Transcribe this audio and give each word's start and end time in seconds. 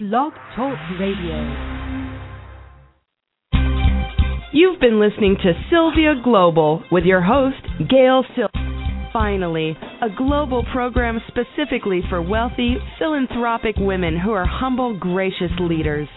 Blog 0.00 0.32
Talk 0.56 0.76
Radio. 0.98 1.38
You've 4.52 4.80
been 4.80 4.98
listening 4.98 5.36
to 5.40 5.52
Sylvia 5.70 6.14
Global 6.20 6.82
with 6.90 7.04
your 7.04 7.22
host, 7.22 7.62
Gail 7.88 8.24
Sil. 8.34 8.50
Finally, 9.12 9.78
a 10.02 10.08
global 10.18 10.64
program 10.72 11.20
specifically 11.28 12.00
for 12.10 12.20
wealthy, 12.20 12.74
philanthropic 12.98 13.76
women 13.78 14.18
who 14.18 14.32
are 14.32 14.44
humble, 14.44 14.98
gracious 14.98 15.52
leaders. 15.60 16.08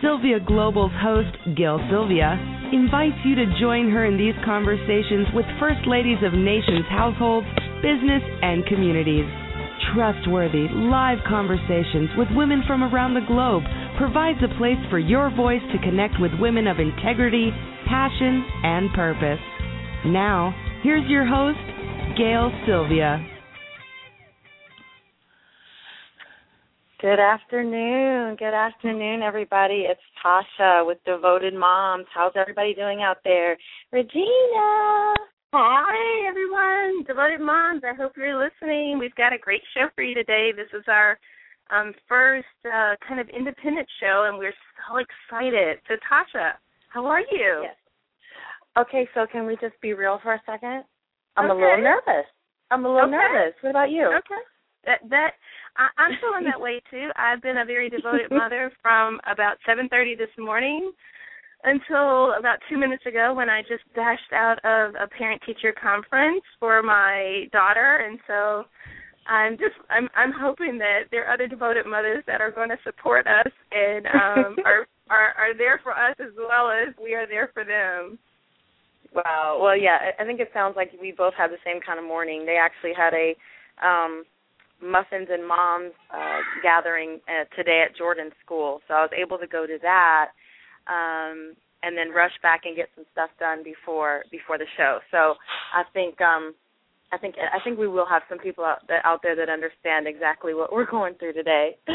Sylvia 0.00 0.40
Global's 0.40 0.92
host, 0.94 1.36
Gail 1.54 1.78
Sylvia, 1.90 2.40
invites 2.72 3.20
you 3.26 3.34
to 3.34 3.60
join 3.60 3.90
her 3.90 4.06
in 4.06 4.16
these 4.16 4.34
conversations 4.46 5.26
with 5.34 5.44
First 5.60 5.86
Ladies 5.86 6.24
of 6.24 6.32
nations' 6.32 6.88
households, 6.88 7.46
business, 7.82 8.22
and 8.40 8.64
communities. 8.64 9.28
Trustworthy, 9.94 10.68
live 10.72 11.18
conversations 11.26 12.10
with 12.16 12.28
women 12.32 12.62
from 12.66 12.82
around 12.82 13.14
the 13.14 13.26
globe 13.26 13.62
provides 13.98 14.38
a 14.44 14.58
place 14.58 14.78
for 14.90 14.98
your 14.98 15.34
voice 15.34 15.62
to 15.72 15.78
connect 15.82 16.14
with 16.20 16.30
women 16.38 16.66
of 16.66 16.78
integrity, 16.78 17.50
passion, 17.88 18.44
and 18.62 18.92
purpose. 18.92 19.40
Now, 20.06 20.54
here's 20.82 21.08
your 21.08 21.26
host, 21.26 21.58
Gail 22.16 22.52
Sylvia. 22.66 23.26
Good 27.00 27.18
afternoon. 27.18 28.36
Good 28.36 28.52
afternoon, 28.52 29.22
everybody. 29.22 29.86
It's 29.88 30.00
Tasha 30.22 30.86
with 30.86 30.98
Devoted 31.06 31.54
Moms. 31.54 32.04
How's 32.14 32.32
everybody 32.36 32.74
doing 32.74 33.00
out 33.02 33.16
there? 33.24 33.56
Regina. 33.90 35.14
Hi, 35.52 36.28
everyone. 36.28 37.02
Devoted 37.08 37.40
Moms. 37.40 37.82
I 37.82 37.92
hope 37.92 38.12
you're 38.16 38.38
listening. 38.38 39.00
We've 39.00 39.14
got 39.16 39.32
a 39.32 39.38
great 39.38 39.62
show 39.74 39.88
for 39.96 40.04
you 40.04 40.14
today. 40.14 40.52
This 40.54 40.68
is 40.72 40.84
our 40.86 41.18
um, 41.74 41.92
first 42.08 42.46
uh, 42.64 42.94
kind 43.02 43.18
of 43.18 43.28
independent 43.30 43.88
show, 43.98 44.26
and 44.28 44.38
we're 44.38 44.54
so 44.86 45.02
excited. 45.02 45.78
So, 45.88 45.94
Tasha, 46.06 46.52
how 46.90 47.04
are 47.06 47.18
you? 47.32 47.66
Yes. 47.66 47.74
Okay, 48.78 49.08
so 49.12 49.26
can 49.26 49.44
we 49.44 49.56
just 49.60 49.74
be 49.82 49.92
real 49.92 50.20
for 50.22 50.34
a 50.34 50.42
second? 50.46 50.84
I'm 51.36 51.50
okay. 51.50 51.58
a 51.58 51.64
little 51.64 51.82
nervous. 51.82 52.30
I'm 52.70 52.84
a 52.84 52.88
little 52.88 53.08
okay. 53.08 53.18
nervous. 53.18 53.54
What 53.60 53.70
about 53.70 53.90
you? 53.90 54.06
Okay. 54.06 54.42
That 54.86 55.00
that 55.10 55.32
I, 55.76 55.88
I'm 55.98 56.12
feeling 56.20 56.44
that 56.44 56.60
way 56.60 56.80
too. 56.92 57.10
I've 57.16 57.42
been 57.42 57.58
a 57.58 57.64
very 57.64 57.90
devoted 57.90 58.30
mother 58.30 58.70
from 58.80 59.18
about 59.26 59.56
7:30 59.68 60.16
this 60.16 60.30
morning 60.38 60.92
until 61.64 62.32
about 62.38 62.58
two 62.68 62.78
minutes 62.78 63.04
ago 63.06 63.34
when 63.34 63.50
I 63.50 63.62
just 63.62 63.84
dashed 63.94 64.32
out 64.32 64.58
of 64.64 64.94
a 64.94 65.06
parent 65.06 65.42
teacher 65.44 65.72
conference 65.72 66.42
for 66.58 66.82
my 66.82 67.44
daughter 67.52 68.06
and 68.06 68.18
so 68.26 68.64
I'm 69.26 69.58
just 69.58 69.76
I'm 69.90 70.08
I'm 70.16 70.32
hoping 70.32 70.78
that 70.78 71.10
there 71.10 71.26
are 71.26 71.34
other 71.34 71.46
devoted 71.46 71.86
mothers 71.86 72.24
that 72.26 72.40
are 72.40 72.50
going 72.50 72.70
to 72.70 72.78
support 72.82 73.26
us 73.26 73.52
and 73.72 74.06
um 74.06 74.56
are, 74.64 74.86
are 75.10 75.34
are 75.36 75.56
there 75.56 75.80
for 75.82 75.92
us 75.92 76.16
as 76.18 76.32
well 76.36 76.70
as 76.70 76.94
we 77.02 77.14
are 77.14 77.26
there 77.26 77.50
for 77.52 77.64
them. 77.64 78.18
Wow. 79.12 79.58
Well, 79.60 79.76
yeah, 79.76 79.98
I 80.18 80.24
think 80.24 80.40
it 80.40 80.50
sounds 80.54 80.76
like 80.76 80.92
we 81.00 81.12
both 81.12 81.34
had 81.36 81.50
the 81.50 81.62
same 81.64 81.80
kind 81.84 81.98
of 81.98 82.04
morning. 82.04 82.46
They 82.46 82.56
actually 82.56 82.92
had 82.96 83.12
a 83.12 83.34
um 83.86 84.24
muffins 84.82 85.28
and 85.30 85.46
moms 85.46 85.92
uh 86.10 86.40
gathering 86.62 87.20
uh, 87.28 87.44
today 87.54 87.84
at 87.86 87.96
Jordan 87.96 88.30
School. 88.42 88.80
So 88.88 88.94
I 88.94 89.02
was 89.02 89.10
able 89.14 89.36
to 89.38 89.46
go 89.46 89.66
to 89.66 89.78
that 89.82 90.30
um, 90.86 91.54
and 91.82 91.96
then 91.96 92.10
rush 92.10 92.32
back 92.42 92.62
and 92.64 92.76
get 92.76 92.88
some 92.94 93.04
stuff 93.12 93.30
done 93.38 93.62
before 93.64 94.24
before 94.30 94.58
the 94.58 94.66
show. 94.76 94.98
So 95.10 95.34
I 95.74 95.82
think 95.92 96.20
um, 96.20 96.54
I 97.12 97.18
think 97.18 97.34
I 97.38 97.58
think 97.64 97.78
we 97.78 97.88
will 97.88 98.06
have 98.06 98.22
some 98.28 98.38
people 98.38 98.64
out, 98.64 98.86
that, 98.88 99.04
out 99.04 99.20
there 99.22 99.36
that 99.36 99.48
understand 99.48 100.06
exactly 100.06 100.54
what 100.54 100.72
we're 100.72 100.90
going 100.90 101.14
through 101.14 101.34
today. 101.34 101.76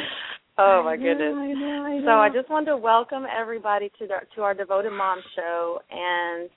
Oh 0.57 0.83
my 0.85 0.95
goodness! 0.95 1.35
I 1.35 1.51
know, 1.51 1.83
I 1.83 1.97
know. 1.97 2.05
So 2.05 2.11
I 2.11 2.29
just 2.29 2.49
wanted 2.49 2.67
to 2.67 2.77
welcome 2.77 3.25
everybody 3.27 3.91
to 3.99 4.07
the, 4.07 4.15
to 4.35 4.41
our 4.41 4.53
Devoted 4.53 4.93
Mom 4.93 5.19
show, 5.35 5.81
and 5.91 6.49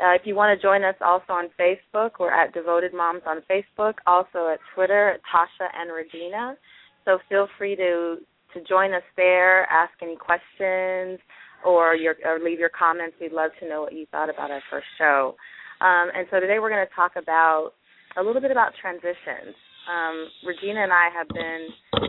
uh, 0.00 0.10
if 0.18 0.22
you 0.24 0.34
want 0.34 0.58
to 0.58 0.60
join 0.60 0.82
us 0.82 0.96
also 1.00 1.32
on 1.34 1.50
Facebook, 1.54 2.18
we're 2.18 2.32
at 2.32 2.52
Devoted 2.52 2.92
Moms 2.92 3.22
on 3.26 3.42
Facebook, 3.48 3.94
also 4.08 4.48
at 4.52 4.58
Twitter 4.74 5.10
at 5.10 5.20
Tasha 5.32 5.68
and 5.72 5.92
Regina. 5.94 6.56
So 7.04 7.18
feel 7.28 7.46
free 7.56 7.76
to 7.76 8.16
to 8.54 8.64
join 8.68 8.92
us 8.92 9.02
there, 9.16 9.70
ask 9.70 9.92
any 10.02 10.16
questions, 10.16 11.20
or 11.64 11.94
your 11.94 12.14
or 12.24 12.38
leave 12.38 12.58
your 12.58 12.70
comments. 12.70 13.16
We'd 13.20 13.32
love 13.32 13.50
to 13.60 13.68
know 13.68 13.82
what 13.82 13.92
you 13.92 14.06
thought 14.10 14.30
about 14.30 14.50
our 14.50 14.62
first 14.70 14.86
show. 14.98 15.34
Um, 15.80 16.10
and 16.14 16.26
so 16.30 16.40
today 16.40 16.58
we're 16.58 16.70
going 16.70 16.86
to 16.86 16.94
talk 16.94 17.12
about 17.16 17.72
a 18.16 18.22
little 18.22 18.40
bit 18.40 18.50
about 18.50 18.72
transitions. 18.80 19.56
Um, 19.90 20.28
Regina 20.46 20.82
and 20.82 20.92
I 20.92 21.08
have 21.12 21.28
been 21.28 21.68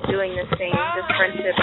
doing 0.09 0.35
this 0.35 0.47
thing, 0.57 0.71
this 0.71 1.09
friendship, 1.17 1.55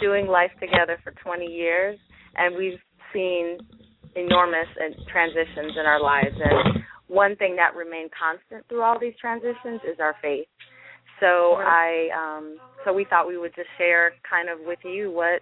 doing 0.00 0.26
life 0.26 0.50
together 0.58 0.98
for 1.04 1.12
20 1.22 1.46
years, 1.46 1.98
and 2.36 2.56
we've 2.56 2.80
seen 3.12 3.58
enormous 4.16 4.66
transitions 5.10 5.76
in 5.78 5.86
our 5.86 6.02
lives. 6.02 6.34
And 6.34 6.82
one 7.06 7.36
thing 7.36 7.56
that 7.56 7.76
remained 7.76 8.10
constant 8.10 8.66
through 8.68 8.82
all 8.82 8.98
these 8.98 9.14
transitions 9.20 9.80
is 9.86 10.00
our 10.00 10.16
faith. 10.20 10.46
So 11.20 11.54
I, 11.58 12.08
um, 12.10 12.56
so 12.84 12.92
we 12.92 13.04
thought 13.04 13.28
we 13.28 13.38
would 13.38 13.54
just 13.54 13.68
share 13.78 14.12
kind 14.28 14.48
of 14.48 14.58
with 14.66 14.80
you 14.82 15.12
what 15.12 15.40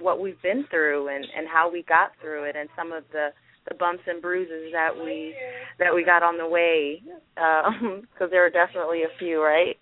what 0.00 0.20
we've 0.20 0.40
been 0.42 0.64
through 0.70 1.08
and 1.08 1.24
and 1.36 1.46
how 1.48 1.70
we 1.70 1.82
got 1.88 2.12
through 2.20 2.44
it 2.44 2.56
and 2.56 2.68
some 2.76 2.92
of 2.92 3.04
the 3.12 3.28
the 3.68 3.74
bumps 3.76 4.02
and 4.06 4.20
bruises 4.20 4.72
that 4.72 4.90
we 4.94 5.34
that 5.78 5.94
we 5.94 6.04
got 6.04 6.22
on 6.22 6.36
the 6.36 6.46
way 6.46 7.02
because 7.34 7.72
um, 7.82 8.06
there 8.30 8.44
are 8.44 8.50
definitely 8.50 9.02
a 9.02 9.18
few 9.18 9.42
right? 9.42 9.76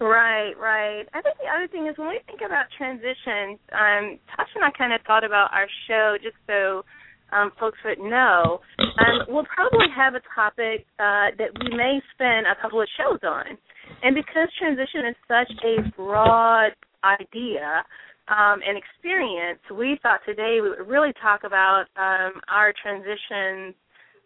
Right 0.00 0.52
right. 0.58 1.04
I 1.14 1.22
think 1.22 1.36
the 1.38 1.48
other 1.48 1.68
thing 1.68 1.86
is 1.86 1.96
when 1.96 2.08
we 2.08 2.20
think 2.26 2.40
about 2.44 2.66
transitions 2.76 3.58
um 3.72 4.18
tasha 4.34 4.56
and 4.56 4.64
i 4.64 4.70
kind 4.76 4.92
of 4.92 5.00
thought 5.06 5.24
about 5.24 5.52
our 5.52 5.66
show 5.88 6.16
just 6.22 6.36
so 6.46 6.84
um, 7.32 7.50
folks 7.58 7.78
would 7.84 7.98
know. 7.98 8.60
Um, 8.78 9.26
we'll 9.28 9.46
probably 9.46 9.86
have 9.94 10.14
a 10.14 10.22
topic 10.34 10.86
uh, 10.98 11.34
that 11.38 11.50
we 11.58 11.76
may 11.76 12.00
spend 12.14 12.46
a 12.46 12.60
couple 12.60 12.80
of 12.80 12.88
shows 12.96 13.18
on. 13.24 13.58
And 14.02 14.14
because 14.14 14.48
transition 14.58 15.06
is 15.10 15.16
such 15.26 15.50
a 15.64 15.90
broad 15.96 16.72
idea 17.04 17.84
um, 18.28 18.60
and 18.66 18.76
experience, 18.76 19.60
we 19.70 19.98
thought 20.02 20.20
today 20.26 20.58
we 20.60 20.70
would 20.70 20.88
really 20.88 21.12
talk 21.22 21.44
about 21.44 21.84
um, 21.96 22.40
our 22.48 22.72
transitions 22.82 23.74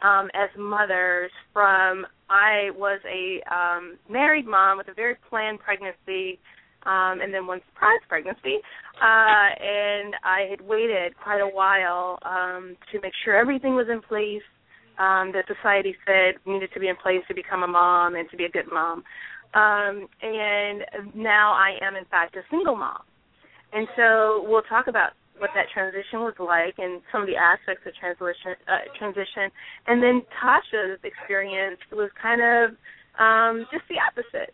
um, 0.02 0.28
as 0.34 0.48
mothers 0.58 1.30
from 1.52 2.06
I 2.30 2.70
was 2.76 3.00
a 3.04 3.42
um, 3.52 3.98
married 4.08 4.46
mom 4.46 4.78
with 4.78 4.88
a 4.88 4.94
very 4.94 5.16
planned 5.28 5.58
pregnancy 5.60 6.38
um, 6.86 7.20
and 7.20 7.34
then 7.34 7.46
one 7.46 7.60
surprise 7.72 8.00
pregnancy. 8.08 8.56
Uh, 8.96 9.48
and 9.60 10.14
I 10.24 10.46
had 10.48 10.60
waited 10.60 11.14
quite 11.22 11.40
a 11.40 11.48
while 11.48 12.18
um, 12.22 12.76
to 12.92 13.00
make 13.02 13.12
sure 13.24 13.36
everything 13.36 13.74
was 13.74 13.88
in 13.90 14.00
place 14.00 14.46
um, 14.98 15.32
that 15.32 15.44
society 15.46 15.94
said 16.06 16.34
needed 16.46 16.70
to 16.72 16.80
be 16.80 16.88
in 16.88 16.96
place 16.96 17.20
to 17.28 17.34
become 17.34 17.62
a 17.62 17.68
mom 17.68 18.14
and 18.14 18.30
to 18.30 18.36
be 18.36 18.44
a 18.44 18.50
good 18.50 18.70
mom. 18.72 19.02
Um, 19.52 20.06
and 20.22 20.84
now 21.14 21.52
I 21.52 21.76
am, 21.82 21.96
in 21.96 22.04
fact, 22.06 22.36
a 22.36 22.42
single 22.50 22.76
mom. 22.76 23.02
And 23.72 23.86
so 23.97 24.44
we'll 24.47 24.62
talk 24.62 24.86
about 24.88 25.12
what 25.38 25.50
that 25.54 25.66
transition 25.72 26.20
was 26.20 26.34
like 26.38 26.76
and 26.78 27.00
some 27.10 27.22
of 27.22 27.26
the 27.26 27.36
aspects 27.36 27.82
of 27.86 27.94
transition. 27.97 28.54
Uh, 28.69 28.84
transition, 28.98 29.50
and 29.86 30.03
then 30.03 30.22
Tasha's 30.36 31.00
experience 31.03 31.80
was 31.91 32.10
kind 32.20 32.42
of 32.44 32.76
um, 33.19 33.66
just 33.72 33.84
the 33.88 33.97
opposite. 33.97 34.53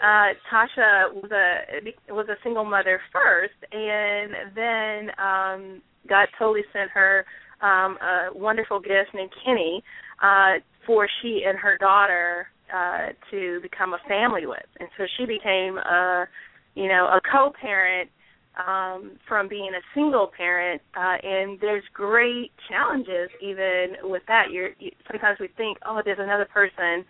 Uh, 0.00 0.34
Tasha 0.50 1.12
was 1.14 1.30
a 1.30 2.12
was 2.12 2.26
a 2.28 2.36
single 2.42 2.64
mother 2.64 3.00
first, 3.12 3.54
and 3.70 4.56
then 4.56 5.10
um, 5.20 5.82
God 6.08 6.26
totally 6.38 6.64
sent 6.72 6.90
her 6.90 7.24
um, 7.60 7.98
a 8.02 8.28
wonderful 8.34 8.80
gift 8.80 9.14
named 9.14 9.30
Kenny 9.44 9.84
uh, 10.22 10.58
for 10.86 11.06
she 11.20 11.44
and 11.46 11.58
her 11.58 11.76
daughter 11.78 12.48
uh, 12.74 13.12
to 13.30 13.60
become 13.60 13.92
a 13.92 14.00
family 14.08 14.46
with, 14.46 14.66
and 14.80 14.88
so 14.96 15.04
she 15.18 15.26
became 15.26 15.76
a 15.78 16.26
you 16.74 16.88
know 16.88 17.06
a 17.06 17.20
co-parent 17.30 18.08
um, 18.56 19.12
from 19.26 19.48
being 19.48 19.70
a 19.74 19.82
single 19.94 20.30
parent, 20.36 20.82
uh, 20.94 21.16
and 21.22 21.58
there's 21.60 21.84
great 21.94 22.52
challenges 22.68 23.30
even 23.40 23.96
with 24.02 24.22
that. 24.28 24.50
You're 24.50 24.70
you, 24.78 24.90
sometimes 25.10 25.38
we 25.40 25.48
think, 25.56 25.78
oh, 25.86 26.02
there's 26.04 26.18
another 26.20 26.46
person 26.52 27.04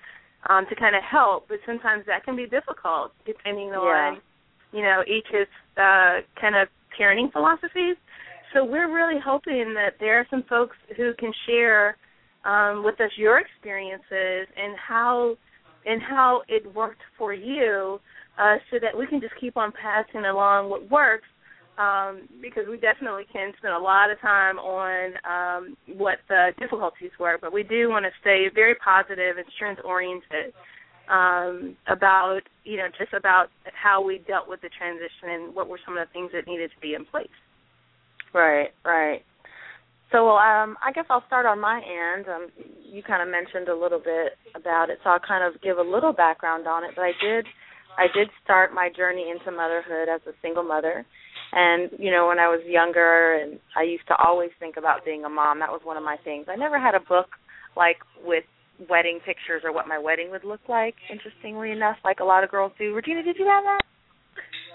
um, 0.48 0.66
to 0.68 0.76
kind 0.76 0.94
of 0.94 1.02
help, 1.02 1.48
but 1.48 1.58
sometimes 1.66 2.04
that 2.06 2.24
can 2.24 2.36
be 2.36 2.46
difficult 2.46 3.12
depending 3.26 3.68
yeah. 3.68 3.74
on 3.74 4.20
you 4.72 4.82
know 4.82 5.02
each's 5.06 5.50
uh, 5.76 6.20
kind 6.40 6.56
of 6.56 6.68
parenting 6.98 7.32
philosophies. 7.32 7.96
So 8.54 8.64
we're 8.64 8.92
really 8.94 9.20
hoping 9.24 9.74
that 9.74 9.94
there 9.98 10.20
are 10.20 10.26
some 10.30 10.44
folks 10.48 10.76
who 10.96 11.12
can 11.18 11.32
share 11.46 11.96
um, 12.44 12.84
with 12.84 13.00
us 13.00 13.10
your 13.16 13.38
experiences 13.38 14.46
and 14.56 14.76
how 14.76 15.36
and 15.86 16.00
how 16.00 16.42
it 16.48 16.72
worked 16.74 17.02
for 17.18 17.32
you 17.32 17.98
uh, 18.38 18.56
so 18.70 18.78
that 18.80 18.96
we 18.96 19.06
can 19.06 19.20
just 19.20 19.34
keep 19.40 19.56
on 19.56 19.72
passing 19.72 20.24
along 20.24 20.70
what 20.70 20.88
works 20.90 21.26
um, 21.82 22.12
because 22.40 22.66
we 22.70 22.76
definitely 22.78 23.26
can 23.32 23.52
spend 23.58 23.74
a 23.74 23.78
lot 23.78 24.10
of 24.12 24.20
time 24.20 24.56
on 24.58 25.02
um, 25.34 25.62
what 25.98 26.18
the 26.28 26.42
difficulties 26.62 27.10
were, 27.18 27.38
but 27.40 27.52
we 27.52 27.62
do 27.64 27.88
want 27.88 28.04
to 28.04 28.12
stay 28.20 28.40
very 28.54 28.76
positive 28.76 29.34
and 29.38 29.46
strength 29.56 29.82
oriented. 29.84 30.54
um, 31.08 31.76
about 31.88 32.40
you 32.64 32.76
know 32.76 32.86
just 32.98 33.12
about 33.12 33.48
how 33.74 34.02
we 34.02 34.18
dealt 34.26 34.48
with 34.48 34.60
the 34.62 34.70
transition 34.78 35.30
and 35.30 35.54
what 35.54 35.68
were 35.68 35.80
some 35.84 35.96
of 35.96 36.06
the 36.06 36.12
things 36.12 36.30
that 36.32 36.46
needed 36.46 36.70
to 36.70 36.80
be 36.80 36.94
in 36.94 37.04
place. 37.04 37.28
Right, 38.32 38.70
right. 38.84 39.22
So 40.12 40.28
um, 40.36 40.76
I 40.84 40.92
guess 40.94 41.06
I'll 41.10 41.24
start 41.26 41.46
on 41.46 41.60
my 41.60 41.80
end. 41.80 42.26
Um, 42.28 42.48
you 42.84 43.02
kind 43.02 43.22
of 43.22 43.28
mentioned 43.28 43.68
a 43.68 43.74
little 43.74 43.98
bit 43.98 44.38
about 44.54 44.90
it, 44.90 44.98
so 45.02 45.10
I'll 45.10 45.20
kind 45.26 45.42
of 45.42 45.60
give 45.62 45.78
a 45.78 45.82
little 45.82 46.12
background 46.12 46.66
on 46.66 46.84
it. 46.84 46.90
But 46.94 47.02
I 47.02 47.12
did, 47.20 47.46
I 47.98 48.06
did 48.14 48.28
start 48.44 48.74
my 48.74 48.90
journey 48.94 49.30
into 49.30 49.50
motherhood 49.50 50.08
as 50.08 50.20
a 50.28 50.36
single 50.42 50.62
mother, 50.64 51.04
and 51.52 51.90
you 51.98 52.10
know 52.10 52.26
when 52.26 52.38
I 52.38 52.48
was 52.48 52.60
younger, 52.66 53.38
and 53.40 53.58
I 53.76 53.82
used 53.82 54.06
to 54.08 54.16
always 54.16 54.50
think 54.58 54.76
about 54.76 55.04
being 55.04 55.24
a 55.24 55.28
mom. 55.28 55.60
That 55.60 55.70
was 55.70 55.80
one 55.84 55.96
of 55.96 56.02
my 56.02 56.16
things. 56.24 56.46
I 56.48 56.56
never 56.56 56.80
had 56.80 56.94
a 56.94 57.00
book 57.00 57.28
like 57.76 57.98
with 58.24 58.44
wedding 58.88 59.20
pictures 59.24 59.62
or 59.64 59.72
what 59.72 59.86
my 59.86 59.98
wedding 59.98 60.30
would 60.30 60.44
look 60.44 60.60
like. 60.68 60.94
Interestingly 61.10 61.70
enough, 61.70 61.96
like 62.04 62.20
a 62.20 62.24
lot 62.24 62.44
of 62.44 62.50
girls 62.50 62.72
do. 62.78 62.94
Regina, 62.94 63.22
did 63.22 63.36
you 63.38 63.46
have 63.46 63.64
that? 63.64 63.80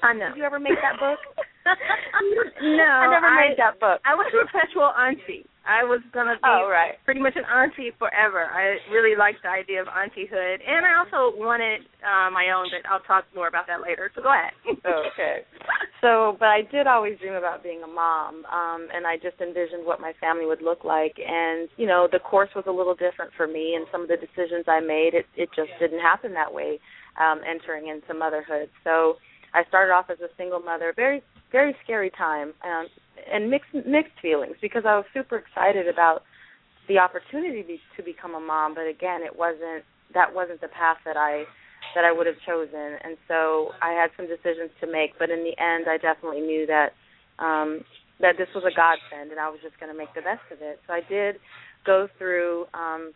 I 0.04 0.14
know. 0.14 0.30
Did 0.30 0.38
you 0.38 0.44
ever 0.44 0.60
make 0.60 0.78
that 0.82 1.00
book? 1.00 1.20
no, 2.62 2.92
I 3.04 3.08
never 3.12 3.28
I, 3.28 3.50
made 3.50 3.58
that 3.58 3.80
book. 3.80 4.00
I 4.06 4.16
was 4.16 4.28
a 4.32 4.46
perpetual 4.46 4.92
auntie. 4.96 5.46
I 5.68 5.84
was 5.84 6.00
gonna 6.16 6.40
be 6.40 6.48
oh, 6.48 6.72
right. 6.72 6.96
pretty 7.04 7.20
much 7.20 7.36
an 7.36 7.44
auntie 7.44 7.92
forever. 8.00 8.48
I 8.48 8.80
really 8.88 9.20
liked 9.20 9.44
the 9.44 9.52
idea 9.52 9.84
of 9.84 9.92
auntiehood, 9.92 10.64
and 10.64 10.88
I 10.88 10.96
also 10.96 11.36
wanted 11.36 11.84
uh, 12.00 12.32
my 12.32 12.56
own. 12.56 12.72
But 12.72 12.88
I'll 12.88 13.04
talk 13.04 13.28
more 13.36 13.52
about 13.52 13.68
that 13.68 13.84
later. 13.84 14.10
So 14.16 14.24
go 14.24 14.32
ahead. 14.32 14.56
okay. 15.12 15.44
So, 16.00 16.38
but 16.40 16.48
I 16.48 16.64
did 16.72 16.88
always 16.88 17.20
dream 17.20 17.36
about 17.36 17.64
being 17.64 17.84
a 17.84 17.88
mom, 17.88 18.48
um, 18.48 18.88
and 18.96 19.06
I 19.06 19.18
just 19.20 19.44
envisioned 19.44 19.84
what 19.84 20.00
my 20.00 20.14
family 20.24 20.48
would 20.48 20.64
look 20.64 20.88
like. 20.88 21.20
And 21.20 21.68
you 21.76 21.86
know, 21.86 22.08
the 22.10 22.24
course 22.24 22.50
was 22.56 22.64
a 22.66 22.72
little 22.72 22.96
different 22.96 23.36
for 23.36 23.46
me, 23.46 23.76
and 23.76 23.86
some 23.92 24.02
of 24.02 24.08
the 24.08 24.16
decisions 24.16 24.72
I 24.72 24.80
made, 24.80 25.20
it 25.20 25.28
it 25.36 25.50
just 25.52 25.76
didn't 25.84 26.00
happen 26.00 26.32
that 26.34 26.54
way. 26.54 26.80
Um, 27.20 27.42
entering 27.44 27.90
into 27.90 28.14
motherhood, 28.14 28.70
so 28.86 29.18
I 29.54 29.66
started 29.68 29.92
off 29.92 30.06
as 30.12 30.20
a 30.22 30.30
single 30.38 30.60
mother. 30.60 30.94
Very 30.96 31.24
very 31.52 31.76
scary 31.84 32.12
time 32.12 32.54
um, 32.64 32.88
and 33.32 33.50
mixed 33.50 33.74
mixed 33.74 34.20
feelings 34.22 34.56
because 34.62 34.84
I 34.86 34.96
was 34.96 35.06
super 35.14 35.38
excited 35.38 35.88
about 35.88 36.24
the 36.88 36.98
opportunity 37.00 37.82
to, 37.98 38.04
become 38.04 38.34
a 38.34 38.40
mom, 38.40 38.74
but 38.74 38.88
again, 38.88 39.22
it 39.22 39.36
wasn't 39.36 39.84
that 40.14 40.34
wasn't 40.34 40.62
the 40.62 40.70
path 40.70 40.98
that 41.06 41.18
I 41.18 41.44
that 41.96 42.04
I 42.04 42.12
would 42.12 42.28
have 42.28 42.40
chosen, 42.46 42.98
and 43.04 43.18
so 43.28 43.72
I 43.82 43.92
had 43.92 44.10
some 44.16 44.28
decisions 44.28 44.72
to 44.82 44.88
make. 44.88 45.18
But 45.20 45.30
in 45.30 45.44
the 45.44 45.56
end, 45.62 45.88
I 45.90 45.98
definitely 45.98 46.42
knew 46.42 46.66
that 46.68 46.94
um, 47.40 47.82
that 48.20 48.38
this 48.38 48.48
was 48.56 48.64
a 48.64 48.76
godsend, 48.76 49.32
and 49.32 49.40
I 49.40 49.50
was 49.50 49.60
just 49.62 49.80
going 49.80 49.92
to 49.92 49.98
make 49.98 50.14
the 50.16 50.22
best 50.22 50.44
of 50.52 50.60
it. 50.62 50.80
So 50.88 50.94
I 50.94 51.02
did 51.08 51.38
go 51.86 52.08
through 52.18 52.66
um, 52.74 53.12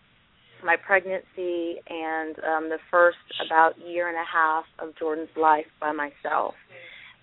my 0.63 0.75
pregnancy 0.75 1.80
and 1.89 2.36
um, 2.44 2.69
the 2.69 2.80
first 2.92 3.24
about 3.45 3.74
year 3.80 4.07
and 4.07 4.18
a 4.18 4.28
half 4.28 4.66
of 4.80 4.95
Jordan's 4.98 5.36
life 5.36 5.66
by 5.80 5.92
myself 5.92 6.56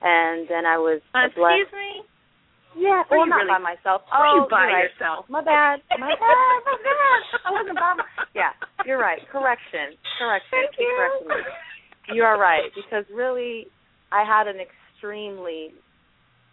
and 0.02 0.46
then 0.48 0.66
I 0.66 0.78
was 0.78 1.00
uh, 1.14 1.28
blessed. 1.34 1.66
Excuse 1.66 1.74
me. 1.74 2.06
Yeah, 2.78 3.02
well, 3.10 3.26
not 3.26 3.42
really, 3.42 3.50
by 3.50 3.58
myself. 3.58 4.06
Oh, 4.12 4.44
you 4.44 4.46
by 4.46 4.70
right. 4.70 4.86
yourself? 4.86 5.26
My 5.26 5.42
bad. 5.42 5.82
My 5.98 6.14
bad. 6.14 6.58
My 6.62 6.78
bad. 6.78 7.20
I 7.46 7.50
wasn't 7.50 7.74
by. 7.74 7.94
My, 7.98 8.06
yeah, 8.34 8.54
you're 8.86 9.00
right. 9.00 9.18
Correction. 9.32 9.98
Correction. 10.20 10.54
Thank 10.54 10.78
you. 10.78 10.86
Correction. 10.86 12.14
You 12.14 12.22
are 12.22 12.38
right 12.38 12.70
because 12.76 13.04
really, 13.12 13.66
I 14.12 14.22
had 14.22 14.46
an 14.46 14.62
extremely 14.62 15.74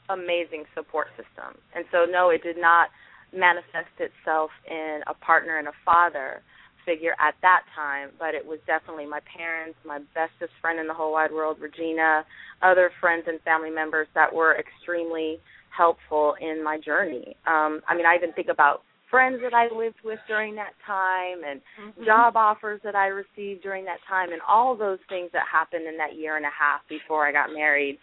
amazing 0.10 0.66
support 0.74 1.08
system, 1.14 1.62
and 1.76 1.86
so 1.92 2.06
no, 2.10 2.30
it 2.30 2.42
did 2.42 2.58
not 2.58 2.90
manifest 3.34 3.94
itself 4.00 4.50
in 4.70 5.02
a 5.08 5.14
partner 5.14 5.60
and 5.60 5.68
a 5.68 5.78
father 5.84 6.42
figure 6.86 7.16
at 7.20 7.36
that 7.42 7.62
time, 7.76 8.10
but 8.20 8.34
it 8.34 8.46
was 8.46 8.60
definitely 8.68 9.06
my 9.06 9.20
parents, 9.38 9.78
my 9.86 10.00
bestest 10.14 10.52
friend 10.62 10.80
in 10.80 10.88
the 10.88 10.94
whole 10.94 11.12
wide 11.12 11.32
world, 11.32 11.58
Regina, 11.60 12.24
other 12.62 12.92
friends 13.02 13.24
and 13.28 13.42
family 13.42 13.72
members 13.72 14.08
that 14.16 14.34
were 14.34 14.58
extremely 14.58 15.40
helpful 15.76 16.36
in 16.40 16.64
my 16.64 16.80
journey. 16.80 17.36
Um, 17.48 17.82
I 17.88 17.96
mean, 17.96 18.06
I 18.06 18.16
even 18.16 18.34
think 18.34 18.48
about 18.50 18.82
friends 19.12 19.40
that 19.44 19.54
I 19.54 19.74
lived 19.74 19.98
with 20.04 20.20
during 20.28 20.56
that 20.56 20.74
time 20.86 21.42
and 21.48 21.62
mm-hmm. 21.80 22.06
job 22.06 22.36
offers 22.36 22.82
that 22.84 22.96
I 22.96 23.08
received 23.08 23.62
during 23.62 23.86
that 23.86 24.00
time 24.08 24.32
and 24.32 24.42
all 24.48 24.76
those 24.76 25.00
things 25.10 25.30
that 25.34 25.44
happened 25.52 25.88
in 25.88 25.98
that 25.98 26.16
year 26.16 26.38
and 26.38 26.46
a 26.46 26.50
half 26.50 26.82
before 26.90 27.28
I 27.28 27.32
got 27.32 27.54
married 27.54 27.98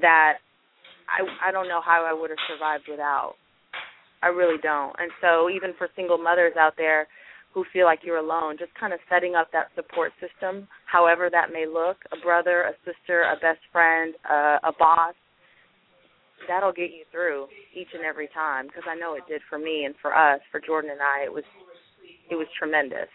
that 0.00 0.38
I 1.08 1.48
I 1.48 1.52
don't 1.52 1.68
know 1.68 1.80
how 1.84 2.04
I 2.08 2.12
would 2.12 2.30
have 2.30 2.38
survived 2.48 2.84
without. 2.88 3.34
I 4.22 4.28
really 4.28 4.58
don't. 4.62 4.94
And 4.98 5.10
so 5.20 5.48
even 5.48 5.72
for 5.78 5.88
single 5.94 6.18
mothers 6.18 6.54
out 6.58 6.74
there, 6.76 7.06
who 7.58 7.64
feel 7.72 7.86
like 7.86 8.00
you're 8.04 8.18
alone, 8.18 8.56
just 8.58 8.72
kind 8.78 8.92
of 8.92 9.00
setting 9.10 9.34
up 9.34 9.50
that 9.52 9.66
support 9.74 10.12
system, 10.22 10.68
however 10.86 11.28
that 11.30 11.50
may 11.52 11.66
look 11.66 11.96
a 12.12 12.16
brother, 12.22 12.70
a 12.70 12.74
sister, 12.86 13.22
a 13.22 13.34
best 13.40 13.58
friend, 13.72 14.14
uh, 14.30 14.58
a 14.62 14.72
boss 14.78 15.14
that'll 16.46 16.72
get 16.72 16.94
you 16.94 17.02
through 17.10 17.48
each 17.74 17.88
and 17.94 18.04
every 18.04 18.28
time 18.30 18.68
because 18.68 18.84
I 18.86 18.94
know 18.94 19.14
it 19.14 19.26
did 19.28 19.42
for 19.50 19.58
me 19.58 19.84
and 19.84 19.94
for 20.00 20.14
us, 20.14 20.38
for 20.52 20.60
Jordan 20.60 20.92
and 20.92 21.00
I. 21.02 21.24
It 21.24 21.32
was 21.32 21.44
it 22.30 22.36
was 22.36 22.46
tremendous. 22.56 23.10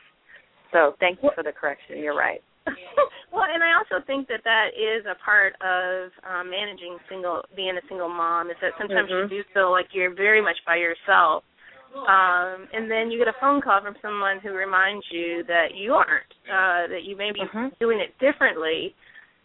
So 0.73 0.95
thank 0.99 1.19
you 1.23 1.29
for 1.35 1.43
the 1.43 1.53
correction. 1.53 1.99
You're 1.99 2.17
right. 2.17 2.41
well, 3.31 3.45
and 3.47 3.63
I 3.63 3.77
also 3.77 4.03
think 4.05 4.27
that 4.27 4.41
that 4.43 4.75
is 4.75 5.05
a 5.05 5.15
part 5.23 5.53
of 5.61 6.11
um, 6.27 6.49
managing 6.49 6.97
single, 7.07 7.43
being 7.55 7.77
a 7.77 7.85
single 7.87 8.09
mom. 8.09 8.49
Is 8.49 8.57
that 8.61 8.73
sometimes 8.77 9.09
mm-hmm. 9.09 9.31
you 9.31 9.43
do 9.43 9.49
feel 9.53 9.71
like 9.71 9.87
you're 9.93 10.13
very 10.13 10.41
much 10.41 10.57
by 10.65 10.75
yourself, 10.75 11.43
um, 11.95 12.67
and 12.73 12.89
then 12.89 13.11
you 13.11 13.19
get 13.19 13.27
a 13.27 13.37
phone 13.39 13.61
call 13.61 13.81
from 13.81 13.95
someone 14.01 14.39
who 14.41 14.51
reminds 14.53 15.05
you 15.11 15.43
that 15.47 15.75
you 15.75 15.93
aren't, 15.93 16.31
uh, 16.49 16.87
that 16.89 17.03
you 17.03 17.15
may 17.15 17.31
be 17.31 17.41
mm-hmm. 17.41 17.67
doing 17.79 17.99
it 17.99 18.17
differently, 18.19 18.95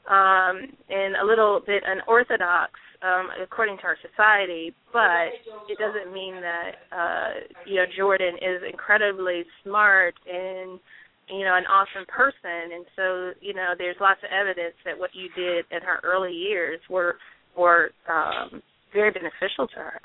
um, 0.08 0.72
and 0.88 1.16
a 1.20 1.24
little 1.26 1.60
bit 1.66 1.82
unorthodox 1.86 2.72
um, 3.02 3.28
according 3.42 3.76
to 3.78 3.84
our 3.84 3.96
society. 4.00 4.74
But 4.92 5.36
it 5.68 5.78
doesn't 5.78 6.12
mean 6.12 6.40
that 6.40 6.72
uh, 6.90 7.30
you 7.66 7.76
know 7.76 7.84
Jordan 7.96 8.34
is 8.36 8.62
incredibly 8.68 9.44
smart 9.62 10.14
and 10.26 10.80
you 11.28 11.44
know 11.44 11.56
an 11.56 11.66
awesome 11.66 12.06
person, 12.08 12.72
and 12.74 12.84
so 12.96 13.32
you 13.40 13.54
know 13.54 13.74
there's 13.76 13.96
lots 14.00 14.20
of 14.24 14.30
evidence 14.32 14.74
that 14.84 14.98
what 14.98 15.10
you 15.12 15.28
did 15.36 15.64
in 15.70 15.82
her 15.82 16.00
early 16.02 16.32
years 16.32 16.80
were 16.88 17.16
were 17.56 17.90
um, 18.08 18.62
very 18.92 19.10
beneficial 19.10 19.68
to 19.68 19.76
her. 19.76 20.00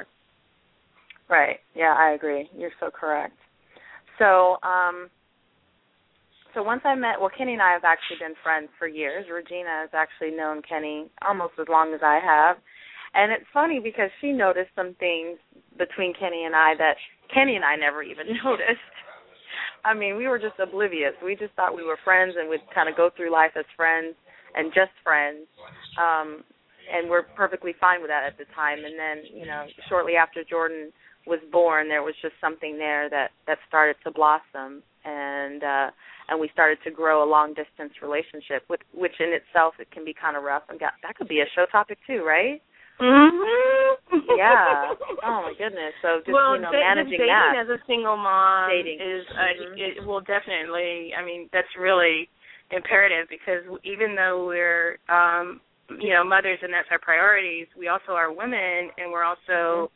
Right. 1.29 1.57
Yeah, 1.75 1.95
I 1.97 2.11
agree. 2.11 2.49
You're 2.57 2.71
so 2.79 2.89
correct. 2.91 3.37
So, 4.19 4.57
um 4.63 5.09
so 6.53 6.61
once 6.61 6.81
I 6.85 6.93
met 6.95 7.19
well 7.19 7.31
Kenny 7.35 7.53
and 7.53 7.61
I 7.61 7.71
have 7.73 7.83
actually 7.83 8.17
been 8.19 8.35
friends 8.43 8.69
for 8.77 8.87
years. 8.87 9.25
Regina 9.31 9.87
has 9.87 9.89
actually 9.93 10.35
known 10.35 10.61
Kenny 10.67 11.09
almost 11.27 11.53
as 11.59 11.67
long 11.69 11.93
as 11.93 12.01
I 12.03 12.19
have. 12.23 12.57
And 13.15 13.31
it's 13.31 13.45
funny 13.53 13.79
because 13.79 14.09
she 14.21 14.31
noticed 14.31 14.69
some 14.75 14.95
things 14.99 15.37
between 15.77 16.13
Kenny 16.13 16.45
and 16.45 16.56
I 16.56 16.73
that 16.77 16.95
Kenny 17.33 17.56
and 17.56 17.65
I 17.65 17.75
never 17.75 18.03
even 18.03 18.27
noticed. 18.44 18.94
I 19.85 19.94
mean, 19.94 20.15
we 20.15 20.27
were 20.27 20.39
just 20.39 20.59
oblivious. 20.59 21.13
We 21.23 21.35
just 21.35 21.53
thought 21.56 21.75
we 21.75 21.83
were 21.83 21.97
friends 22.03 22.35
and 22.37 22.49
would 22.49 22.61
kind 22.73 22.87
of 22.89 22.95
go 22.95 23.09
through 23.15 23.31
life 23.31 23.51
as 23.57 23.65
friends 23.75 24.15
and 24.56 24.71
just 24.73 24.92
friends. 25.03 25.47
Um 25.97 26.44
and 26.94 27.09
we're 27.09 27.23
perfectly 27.23 27.73
fine 27.80 28.01
with 28.01 28.09
that 28.09 28.23
at 28.27 28.37
the 28.37 28.45
time. 28.53 28.80
And 28.83 28.99
then, 28.99 29.23
you 29.33 29.45
know, 29.45 29.65
shortly 29.87 30.15
after 30.15 30.44
Jordan 30.44 30.92
was 31.25 31.39
born, 31.51 31.87
there 31.87 32.03
was 32.03 32.15
just 32.21 32.35
something 32.42 32.77
there 32.77 33.09
that 33.09 33.31
that 33.47 33.57
started 33.68 33.95
to 34.03 34.11
blossom, 34.11 34.83
and 35.06 35.63
uh, 35.63 35.89
and 36.30 36.39
we 36.39 36.49
started 36.53 36.77
to 36.83 36.92
grow 36.92 37.23
a 37.23 37.30
long 37.30 37.53
distance 37.53 37.94
relationship, 38.01 38.63
with 38.69 38.81
which 38.94 39.13
in 39.19 39.31
itself 39.31 39.75
it 39.80 39.92
can 39.92 40.06
be 40.06 40.13
kind 40.13 40.37
of 40.37 40.44
rough. 40.44 40.63
And 40.69 40.80
got, 40.80 40.94
that 41.03 41.15
could 41.15 41.27
be 41.27 41.39
a 41.39 41.49
show 41.56 41.65
topic 41.71 41.97
too, 42.07 42.23
right? 42.23 42.61
Mm-hmm. 43.01 44.19
yeah. 44.37 44.94
Oh 45.25 45.47
my 45.47 45.53
goodness. 45.57 45.95
So 46.01 46.19
just 46.19 46.35
well, 46.35 46.56
you 46.56 46.61
know, 46.61 46.71
da- 46.71 46.83
managing 46.83 47.15
dating 47.15 47.31
that. 47.31 47.63
as 47.63 47.69
a 47.69 47.80
single 47.87 48.18
mom 48.18 48.69
dating. 48.69 48.99
is 48.99 49.23
uh, 49.31 49.56
mm-hmm. 49.56 49.80
it 49.80 50.06
will 50.06 50.19
definitely. 50.19 51.11
I 51.18 51.23
mean, 51.23 51.49
that's 51.53 51.71
really 51.80 52.27
imperative 52.71 53.27
because 53.30 53.63
even 53.83 54.15
though 54.15 54.45
we're 54.47 54.99
um 55.07 55.61
you 55.99 56.09
know 56.13 56.23
mothers 56.23 56.59
and 56.61 56.73
that's 56.73 56.87
our 56.92 56.99
priorities, 56.99 57.68
we 57.78 57.87
also 57.87 58.13
are 58.13 58.31
women 58.31 58.90
and 58.97 59.11
we're 59.11 59.23
also 59.23 59.92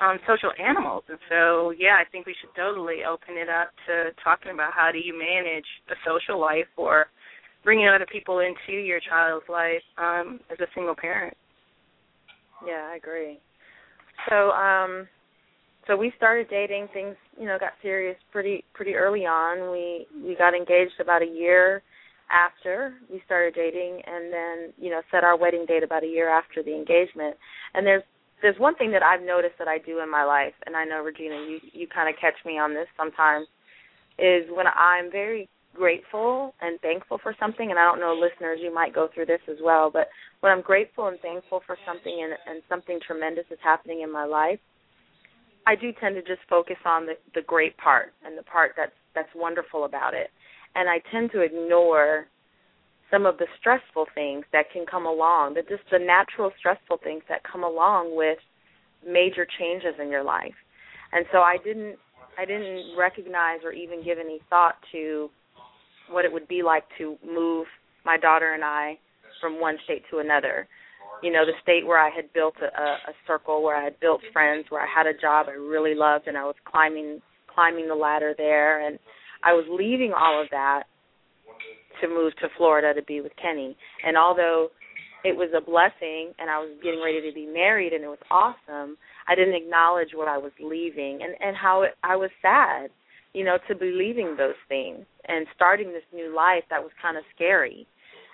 um, 0.00 0.18
social 0.26 0.50
animals. 0.58 1.04
And 1.08 1.18
so, 1.28 1.72
yeah, 1.76 1.96
I 2.00 2.04
think 2.10 2.26
we 2.26 2.34
should 2.40 2.54
totally 2.56 3.04
open 3.08 3.36
it 3.36 3.48
up 3.48 3.70
to 3.86 4.10
talking 4.22 4.52
about 4.52 4.72
how 4.72 4.90
do 4.92 4.98
you 4.98 5.12
manage 5.18 5.66
a 5.90 5.94
social 6.06 6.40
life 6.40 6.70
or 6.76 7.06
bringing 7.64 7.88
other 7.88 8.06
people 8.10 8.40
into 8.40 8.78
your 8.80 9.00
child's 9.00 9.46
life 9.48 9.82
um, 9.98 10.40
as 10.50 10.58
a 10.60 10.66
single 10.74 10.94
parent. 10.94 11.36
Yeah, 12.66 12.90
I 12.92 12.96
agree. 12.96 13.38
So, 14.28 14.50
um, 14.50 15.08
so 15.86 15.96
we 15.96 16.12
started 16.16 16.48
dating. 16.48 16.88
Things, 16.92 17.16
you 17.38 17.46
know, 17.46 17.58
got 17.58 17.72
serious 17.82 18.16
pretty 18.30 18.64
pretty 18.72 18.94
early 18.94 19.26
on. 19.26 19.72
We 19.72 20.06
we 20.24 20.36
got 20.36 20.54
engaged 20.54 21.00
about 21.00 21.22
a 21.22 21.26
year 21.26 21.82
after 22.32 22.94
we 23.10 23.22
started 23.24 23.54
dating, 23.54 24.00
and 24.06 24.32
then 24.32 24.72
you 24.78 24.90
know 24.90 25.02
set 25.10 25.24
our 25.24 25.36
wedding 25.36 25.66
date 25.66 25.82
about 25.82 26.04
a 26.04 26.08
year 26.08 26.28
after 26.28 26.62
the 26.62 26.74
engagement. 26.74 27.36
And 27.74 27.86
there's 27.86 28.02
there's 28.40 28.58
one 28.58 28.74
thing 28.74 28.90
that 28.92 29.02
I've 29.02 29.22
noticed 29.22 29.54
that 29.58 29.68
I 29.68 29.78
do 29.78 30.00
in 30.00 30.10
my 30.10 30.24
life, 30.24 30.54
and 30.66 30.74
I 30.76 30.84
know 30.84 31.02
Regina, 31.02 31.36
you 31.36 31.60
you 31.72 31.86
kind 31.86 32.08
of 32.08 32.20
catch 32.20 32.36
me 32.44 32.58
on 32.58 32.74
this 32.74 32.88
sometimes, 32.96 33.46
is 34.18 34.44
when 34.50 34.66
I'm 34.66 35.10
very 35.10 35.48
grateful 35.74 36.54
and 36.60 36.80
thankful 36.80 37.18
for 37.22 37.34
something, 37.40 37.70
and 37.70 37.78
I 37.78 37.84
don't 37.84 38.00
know, 38.00 38.14
listeners, 38.14 38.58
you 38.62 38.74
might 38.74 38.94
go 38.94 39.08
through 39.14 39.26
this 39.26 39.40
as 39.48 39.56
well, 39.62 39.90
but 39.90 40.08
when 40.40 40.52
I'm 40.52 40.60
grateful 40.60 41.08
and 41.08 41.18
thankful 41.20 41.62
for 41.66 41.78
something 41.86 42.12
and, 42.22 42.34
and 42.46 42.62
something 42.68 42.98
tremendous 43.06 43.44
is 43.50 43.58
happening 43.62 44.02
in 44.02 44.12
my 44.12 44.24
life, 44.24 44.58
I 45.66 45.76
do 45.76 45.92
tend 45.98 46.16
to 46.16 46.22
just 46.22 46.46
focus 46.48 46.76
on 46.84 47.06
the, 47.06 47.14
the 47.34 47.42
great 47.42 47.76
part 47.78 48.12
and 48.24 48.36
the 48.36 48.42
part 48.42 48.72
that's 48.76 48.92
that's 49.14 49.28
wonderful 49.34 49.84
about 49.84 50.14
it. 50.14 50.30
And 50.74 50.88
I 50.88 51.00
tend 51.10 51.30
to 51.32 51.40
ignore 51.40 52.26
some 53.10 53.26
of 53.26 53.36
the 53.38 53.46
stressful 53.60 54.06
things 54.14 54.44
that 54.52 54.70
can 54.72 54.86
come 54.86 55.04
along, 55.06 55.54
that 55.54 55.68
just 55.68 55.82
the 55.90 55.98
natural 55.98 56.50
stressful 56.58 56.98
things 57.04 57.22
that 57.28 57.42
come 57.44 57.62
along 57.62 58.16
with 58.16 58.38
major 59.06 59.46
changes 59.58 59.94
in 60.00 60.08
your 60.10 60.24
life. 60.24 60.54
And 61.12 61.26
so 61.30 61.38
I 61.38 61.56
didn't 61.62 61.96
I 62.38 62.46
didn't 62.46 62.96
recognize 62.96 63.60
or 63.62 63.72
even 63.72 64.02
give 64.02 64.18
any 64.18 64.40
thought 64.48 64.76
to 64.92 65.28
what 66.10 66.24
it 66.24 66.32
would 66.32 66.48
be 66.48 66.62
like 66.62 66.84
to 66.96 67.16
move 67.22 67.66
my 68.06 68.16
daughter 68.16 68.54
and 68.54 68.64
I 68.64 68.98
from 69.40 69.60
one 69.60 69.76
state 69.84 70.02
to 70.10 70.18
another. 70.18 70.66
You 71.22 71.30
know, 71.30 71.44
the 71.44 71.52
state 71.62 71.86
where 71.86 71.98
I 71.98 72.08
had 72.08 72.32
built 72.32 72.54
a, 72.62 72.82
a 72.82 73.14
circle, 73.26 73.62
where 73.62 73.76
I 73.76 73.84
had 73.84 74.00
built 74.00 74.22
friends, 74.32 74.66
where 74.70 74.82
I 74.82 74.88
had 74.88 75.06
a 75.06 75.18
job 75.18 75.46
I 75.48 75.52
really 75.52 75.94
loved, 75.94 76.26
and 76.26 76.36
I 76.36 76.44
was 76.44 76.56
climbing 76.64 77.20
climbing 77.54 77.86
the 77.86 77.94
ladder 77.94 78.34
there, 78.36 78.86
and 78.86 78.98
I 79.42 79.52
was 79.52 79.64
leaving 79.70 80.12
all 80.12 80.40
of 80.40 80.48
that 80.50 80.84
to 82.00 82.08
move 82.08 82.34
to 82.36 82.48
Florida 82.56 82.94
to 82.94 83.04
be 83.04 83.20
with 83.20 83.32
Kenny. 83.40 83.76
And 84.06 84.16
although 84.16 84.68
it 85.24 85.36
was 85.36 85.50
a 85.56 85.60
blessing, 85.60 86.32
and 86.38 86.50
I 86.50 86.58
was 86.58 86.70
getting 86.82 87.02
ready 87.02 87.20
to 87.28 87.34
be 87.34 87.46
married, 87.46 87.92
and 87.92 88.02
it 88.02 88.08
was 88.08 88.22
awesome, 88.30 88.96
I 89.28 89.34
didn't 89.34 89.54
acknowledge 89.54 90.10
what 90.14 90.28
I 90.28 90.38
was 90.38 90.52
leaving, 90.60 91.20
and 91.22 91.34
and 91.40 91.56
how 91.56 91.82
it, 91.82 91.92
I 92.02 92.16
was 92.16 92.30
sad, 92.40 92.90
you 93.32 93.44
know, 93.44 93.58
to 93.68 93.74
be 93.74 93.92
leaving 93.92 94.36
those 94.36 94.58
things 94.68 95.06
and 95.28 95.46
starting 95.54 95.92
this 95.92 96.02
new 96.12 96.34
life 96.34 96.64
that 96.70 96.82
was 96.82 96.90
kind 97.00 97.16
of 97.16 97.22
scary 97.34 97.86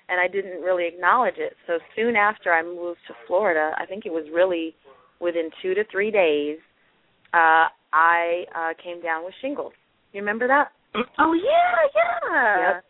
and 0.08 0.18
I 0.18 0.26
didn't 0.26 0.62
really 0.62 0.86
acknowledge 0.86 1.34
it. 1.36 1.54
So 1.66 1.78
soon 1.94 2.16
after 2.16 2.52
I 2.52 2.62
moved 2.62 3.00
to 3.08 3.14
Florida, 3.26 3.72
I 3.76 3.84
think 3.84 4.06
it 4.06 4.12
was 4.12 4.24
really 4.32 4.74
within 5.20 5.50
two 5.62 5.74
to 5.74 5.84
three 5.90 6.10
days, 6.10 6.58
uh, 7.34 7.68
I 7.92 8.44
uh, 8.54 8.82
came 8.82 9.02
down 9.02 9.24
with 9.24 9.34
shingles. 9.40 9.72
You 10.12 10.20
remember 10.20 10.46
that? 10.48 10.72
Oh 11.18 11.32
yeah, 11.32 11.74
yeah. 11.94 12.80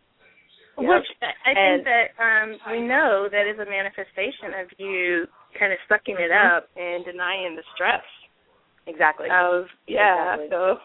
Yep. 0.81 0.89
Which 0.89 1.07
I 1.23 1.51
And- 1.51 1.83
think 1.83 1.85
that 1.85 2.07
um 2.23 2.59
we 2.71 2.81
know 2.87 3.29
that 3.31 3.47
is 3.47 3.59
a 3.59 3.69
manifestation 3.69 4.55
of 4.61 4.69
you 4.79 5.27
kind 5.59 5.73
of 5.73 5.79
sucking 5.89 6.17
it 6.19 6.31
Mhm. 6.31 6.57
up 6.57 6.69
and 6.77 7.05
denying 7.05 7.57
the 7.57 7.65
stress 7.75 8.05
Exactly. 8.87 9.29
of 9.31 9.67
yeah. 9.87 10.35
Exactly. 10.35 10.49
So 10.51 10.81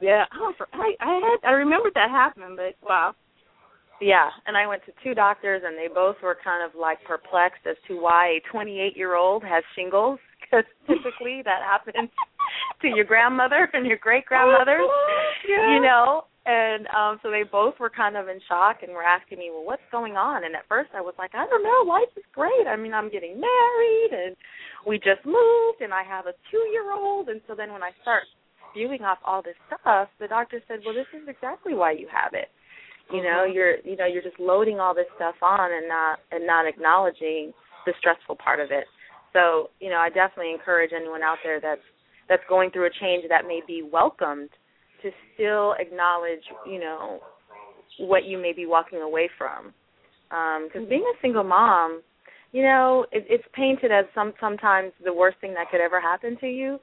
yeah, 0.00 0.24
oh, 0.34 0.52
for, 0.56 0.66
I 0.72 0.96
I 1.00 1.14
had 1.20 1.48
I 1.50 1.52
remembered 1.52 1.94
that 1.94 2.10
happening, 2.10 2.56
but 2.56 2.74
wow. 2.82 3.14
Yeah, 4.00 4.28
and 4.46 4.56
I 4.56 4.66
went 4.66 4.84
to 4.86 4.92
two 5.04 5.14
doctors, 5.14 5.62
and 5.64 5.78
they 5.78 5.86
both 5.86 6.20
were 6.20 6.34
kind 6.42 6.64
of 6.64 6.74
like 6.74 7.02
perplexed 7.04 7.64
as 7.64 7.76
to 7.86 7.96
why 8.00 8.26
a 8.26 8.40
28 8.50 8.96
year 8.96 9.14
old 9.14 9.44
has 9.44 9.62
shingles, 9.76 10.18
because 10.40 10.64
typically 10.88 11.42
that 11.42 11.62
happens 11.62 12.10
to 12.84 12.94
your 12.94 13.04
grandmother 13.04 13.68
and 13.74 13.86
your 13.86 13.98
great 13.98 14.26
grandmothers, 14.26 14.88
Yeah. 15.48 15.74
you 15.74 15.80
know. 15.82 16.24
And 16.46 16.86
um 16.88 17.18
so 17.22 17.30
they 17.30 17.42
both 17.42 17.80
were 17.80 17.88
kind 17.88 18.16
of 18.16 18.28
in 18.28 18.38
shock 18.48 18.82
and 18.82 18.92
were 18.92 19.02
asking 19.02 19.38
me, 19.38 19.48
"Well, 19.50 19.64
what's 19.64 19.88
going 19.90 20.16
on?" 20.16 20.44
And 20.44 20.54
at 20.54 20.68
first 20.68 20.90
I 20.94 21.00
was 21.00 21.14
like, 21.16 21.34
"I 21.34 21.46
don't 21.48 21.64
know. 21.64 21.80
Life 21.88 22.12
is 22.16 22.24
great. 22.34 22.66
I 22.68 22.76
mean, 22.76 22.92
I'm 22.92 23.08
getting 23.10 23.40
married, 23.40 24.10
and 24.12 24.36
we 24.86 24.98
just 24.98 25.24
moved, 25.24 25.80
and 25.80 25.92
I 25.94 26.02
have 26.04 26.26
a 26.26 26.34
two 26.50 26.64
year 26.70 26.92
old." 26.92 27.30
And 27.30 27.40
so 27.48 27.54
then 27.54 27.72
when 27.72 27.82
I 27.82 27.92
start 28.02 28.24
spewing 28.70 29.02
off 29.02 29.18
all 29.24 29.40
this 29.40 29.56
stuff, 29.66 30.08
the 30.20 30.28
doctor 30.28 30.60
said, 30.68 30.80
"Well, 30.84 30.92
this 30.94 31.08
is 31.16 31.26
exactly 31.28 31.72
why 31.72 31.92
you 31.92 32.08
have 32.12 32.34
it." 32.34 32.48
you 33.10 33.22
know 33.22 33.44
Mhm. 33.44 33.54
you're 33.54 33.76
you 33.84 33.96
know 33.96 34.06
you're 34.06 34.22
just 34.22 34.40
loading 34.40 34.80
all 34.80 34.94
this 34.94 35.08
stuff 35.16 35.34
on 35.42 35.72
and 35.72 35.86
not 35.88 36.20
and 36.32 36.46
not 36.46 36.64
acknowledging 36.66 37.52
the 37.84 37.92
stressful 37.98 38.34
part 38.36 38.60
of 38.60 38.70
it 38.72 38.86
so 39.34 39.68
you 39.78 39.90
know 39.90 39.98
i 39.98 40.08
definitely 40.08 40.50
encourage 40.52 40.90
anyone 40.94 41.22
out 41.22 41.36
there 41.44 41.60
that's 41.60 41.84
that's 42.28 42.42
going 42.48 42.70
through 42.70 42.86
a 42.86 42.90
change 43.00 43.24
that 43.28 43.46
may 43.46 43.60
be 43.66 43.82
welcomed 43.82 44.50
to 45.02 45.10
still 45.34 45.74
acknowledge 45.78 46.42
you 46.66 46.80
know 46.80 47.20
what 47.98 48.24
you 48.24 48.38
may 48.38 48.52
be 48.52 48.66
walking 48.66 49.00
away 49.00 49.28
from 49.38 49.72
um, 50.30 50.68
because 50.68 50.88
being 50.88 51.02
a 51.02 51.20
single 51.22 51.44
mom 51.44 52.02
you 52.52 52.62
know 52.62 53.06
it, 53.12 53.24
it's 53.28 53.44
painted 53.54 53.92
as 53.92 54.04
some 54.14 54.32
sometimes 54.40 54.92
the 55.04 55.12
worst 55.12 55.38
thing 55.40 55.54
that 55.54 55.70
could 55.70 55.80
ever 55.80 56.00
happen 56.00 56.36
to 56.40 56.46
you 56.46 56.78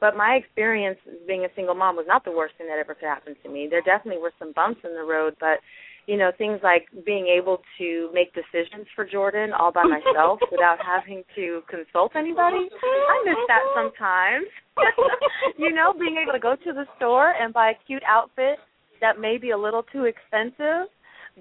but 0.00 0.16
my 0.16 0.34
experience 0.34 0.98
being 1.26 1.44
a 1.44 1.54
single 1.56 1.74
mom 1.74 1.96
was 1.96 2.06
not 2.06 2.24
the 2.24 2.30
worst 2.30 2.54
thing 2.58 2.66
that 2.68 2.78
ever 2.78 2.94
could 2.94 3.08
happen 3.08 3.34
to 3.42 3.48
me. 3.48 3.66
There 3.70 3.80
definitely 3.80 4.20
were 4.20 4.32
some 4.38 4.52
bumps 4.52 4.80
in 4.84 4.94
the 4.94 5.02
road, 5.02 5.34
but 5.40 5.58
you 6.06 6.16
know, 6.16 6.30
things 6.38 6.60
like 6.62 6.86
being 7.04 7.26
able 7.26 7.60
to 7.78 8.10
make 8.14 8.32
decisions 8.32 8.86
for 8.94 9.04
Jordan 9.04 9.50
all 9.52 9.72
by 9.72 9.82
myself 9.84 10.38
without 10.50 10.78
having 10.84 11.24
to 11.34 11.62
consult 11.68 12.14
anybody. 12.14 12.68
I 13.08 13.22
miss 13.24 13.36
that 13.48 13.62
sometimes. 13.74 14.46
you 15.58 15.72
know, 15.72 15.92
being 15.98 16.16
able 16.22 16.32
to 16.32 16.38
go 16.38 16.54
to 16.54 16.72
the 16.72 16.84
store 16.96 17.34
and 17.40 17.52
buy 17.52 17.70
a 17.70 17.74
cute 17.86 18.02
outfit 18.06 18.58
that 19.00 19.18
may 19.18 19.36
be 19.36 19.50
a 19.50 19.58
little 19.58 19.82
too 19.92 20.04
expensive, 20.04 20.88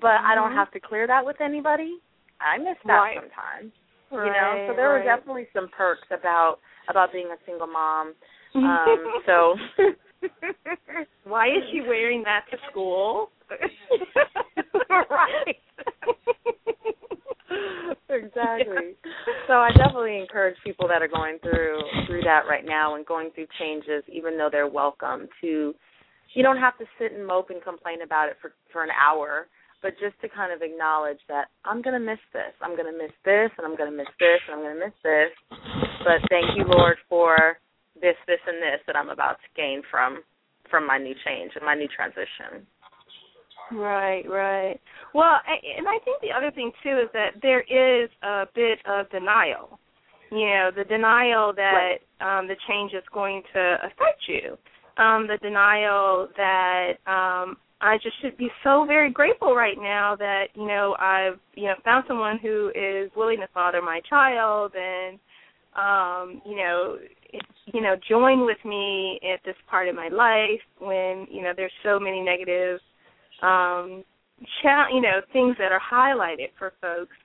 but 0.01 0.19
I 0.25 0.35
don't 0.35 0.51
Mhm. 0.51 0.55
have 0.55 0.71
to 0.71 0.79
clear 0.79 1.07
that 1.07 1.25
with 1.25 1.39
anybody. 1.41 2.01
I 2.41 2.57
miss 2.57 2.77
that 2.85 2.99
Right. 2.99 3.19
sometimes. 3.19 3.71
Right, 4.11 4.25
you 4.27 4.31
know, 4.33 4.67
so 4.67 4.73
there 4.73 4.89
were 4.89 5.03
definitely 5.03 5.47
some 5.53 5.67
perks 5.69 6.09
about 6.11 6.59
about 6.87 7.11
being 7.11 7.31
a 7.31 7.37
single 7.45 7.65
mom 7.67 8.13
um, 8.55 9.21
so 9.25 9.57
why 11.23 11.47
is 11.47 11.63
she 11.71 11.81
wearing 11.81 12.23
that 12.23 12.45
to 12.51 12.57
school? 12.69 13.31
Right. 15.09 15.55
exactly. 18.09 18.95
So 19.47 19.53
I 19.53 19.69
definitely 19.75 20.19
encourage 20.19 20.55
people 20.63 20.87
that 20.87 21.01
are 21.01 21.07
going 21.07 21.39
through 21.39 21.79
through 22.07 22.21
that 22.23 22.43
right 22.49 22.65
now 22.65 22.95
and 22.95 23.05
going 23.05 23.31
through 23.35 23.47
changes, 23.59 24.03
even 24.11 24.37
though 24.37 24.49
they're 24.51 24.67
welcome 24.67 25.27
to. 25.41 25.73
You 26.33 26.43
don't 26.43 26.57
have 26.57 26.77
to 26.79 26.85
sit 26.99 27.13
and 27.13 27.25
mope 27.25 27.49
and 27.49 27.63
complain 27.63 28.01
about 28.01 28.29
it 28.29 28.37
for 28.41 28.53
for 28.71 28.83
an 28.83 28.89
hour, 28.91 29.47
but 29.81 29.93
just 30.01 30.19
to 30.21 30.29
kind 30.29 30.51
of 30.51 30.61
acknowledge 30.61 31.19
that 31.29 31.47
I'm 31.63 31.81
going 31.81 31.93
to 31.93 32.03
miss 32.03 32.19
this, 32.33 32.51
I'm 32.61 32.75
going 32.75 32.91
to 32.91 32.97
miss 32.97 33.13
this, 33.23 33.51
and 33.57 33.65
I'm 33.65 33.77
going 33.77 33.91
to 33.91 33.95
miss 33.95 34.11
this, 34.19 34.41
and 34.47 34.57
I'm 34.57 34.63
going 34.63 34.75
to 34.75 34.85
miss 34.85 34.97
this. 35.03 35.31
But 36.03 36.19
thank 36.29 36.57
you, 36.57 36.65
Lord, 36.67 36.97
for 37.07 37.57
this, 38.01 38.15
this, 38.27 38.41
and 38.47 38.57
this 38.57 38.81
that 38.87 38.95
I'm 38.95 39.09
about 39.09 39.37
to 39.39 39.49
gain 39.55 39.81
from 39.89 40.23
from 40.69 40.87
my 40.87 40.97
new 40.97 41.13
change 41.25 41.51
and 41.55 41.63
my 41.63 41.75
new 41.75 41.87
transition. 41.87 42.65
Right, 43.71 44.23
right. 44.29 44.79
Well, 45.13 45.39
I, 45.45 45.55
and 45.77 45.87
I 45.87 45.97
think 46.03 46.21
the 46.21 46.31
other 46.31 46.51
thing 46.51 46.71
too 46.83 46.99
is 47.03 47.09
that 47.13 47.31
there 47.41 47.61
is 47.61 48.09
a 48.23 48.45
bit 48.53 48.79
of 48.85 49.09
denial. 49.09 49.79
You 50.31 50.45
know, 50.47 50.71
the 50.75 50.83
denial 50.83 51.53
that 51.55 51.97
um 52.21 52.47
the 52.47 52.55
change 52.67 52.93
is 52.93 53.03
going 53.13 53.41
to 53.53 53.77
affect 53.83 54.27
you. 54.27 54.57
Um 54.97 55.27
the 55.27 55.37
denial 55.41 56.27
that 56.37 56.93
um 57.07 57.57
I 57.81 57.97
just 58.01 58.19
should 58.21 58.37
be 58.37 58.49
so 58.63 58.85
very 58.87 59.11
grateful 59.11 59.53
right 59.53 59.77
now 59.77 60.15
that, 60.15 60.45
you 60.55 60.65
know, 60.65 60.95
I've, 60.97 61.37
you 61.55 61.65
know, 61.65 61.75
found 61.83 62.05
someone 62.07 62.39
who 62.39 62.71
is 62.73 63.11
willing 63.15 63.39
to 63.41 63.47
father 63.53 63.81
my 63.81 63.99
child 64.09 64.71
and 64.75 65.19
um, 65.75 66.41
you 66.45 66.55
know, 66.55 66.97
you 67.73 67.81
know, 67.81 67.95
join 68.07 68.45
with 68.45 68.57
me 68.63 69.19
at 69.33 69.41
this 69.43 69.55
part 69.69 69.89
of 69.89 69.95
my 69.95 70.07
life 70.07 70.61
when, 70.79 71.27
you 71.29 71.41
know, 71.41 71.51
there's 71.55 71.71
so 71.83 71.99
many 71.99 72.21
negative 72.21 72.79
um 73.41 74.03
cha- 74.61 74.87
you 74.93 75.01
know 75.01 75.21
things 75.33 75.55
that 75.59 75.71
are 75.71 75.81
highlighted 75.81 76.49
for 76.57 76.73
folks. 76.81 77.15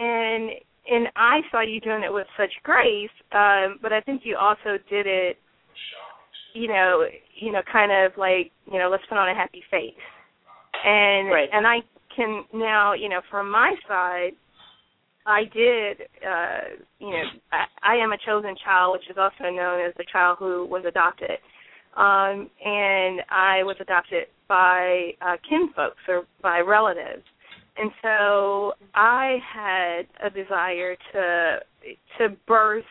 And 0.00 0.50
and 0.88 1.08
I 1.16 1.40
saw 1.50 1.62
you 1.62 1.80
doing 1.80 2.02
it 2.04 2.12
with 2.12 2.26
such 2.36 2.52
grace 2.62 3.10
um 3.32 3.78
but 3.82 3.92
I 3.92 4.00
think 4.00 4.22
you 4.24 4.36
also 4.36 4.78
did 4.88 5.06
it 5.06 5.38
you 6.54 6.68
know 6.68 7.04
you 7.40 7.52
know 7.52 7.62
kind 7.70 7.92
of 7.92 8.12
like 8.18 8.50
you 8.70 8.78
know 8.78 8.88
let's 8.90 9.04
put 9.08 9.18
on 9.18 9.28
a 9.28 9.34
happy 9.34 9.62
face. 9.70 9.94
And 10.84 11.28
Right. 11.28 11.48
and 11.52 11.66
I 11.66 11.78
can 12.14 12.44
now 12.54 12.92
you 12.92 13.08
know 13.08 13.20
from 13.30 13.50
my 13.50 13.74
side 13.88 14.32
I 15.26 15.44
did 15.52 16.02
uh 16.24 16.84
you 16.98 17.10
know 17.10 17.22
I, 17.52 17.64
I 17.82 17.96
am 17.96 18.12
a 18.12 18.18
chosen 18.24 18.54
child 18.64 18.98
which 18.98 19.10
is 19.10 19.16
also 19.18 19.50
known 19.50 19.80
as 19.86 19.92
the 19.96 20.04
child 20.12 20.36
who 20.38 20.66
was 20.66 20.84
adopted 20.86 21.38
um 21.96 22.50
and 22.64 23.22
I 23.30 23.62
was 23.62 23.76
adopted 23.80 24.24
by 24.48 25.12
uh 25.20 25.36
kinfolks 25.48 26.02
or 26.08 26.24
by 26.42 26.60
relatives. 26.60 27.24
And 27.78 27.90
so 28.02 28.72
I 28.94 29.36
had 29.54 30.02
a 30.24 30.30
desire 30.30 30.96
to 31.12 31.58
to 32.18 32.36
birth 32.46 32.84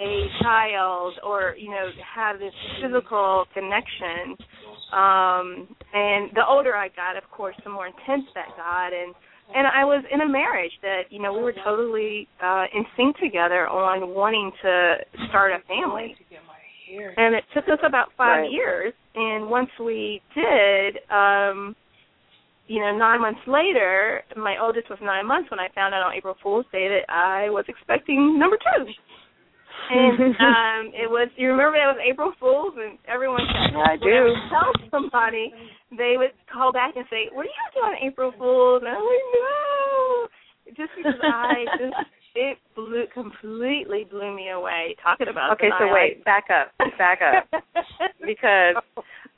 a 0.00 0.26
child 0.42 1.14
or 1.24 1.54
you 1.58 1.70
know 1.70 1.88
have 2.14 2.38
this 2.38 2.52
physical 2.82 3.44
connection. 3.54 4.36
Um 4.92 5.68
and 5.92 6.30
the 6.34 6.44
older 6.48 6.74
I 6.76 6.88
got 6.88 7.16
of 7.16 7.28
course 7.30 7.56
the 7.64 7.70
more 7.70 7.86
intense 7.86 8.26
that 8.34 8.48
got. 8.56 8.92
And 8.92 9.14
and 9.54 9.66
I 9.66 9.84
was 9.84 10.02
in 10.12 10.22
a 10.22 10.28
marriage 10.28 10.72
that 10.82 11.02
you 11.10 11.20
know 11.20 11.32
we 11.32 11.42
were 11.42 11.54
totally 11.64 12.28
uh 12.42 12.64
in 12.74 12.84
sync 12.96 13.16
together 13.18 13.68
on 13.68 14.14
wanting 14.14 14.50
to 14.62 14.96
start 15.28 15.52
a 15.52 15.60
family 15.66 16.16
and 17.16 17.34
it 17.34 17.44
took 17.54 17.64
us 17.68 17.78
about 17.86 18.08
five 18.16 18.42
Right. 18.42 18.52
years 18.52 18.92
and 19.14 19.48
once 19.48 19.70
we 19.80 20.20
did 20.34 20.98
um 21.10 21.74
you 22.66 22.80
know, 22.80 22.96
nine 22.96 23.20
months 23.20 23.40
later, 23.46 24.22
my 24.36 24.56
oldest 24.58 24.88
was 24.88 24.98
nine 25.02 25.26
months 25.26 25.50
when 25.50 25.60
I 25.60 25.68
found 25.74 25.92
out 25.94 26.02
on 26.02 26.14
April 26.14 26.34
Fool's 26.42 26.64
Day 26.72 26.88
that 26.88 27.12
I 27.12 27.50
was 27.50 27.66
expecting 27.68 28.38
number 28.38 28.56
two. 28.56 28.86
And 29.90 30.16
um 30.40 30.82
it 30.96 31.10
was 31.10 31.28
you 31.36 31.48
remember 31.50 31.76
that 31.76 31.92
was 31.92 32.00
April 32.00 32.32
Fool's 32.40 32.74
and 32.78 32.96
everyone 33.06 33.42
yeah, 33.44 33.84
I 33.84 33.96
do. 33.96 34.32
tell 34.48 34.72
somebody 34.90 35.52
they 35.92 36.14
would 36.16 36.32
call 36.50 36.72
back 36.72 36.96
and 36.96 37.04
say, 37.10 37.28
What 37.32 37.44
are 37.44 37.52
you 37.52 37.68
doing 37.74 37.92
on 37.92 38.06
April 38.06 38.32
Fool's? 38.38 38.82
And 38.82 38.88
I'm 38.96 39.04
like, 39.04 39.28
No 39.36 40.28
just 40.76 40.90
because 40.96 41.20
I 41.20 41.64
just 41.78 41.96
it 42.34 42.58
blew 42.74 43.04
completely 43.12 44.06
blew 44.10 44.34
me 44.34 44.50
away 44.50 44.96
talking 45.02 45.28
about 45.28 45.52
Okay, 45.52 45.68
so 45.78 45.86
wait, 45.92 46.24
back 46.24 46.44
up. 46.50 46.72
Back 46.98 47.20
up. 47.22 47.48
because 48.20 48.74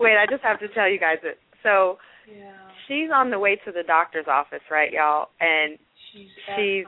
wait, 0.01 0.17
I 0.17 0.27
just 0.31 0.43
have 0.43 0.59
to 0.61 0.69
tell 0.69 0.91
you 0.91 0.99
guys 0.99 1.19
that 1.23 1.37
so 1.63 1.99
yeah. 2.31 2.53
she's 2.89 3.11
on 3.13 3.31
the 3.31 3.39
way 3.39 3.57
to 3.65 3.73
the 3.73 3.83
doctor's 3.87 4.27
office, 4.29 4.63
right, 4.71 4.93
y'all? 4.93 5.29
And 5.41 5.79
she's, 6.13 6.31
she's 6.57 6.85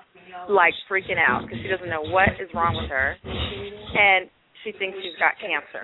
like 0.49 0.75
freaking 0.91 1.19
out 1.19 1.43
because 1.43 1.59
she 1.63 1.69
doesn't 1.69 1.89
know 1.89 2.03
what 2.03 2.29
is 2.41 2.49
wrong 2.55 2.77
with 2.77 2.91
her, 2.91 3.17
and 3.25 4.31
she 4.65 4.73
thinks 4.73 4.97
she's 5.03 5.19
got 5.19 5.35
cancer. 5.41 5.83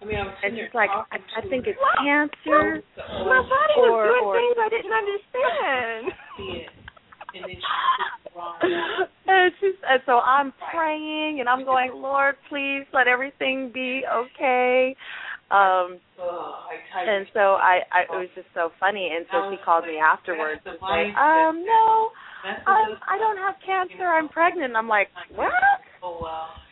I 0.00 0.04
mean, 0.04 0.18
and 0.18 0.54
she's 0.54 0.74
like, 0.74 0.90
I, 0.90 1.18
I 1.18 1.42
think 1.48 1.66
it's 1.66 1.78
cancer. 1.98 2.82
My 2.98 3.42
body 3.42 3.74
was 3.78 3.90
or, 3.90 4.06
doing 4.06 4.24
or, 4.26 4.34
things 4.38 4.56
I 4.58 4.68
didn't 4.70 4.94
understand. 4.94 6.77
And 7.38 7.48
then 7.48 7.60
and 9.26 9.52
she's 9.60 9.74
and 9.88 10.02
so 10.06 10.18
I'm 10.18 10.52
praying 10.72 11.40
and 11.40 11.48
I'm 11.48 11.64
going, 11.64 11.92
Lord, 11.94 12.36
please 12.48 12.84
let 12.92 13.06
everything 13.08 13.70
be 13.72 14.02
okay. 14.12 14.94
Um 15.50 15.98
and 17.08 17.26
so 17.32 17.56
I, 17.60 17.80
I 17.92 18.00
it 18.02 18.18
was 18.18 18.28
just 18.34 18.48
so 18.54 18.70
funny 18.80 19.10
and 19.14 19.26
so 19.30 19.50
she 19.50 19.56
called 19.64 19.84
me 19.86 19.98
afterwards 19.98 20.60
to 20.64 20.72
say, 20.72 21.10
Um, 21.14 21.64
no, 21.64 22.10
um, 22.66 22.98
I 23.06 23.18
don't 23.18 23.38
have 23.38 23.54
cancer, 23.64 24.04
I'm 24.04 24.28
pregnant. 24.28 24.74
I'm 24.76 24.88
like, 24.88 25.08
What? 25.34 25.52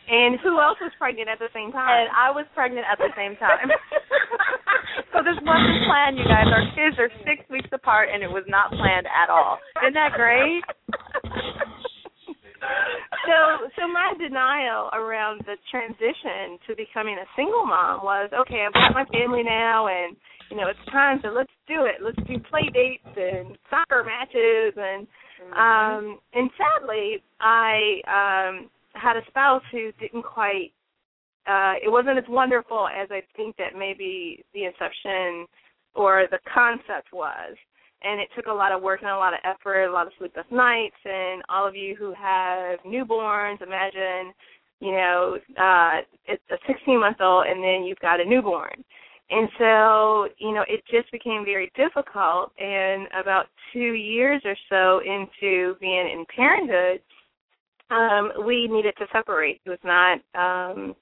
And 0.07 0.39
who 0.39 0.55
else 0.63 0.79
was 0.79 0.91
pregnant 0.95 1.27
at 1.27 1.39
the 1.39 1.51
same 1.51 1.75
time? 1.75 1.91
And 1.91 2.07
I 2.15 2.31
was 2.31 2.47
pregnant 2.55 2.87
at 2.87 2.97
the 2.97 3.11
same 3.11 3.35
time. 3.35 3.67
so 5.11 5.19
this 5.19 5.35
wasn't 5.43 5.83
planned, 5.83 6.15
you 6.15 6.23
guys. 6.23 6.47
Our 6.47 6.63
kids 6.71 6.95
are 6.95 7.11
six 7.27 7.43
weeks 7.51 7.67
apart, 7.75 8.07
and 8.07 8.23
it 8.23 8.31
was 8.31 8.47
not 8.47 8.71
planned 8.71 9.03
at 9.03 9.27
all. 9.27 9.59
Isn't 9.83 9.99
that 9.99 10.15
great? 10.15 10.63
so, 13.27 13.67
so 13.75 13.83
my 13.91 14.15
denial 14.15 14.87
around 14.95 15.43
the 15.43 15.59
transition 15.67 16.55
to 16.71 16.75
becoming 16.79 17.19
a 17.19 17.27
single 17.35 17.67
mom 17.67 17.99
was 17.99 18.31
okay. 18.31 18.63
I've 18.63 18.73
got 18.73 18.95
my 18.95 19.05
family 19.11 19.43
now, 19.43 19.91
and 19.91 20.15
you 20.47 20.55
know 20.55 20.71
it's 20.71 20.79
time. 20.87 21.19
So 21.19 21.35
let's 21.35 21.51
do 21.67 21.83
it. 21.83 21.99
Let's 21.99 22.23
do 22.23 22.39
play 22.47 22.71
dates 22.71 23.11
and 23.11 23.59
soccer 23.67 24.07
matches, 24.07 24.71
and 24.79 25.03
mm-hmm. 25.03 25.51
um, 25.51 26.19
and 26.31 26.47
sadly, 26.55 27.19
I 27.43 27.99
um 28.07 28.71
had 28.97 29.17
a 29.17 29.25
spouse 29.27 29.63
who 29.71 29.91
didn't 29.99 30.23
quite 30.23 30.71
uh 31.47 31.73
it 31.83 31.91
wasn't 31.91 32.17
as 32.17 32.23
wonderful 32.27 32.87
as 32.87 33.07
I 33.11 33.21
think 33.35 33.55
that 33.57 33.77
maybe 33.77 34.43
the 34.53 34.65
inception 34.65 35.45
or 35.95 36.27
the 36.29 36.39
concept 36.53 37.13
was. 37.13 37.55
And 38.03 38.19
it 38.21 38.29
took 38.35 38.45
a 38.45 38.53
lot 38.53 38.71
of 38.71 38.83
work 38.83 39.01
and 39.01 39.09
a 39.09 39.17
lot 39.17 39.33
of 39.33 39.39
effort, 39.43 39.85
a 39.85 39.91
lot 39.91 40.05
of 40.05 40.13
sleepless 40.19 40.45
nights 40.51 41.01
and 41.03 41.41
all 41.49 41.67
of 41.67 41.75
you 41.75 41.95
who 41.95 42.13
have 42.13 42.79
newborns, 42.85 43.61
imagine, 43.61 44.33
you 44.79 44.91
know, 44.91 45.37
uh 45.59 46.01
it's 46.25 46.43
a 46.51 46.57
sixteen 46.67 46.99
month 46.99 47.17
old 47.21 47.45
and 47.47 47.63
then 47.63 47.83
you've 47.85 47.99
got 47.99 48.19
a 48.19 48.25
newborn. 48.25 48.83
And 49.29 49.49
so, 49.57 50.29
you 50.37 50.53
know, 50.53 50.63
it 50.69 50.81
just 50.89 51.11
became 51.11 51.43
very 51.43 51.69
difficult 51.75 52.53
and 52.59 53.07
about 53.19 53.47
two 53.73 53.93
years 53.93 54.41
or 54.45 54.55
so 54.69 54.99
into 54.99 55.75
being 55.81 56.07
in 56.13 56.23
parenthood, 56.33 57.01
um, 57.89 58.31
we 58.45 58.67
needed 58.67 58.95
to 58.97 59.05
separate. 59.11 59.61
He 59.63 59.69
was 59.69 59.79
not 59.83 60.19
um, 60.35 60.95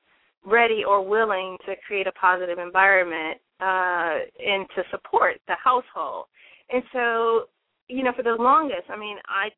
ready 0.45 0.83
or 0.87 1.05
willing 1.05 1.57
to 1.65 1.75
create 1.87 2.07
a 2.07 2.11
positive 2.13 2.59
environment 2.59 3.39
uh, 3.59 4.19
and 4.39 4.67
to 4.75 4.83
support 4.91 5.37
the 5.47 5.55
household. 5.61 6.25
And 6.71 6.83
so, 6.93 7.45
you 7.87 8.03
know, 8.03 8.11
for 8.15 8.23
the 8.23 8.35
longest, 8.37 8.89
I 8.89 8.97
mean, 8.97 9.17
I 9.27 9.49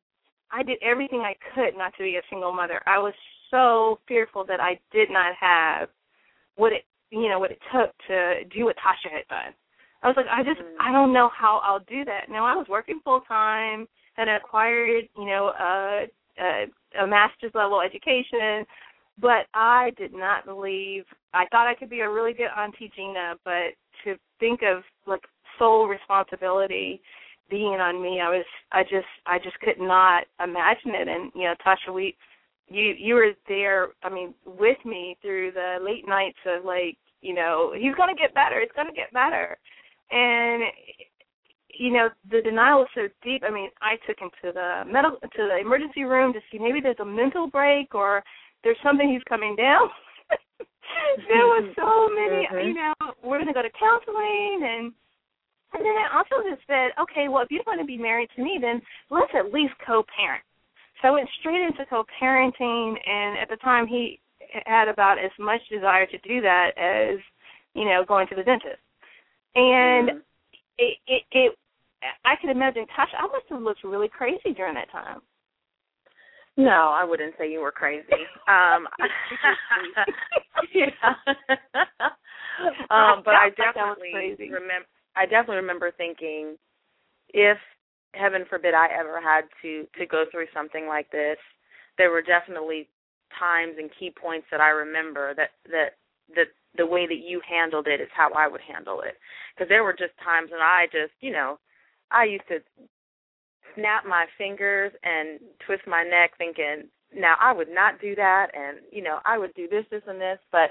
I 0.50 0.62
did 0.62 0.78
everything 0.82 1.20
I 1.20 1.34
could 1.54 1.76
not 1.76 1.92
to 1.98 2.02
be 2.02 2.16
a 2.16 2.22
single 2.30 2.52
mother. 2.52 2.80
I 2.86 2.98
was 2.98 3.12
so 3.50 3.98
fearful 4.08 4.44
that 4.46 4.60
I 4.60 4.78
did 4.92 5.10
not 5.10 5.34
have 5.38 5.88
what 6.56 6.72
it 6.72 6.84
you 7.10 7.28
know 7.28 7.38
what 7.38 7.50
it 7.50 7.60
took 7.72 7.90
to 8.08 8.44
do 8.54 8.64
what 8.64 8.76
Tasha 8.76 9.10
had 9.12 9.26
done. 9.28 9.54
I 10.02 10.06
was 10.06 10.16
like, 10.16 10.26
I 10.30 10.42
just 10.42 10.60
mm. 10.60 10.74
I 10.80 10.92
don't 10.92 11.12
know 11.12 11.30
how 11.36 11.60
I'll 11.64 11.80
do 11.80 12.04
that. 12.04 12.30
Now 12.30 12.44
I 12.44 12.54
was 12.54 12.66
working 12.68 13.00
full 13.02 13.20
time, 13.22 13.86
had 14.14 14.28
acquired 14.28 15.08
you 15.16 15.26
know 15.26 15.52
a, 15.58 16.06
a 16.40 16.66
a 17.00 17.06
master's 17.06 17.52
level 17.54 17.80
education, 17.80 18.64
but 19.20 19.46
I 19.54 19.92
did 19.96 20.12
not 20.12 20.44
believe. 20.46 21.04
I 21.34 21.46
thought 21.50 21.66
I 21.66 21.74
could 21.74 21.90
be 21.90 22.00
a 22.00 22.10
really 22.10 22.32
good 22.32 22.50
Auntie 22.56 22.90
Gina, 22.94 23.34
but 23.44 23.74
to 24.04 24.16
think 24.38 24.60
of 24.62 24.82
like 25.06 25.22
sole 25.58 25.88
responsibility 25.88 27.00
being 27.50 27.80
on 27.80 28.02
me, 28.02 28.20
I 28.20 28.28
was 28.28 28.44
I 28.72 28.82
just 28.82 29.06
I 29.26 29.38
just 29.38 29.58
could 29.60 29.78
not 29.78 30.24
imagine 30.42 30.94
it. 30.94 31.08
And 31.08 31.32
you 31.34 31.44
know, 31.44 31.54
Tasha, 31.66 31.92
we 31.92 32.16
you 32.68 32.94
you 32.98 33.14
were 33.14 33.32
there. 33.48 33.88
I 34.02 34.10
mean, 34.10 34.34
with 34.46 34.78
me 34.84 35.16
through 35.22 35.52
the 35.52 35.78
late 35.82 36.06
nights 36.06 36.38
of 36.46 36.64
like 36.64 36.96
you 37.20 37.34
know 37.34 37.72
he's 37.76 37.94
gonna 37.96 38.14
get 38.14 38.34
better. 38.34 38.60
It's 38.60 38.74
gonna 38.76 38.92
get 38.92 39.12
better. 39.12 39.58
And 40.10 40.62
you 41.78 41.92
know, 41.92 42.08
the 42.30 42.42
denial 42.42 42.80
was 42.80 42.88
so 42.94 43.06
deep. 43.22 43.42
I 43.46 43.50
mean, 43.50 43.70
I 43.80 43.94
took 44.06 44.18
him 44.18 44.30
to 44.42 44.52
the 44.52 44.82
medical 44.90 45.18
to 45.22 45.42
the 45.46 45.58
emergency 45.58 46.02
room 46.02 46.32
to 46.32 46.40
see 46.50 46.58
maybe 46.58 46.80
there's 46.80 46.98
a 47.00 47.04
mental 47.04 47.46
break 47.46 47.94
or 47.94 48.22
there's 48.64 48.76
something 48.82 49.08
he's 49.08 49.22
coming 49.28 49.54
down. 49.54 49.88
there 51.30 51.46
was 51.46 51.70
so 51.78 52.10
many, 52.10 52.46
mm-hmm. 52.50 52.68
you 52.68 52.74
know, 52.74 52.94
we're 53.22 53.38
gonna 53.38 53.54
go 53.54 53.62
to 53.62 53.70
counseling 53.78 54.60
and 54.66 54.92
and 55.74 55.84
then 55.84 55.94
I 55.94 56.16
also 56.16 56.42
just 56.48 56.66
said, 56.66 56.90
okay, 57.00 57.28
well 57.28 57.42
if 57.42 57.50
you're 57.50 57.64
gonna 57.64 57.86
be 57.86 57.96
married 57.96 58.30
to 58.34 58.42
me 58.42 58.58
then 58.60 58.82
let's 59.10 59.30
at 59.38 59.54
least 59.54 59.74
co 59.86 60.04
parent. 60.10 60.42
So 61.00 61.08
I 61.08 61.10
went 61.12 61.28
straight 61.38 61.62
into 61.62 61.86
co 61.86 62.04
parenting 62.20 62.98
and 63.06 63.38
at 63.38 63.48
the 63.48 63.56
time 63.62 63.86
he 63.86 64.18
had 64.66 64.88
about 64.88 65.18
as 65.18 65.30
much 65.38 65.60
desire 65.70 66.06
to 66.06 66.18
do 66.26 66.40
that 66.40 66.70
as, 66.76 67.20
you 67.74 67.84
know, 67.84 68.02
going 68.06 68.26
to 68.28 68.34
the 68.34 68.42
dentist. 68.42 68.82
And 69.54 70.08
mm-hmm. 70.08 70.18
it, 70.78 70.96
it 71.06 71.22
it 71.30 71.58
I 72.24 72.36
can 72.40 72.50
imagine 72.50 72.86
Tasha. 72.96 73.18
I 73.18 73.26
must 73.26 73.46
have 73.50 73.62
looked 73.62 73.84
really 73.84 74.08
crazy 74.08 74.54
during 74.54 74.74
that 74.74 74.90
time. 74.90 75.20
No, 76.56 76.92
I 76.92 77.04
wouldn't 77.04 77.34
say 77.38 77.50
you 77.50 77.60
were 77.60 77.72
crazy. 77.72 78.06
Um, 78.48 78.88
yeah. 80.74 80.94
um, 82.90 83.22
but 83.24 83.34
I 83.34 83.50
definitely 83.50 84.36
remember. 84.50 84.86
I 85.16 85.24
definitely 85.24 85.56
remember 85.56 85.92
thinking, 85.96 86.56
if 87.30 87.58
heaven 88.14 88.44
forbid 88.48 88.74
I 88.74 88.88
ever 88.98 89.20
had 89.20 89.42
to 89.62 89.86
to 89.98 90.06
go 90.06 90.24
through 90.30 90.46
something 90.52 90.86
like 90.86 91.10
this, 91.10 91.38
there 91.96 92.10
were 92.10 92.22
definitely 92.22 92.88
times 93.38 93.74
and 93.78 93.90
key 93.98 94.10
points 94.10 94.46
that 94.50 94.60
I 94.60 94.70
remember 94.70 95.34
that 95.34 95.50
that 95.70 95.94
that 96.34 96.48
the 96.76 96.86
way 96.86 97.06
that 97.06 97.22
you 97.24 97.40
handled 97.48 97.86
it 97.86 98.00
is 98.00 98.08
how 98.14 98.30
I 98.36 98.48
would 98.48 98.60
handle 98.60 99.00
it. 99.02 99.14
Because 99.54 99.68
there 99.68 99.84
were 99.84 99.92
just 99.92 100.12
times 100.22 100.50
when 100.50 100.60
I 100.60 100.86
just, 100.90 101.12
you 101.20 101.32
know, 101.32 101.58
I 102.10 102.24
used 102.24 102.48
to 102.48 102.58
snap 103.74 104.04
my 104.06 104.26
fingers 104.36 104.92
and 105.02 105.38
twist 105.66 105.82
my 105.86 106.02
neck 106.02 106.32
thinking, 106.38 106.88
now 107.14 107.36
I 107.40 107.52
would 107.52 107.68
not 107.68 108.00
do 108.00 108.14
that 108.16 108.48
and 108.54 108.78
you 108.92 109.02
know, 109.02 109.18
I 109.24 109.38
would 109.38 109.54
do 109.54 109.68
this, 109.68 109.84
this 109.90 110.02
and 110.06 110.20
this, 110.20 110.38
but 110.52 110.70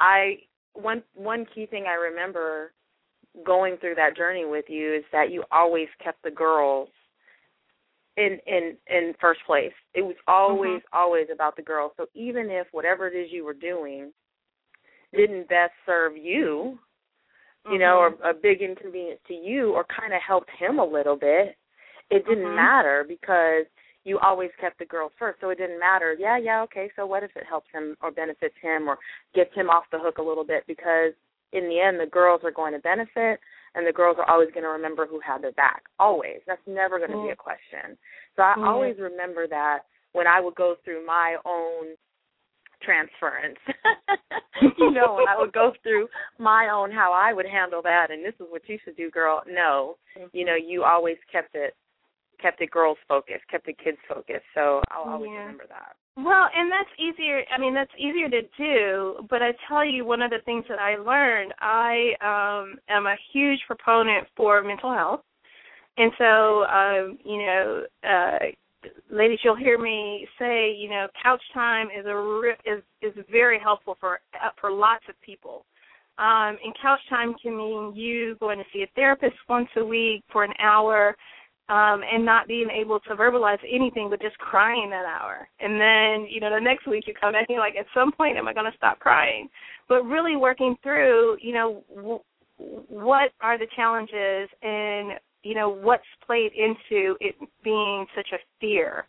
I 0.00 0.38
one 0.74 1.02
one 1.14 1.46
key 1.54 1.66
thing 1.66 1.84
I 1.88 1.94
remember 1.94 2.72
going 3.44 3.76
through 3.78 3.96
that 3.96 4.16
journey 4.16 4.44
with 4.44 4.66
you 4.68 4.94
is 4.94 5.04
that 5.12 5.30
you 5.30 5.44
always 5.50 5.88
kept 6.02 6.22
the 6.22 6.30
girls 6.30 6.88
in 8.16 8.38
in 8.46 8.76
in 8.88 9.14
first 9.20 9.40
place. 9.46 9.72
It 9.94 10.02
was 10.02 10.16
always 10.26 10.78
mm-hmm. 10.78 10.98
always 10.98 11.26
about 11.32 11.56
the 11.56 11.62
girls. 11.62 11.92
So 11.96 12.06
even 12.14 12.50
if 12.50 12.66
whatever 12.72 13.08
it 13.08 13.16
is 13.16 13.32
you 13.32 13.44
were 13.44 13.54
doing 13.54 14.12
didn't 15.14 15.48
best 15.48 15.72
serve 15.86 16.16
you, 16.16 16.78
you 17.70 17.78
know, 17.78 17.96
or 17.98 18.10
mm-hmm. 18.12 18.26
a 18.26 18.34
big 18.34 18.62
inconvenience 18.62 19.20
to 19.28 19.34
you, 19.34 19.72
or 19.72 19.84
kind 19.84 20.12
of 20.12 20.20
helped 20.26 20.50
him 20.58 20.78
a 20.78 20.84
little 20.84 21.16
bit, 21.16 21.56
it 22.10 22.26
didn't 22.26 22.44
mm-hmm. 22.44 22.56
matter 22.56 23.04
because 23.08 23.64
you 24.04 24.18
always 24.18 24.50
kept 24.60 24.78
the 24.78 24.84
girl 24.84 25.10
first. 25.18 25.40
So 25.40 25.50
it 25.50 25.58
didn't 25.58 25.80
matter. 25.80 26.14
Yeah, 26.18 26.38
yeah, 26.38 26.62
okay. 26.62 26.90
So 26.94 27.06
what 27.06 27.22
if 27.22 27.30
it 27.36 27.44
helps 27.48 27.68
him 27.72 27.96
or 28.02 28.10
benefits 28.10 28.54
him 28.60 28.88
or 28.88 28.98
gets 29.34 29.54
him 29.54 29.70
off 29.70 29.84
the 29.90 29.98
hook 29.98 30.18
a 30.18 30.22
little 30.22 30.44
bit? 30.44 30.64
Because 30.66 31.12
in 31.52 31.68
the 31.68 31.80
end, 31.80 31.98
the 31.98 32.10
girls 32.10 32.42
are 32.44 32.50
going 32.50 32.74
to 32.74 32.80
benefit, 32.80 33.40
and 33.74 33.86
the 33.86 33.92
girls 33.92 34.16
are 34.18 34.28
always 34.28 34.50
going 34.50 34.64
to 34.64 34.70
remember 34.70 35.06
who 35.06 35.20
had 35.20 35.42
their 35.42 35.52
back. 35.52 35.84
Always. 35.98 36.40
That's 36.46 36.60
never 36.66 36.98
going 36.98 37.10
to 37.10 37.16
mm-hmm. 37.16 37.28
be 37.28 37.32
a 37.32 37.36
question. 37.36 37.96
So 38.36 38.42
I 38.42 38.52
mm-hmm. 38.52 38.64
always 38.64 38.96
remember 38.98 39.46
that 39.48 39.80
when 40.12 40.26
I 40.26 40.40
would 40.40 40.54
go 40.54 40.76
through 40.84 41.06
my 41.06 41.36
own 41.44 41.96
transference. 42.84 43.58
you 44.78 44.92
know, 44.92 45.18
and 45.18 45.28
I 45.28 45.38
would 45.38 45.52
go 45.52 45.72
through 45.82 46.08
my 46.38 46.68
own 46.72 46.90
how 46.90 47.12
I 47.12 47.32
would 47.32 47.46
handle 47.46 47.82
that, 47.82 48.10
and 48.10 48.24
this 48.24 48.34
is 48.34 48.46
what 48.50 48.62
you 48.68 48.78
should 48.84 48.96
do, 48.96 49.10
girl. 49.10 49.42
No, 49.48 49.96
you 50.32 50.44
know, 50.44 50.54
you 50.54 50.84
always 50.84 51.16
kept 51.30 51.54
it 51.54 51.74
kept 52.40 52.60
it 52.60 52.70
girls 52.70 52.98
focused, 53.08 53.46
kept 53.50 53.68
it 53.68 53.76
kids 53.82 53.98
focused. 54.08 54.44
So 54.54 54.82
I'll 54.90 55.10
always 55.10 55.30
Yeah. 55.30 55.38
remember 55.38 55.66
that. 55.68 55.96
Well, 56.16 56.48
and 56.54 56.70
that's 56.70 56.90
easier. 56.96 57.44
I 57.50 57.58
mean, 57.58 57.74
that's 57.74 57.94
easier 57.98 58.28
to 58.28 58.42
do. 58.56 59.26
But 59.28 59.42
I 59.42 59.52
tell 59.66 59.84
you, 59.84 60.04
one 60.04 60.22
of 60.22 60.30
the 60.30 60.38
things 60.44 60.64
that 60.68 60.78
I 60.78 60.96
learned, 60.96 61.52
I 61.58 62.14
um, 62.20 62.78
am 62.88 63.06
a 63.06 63.16
huge 63.32 63.60
proponent 63.66 64.28
for 64.36 64.62
mental 64.62 64.92
health, 64.92 65.22
and 65.96 66.12
so 66.18 66.64
um, 66.64 67.18
you 67.24 67.38
know, 67.38 67.84
uh, 68.04 68.38
ladies, 69.10 69.38
you'll 69.42 69.56
hear 69.56 69.78
me 69.78 70.26
say, 70.38 70.74
you 70.74 70.88
know, 70.88 71.06
couch 71.22 71.42
time 71.52 71.88
is 71.88 72.06
a 72.06 72.14
re- 72.14 72.56
is 72.64 72.82
is 73.02 73.12
very 73.30 73.58
helpful 73.58 73.96
for 74.00 74.20
uh, 74.34 74.50
for 74.60 74.70
lots 74.70 75.04
of 75.08 75.20
people. 75.20 75.64
Um, 76.16 76.56
and 76.62 76.74
couch 76.80 77.00
time 77.08 77.34
can 77.42 77.56
mean 77.56 77.92
you 77.94 78.36
going 78.38 78.58
to 78.58 78.64
see 78.72 78.82
a 78.82 78.90
therapist 78.94 79.34
once 79.48 79.68
a 79.76 79.84
week 79.84 80.22
for 80.32 80.44
an 80.44 80.52
hour 80.60 81.16
um, 81.68 82.02
and 82.10 82.24
not 82.24 82.46
being 82.46 82.68
able 82.70 83.00
to 83.00 83.14
verbalize 83.14 83.58
anything 83.68 84.08
but 84.10 84.20
just 84.20 84.38
crying 84.38 84.90
that 84.90 85.06
hour. 85.06 85.48
And 85.60 85.80
then, 85.80 86.28
you 86.30 86.40
know, 86.40 86.50
the 86.50 86.60
next 86.60 86.86
week 86.86 87.04
you 87.06 87.14
come 87.18 87.32
back 87.32 87.46
and 87.48 87.56
you're 87.56 87.64
like, 87.64 87.76
at 87.76 87.86
some 87.94 88.12
point, 88.12 88.36
am 88.36 88.46
I 88.46 88.52
going 88.52 88.70
to 88.70 88.76
stop 88.76 89.00
crying? 89.00 89.48
But 89.88 90.04
really 90.04 90.36
working 90.36 90.76
through, 90.82 91.38
you 91.40 91.54
know, 91.54 91.82
w- 91.96 92.20
what 92.58 93.30
are 93.40 93.58
the 93.58 93.66
challenges 93.74 94.48
and, 94.62 95.18
you 95.44 95.54
know, 95.54 95.68
what's 95.68 96.02
played 96.26 96.52
into 96.54 97.16
it 97.20 97.36
being 97.62 98.06
such 98.16 98.28
a 98.32 98.38
fear. 98.60 99.06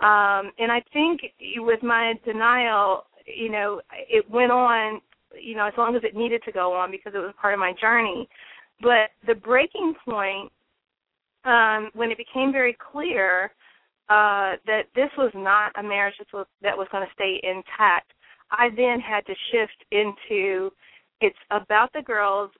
Um, 0.00 0.52
and 0.58 0.70
I 0.70 0.82
think 0.92 1.20
with 1.56 1.82
my 1.82 2.14
denial, 2.24 3.06
you 3.26 3.50
know, 3.50 3.80
it 4.08 4.28
went 4.30 4.52
on, 4.52 5.00
you 5.40 5.56
know, 5.56 5.66
as 5.66 5.74
long 5.76 5.96
as 5.96 6.02
it 6.04 6.14
needed 6.14 6.42
to 6.44 6.52
go 6.52 6.72
on 6.72 6.90
because 6.90 7.12
it 7.14 7.18
was 7.18 7.34
part 7.40 7.54
of 7.54 7.60
my 7.60 7.72
journey. 7.80 8.28
But 8.80 9.10
the 9.26 9.34
breaking 9.34 9.94
point 10.04 10.52
um, 11.44 11.90
when 11.94 12.10
it 12.10 12.18
became 12.18 12.52
very 12.52 12.76
clear 12.92 13.52
uh, 14.08 14.56
that 14.66 14.82
this 14.94 15.10
was 15.16 15.30
not 15.34 15.72
a 15.78 15.82
marriage 15.82 16.14
that 16.18 16.26
was, 16.32 16.46
that 16.62 16.76
was 16.76 16.88
going 16.92 17.06
to 17.06 17.12
stay 17.14 17.40
intact, 17.42 18.12
I 18.50 18.68
then 18.76 19.00
had 19.00 19.24
to 19.26 19.34
shift 19.52 19.84
into 19.92 20.70
it's 21.20 21.38
about 21.50 21.92
the 21.92 22.02
girls. 22.02 22.50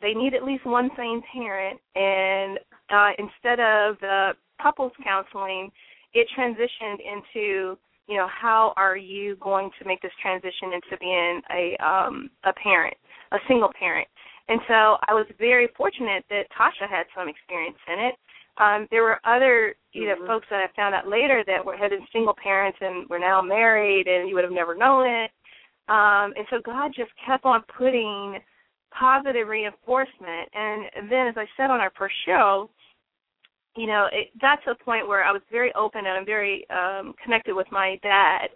They 0.00 0.14
need 0.14 0.34
at 0.34 0.44
least 0.44 0.66
one 0.66 0.90
sane 0.96 1.22
parent, 1.32 1.80
and 1.94 2.58
uh, 2.90 3.10
instead 3.18 3.60
of 3.60 3.98
the 4.00 4.32
couples 4.62 4.92
counseling, 5.04 5.70
it 6.14 6.26
transitioned 6.36 6.98
into 7.00 7.78
you 8.06 8.16
know 8.16 8.28
how 8.28 8.72
are 8.76 8.96
you 8.96 9.36
going 9.36 9.70
to 9.78 9.86
make 9.86 10.00
this 10.02 10.12
transition 10.20 10.72
into 10.72 10.96
being 10.98 11.40
a 11.52 11.76
um, 11.84 12.30
a 12.44 12.52
parent, 12.52 12.96
a 13.32 13.38
single 13.46 13.70
parent. 13.78 14.08
And 14.48 14.60
so 14.66 14.96
I 15.06 15.12
was 15.12 15.26
very 15.38 15.68
fortunate 15.76 16.24
that 16.30 16.44
Tasha 16.58 16.88
had 16.88 17.04
some 17.14 17.28
experience 17.28 17.76
in 17.86 17.98
it. 18.00 18.14
Um, 18.56 18.88
there 18.90 19.02
were 19.02 19.20
other, 19.24 19.76
you 19.92 20.06
know, 20.08 20.16
Mhm. 20.16 20.26
folks 20.26 20.48
that 20.48 20.64
I 20.64 20.66
found 20.68 20.94
out 20.94 21.06
later 21.06 21.44
that 21.44 21.64
were 21.64 21.76
had 21.76 21.90
been 21.90 22.06
single 22.10 22.34
parents 22.34 22.78
and 22.80 23.06
were 23.08 23.18
now 23.18 23.42
married, 23.42 24.08
and 24.08 24.28
you 24.28 24.34
would 24.34 24.44
have 24.44 24.52
never 24.52 24.74
known 24.74 25.06
it. 25.06 25.30
Um, 25.88 26.34
and 26.36 26.46
so 26.50 26.60
God 26.64 26.92
just 26.94 27.10
kept 27.24 27.44
on 27.44 27.62
putting 27.76 28.38
positive 28.90 29.48
reinforcement. 29.48 30.48
And 30.54 31.10
then, 31.10 31.28
as 31.28 31.34
I 31.36 31.46
said 31.56 31.70
on 31.70 31.80
our 31.80 31.92
first 31.96 32.14
show, 32.26 32.70
you 33.76 33.86
know, 33.86 34.08
it 34.12 34.28
got 34.40 34.62
to 34.64 34.72
a 34.72 34.74
point 34.74 35.06
where 35.06 35.24
I 35.24 35.32
was 35.32 35.42
very 35.50 35.72
open 35.74 36.00
and 36.06 36.18
I'm 36.18 36.26
very 36.26 36.68
um, 36.70 37.14
connected 37.22 37.54
with 37.54 37.66
my 37.70 37.98
dad. 38.02 38.48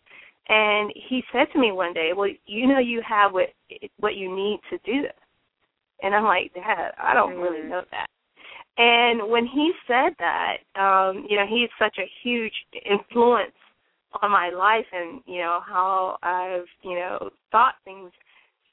And 0.49 0.93
he 1.09 1.23
said 1.33 1.47
to 1.53 1.59
me 1.59 1.71
one 1.71 1.93
day, 1.93 2.13
"Well, 2.15 2.29
you 2.47 2.67
know, 2.67 2.81
you 2.81 3.01
have 3.09 3.33
what 3.33 3.53
what 3.99 4.17
you 4.17 4.35
need 4.35 4.61
to 4.71 4.79
do 4.85 5.03
this." 5.03 5.13
And 6.03 6.15
I'm 6.15 6.25
like, 6.25 6.53
Dad, 6.53 6.93
I 6.99 7.15
don't 7.15 7.37
really 7.37 7.61
Mhm. 7.61 7.69
know 7.69 7.85
that. 7.93 8.11
And 8.77 9.29
when 9.29 9.47
he 9.47 9.73
said 9.87 10.17
that, 10.19 10.59
um, 10.75 11.25
you 11.29 11.37
know, 11.37 11.47
he's 11.47 11.71
such 11.79 11.99
a 11.99 12.07
huge 12.23 12.67
influence 12.85 13.55
on 14.21 14.31
my 14.31 14.51
life 14.51 14.87
and, 14.93 15.21
you 15.27 15.39
know, 15.39 15.61
how 15.67 16.19
I've, 16.23 16.67
you 16.83 16.97
know, 16.97 17.31
thought 17.51 17.75
things. 17.85 18.11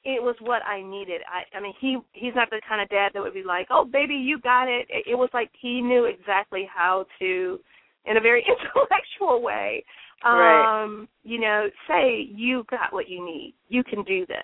It 0.05 0.23
was 0.23 0.35
what 0.39 0.61
I 0.65 0.81
needed. 0.81 1.21
I 1.27 1.57
I 1.57 1.61
mean 1.61 1.73
he 1.79 1.97
he's 2.13 2.33
not 2.33 2.49
the 2.49 2.61
kind 2.67 2.81
of 2.81 2.87
dad 2.89 3.11
that 3.13 3.21
would 3.21 3.33
be 3.33 3.43
like, 3.43 3.67
Oh 3.69 3.83
baby, 3.85 4.15
you 4.15 4.39
got 4.39 4.69
it. 4.69 4.87
It, 4.89 5.11
it 5.11 5.15
was 5.15 5.29
like 5.33 5.51
he 5.59 5.81
knew 5.81 6.05
exactly 6.05 6.67
how 6.73 7.05
to 7.19 7.59
in 8.05 8.15
a 8.15 8.21
very 8.21 8.45
intellectual 8.47 9.41
way 9.41 9.83
Right. 10.23 10.83
um, 10.83 11.07
you 11.23 11.39
know, 11.39 11.69
say 11.87 12.27
you 12.33 12.65
got 12.69 12.91
what 12.91 13.07
you 13.09 13.23
need. 13.23 13.53
You 13.67 13.83
can 13.83 14.03
do 14.03 14.25
this. 14.25 14.37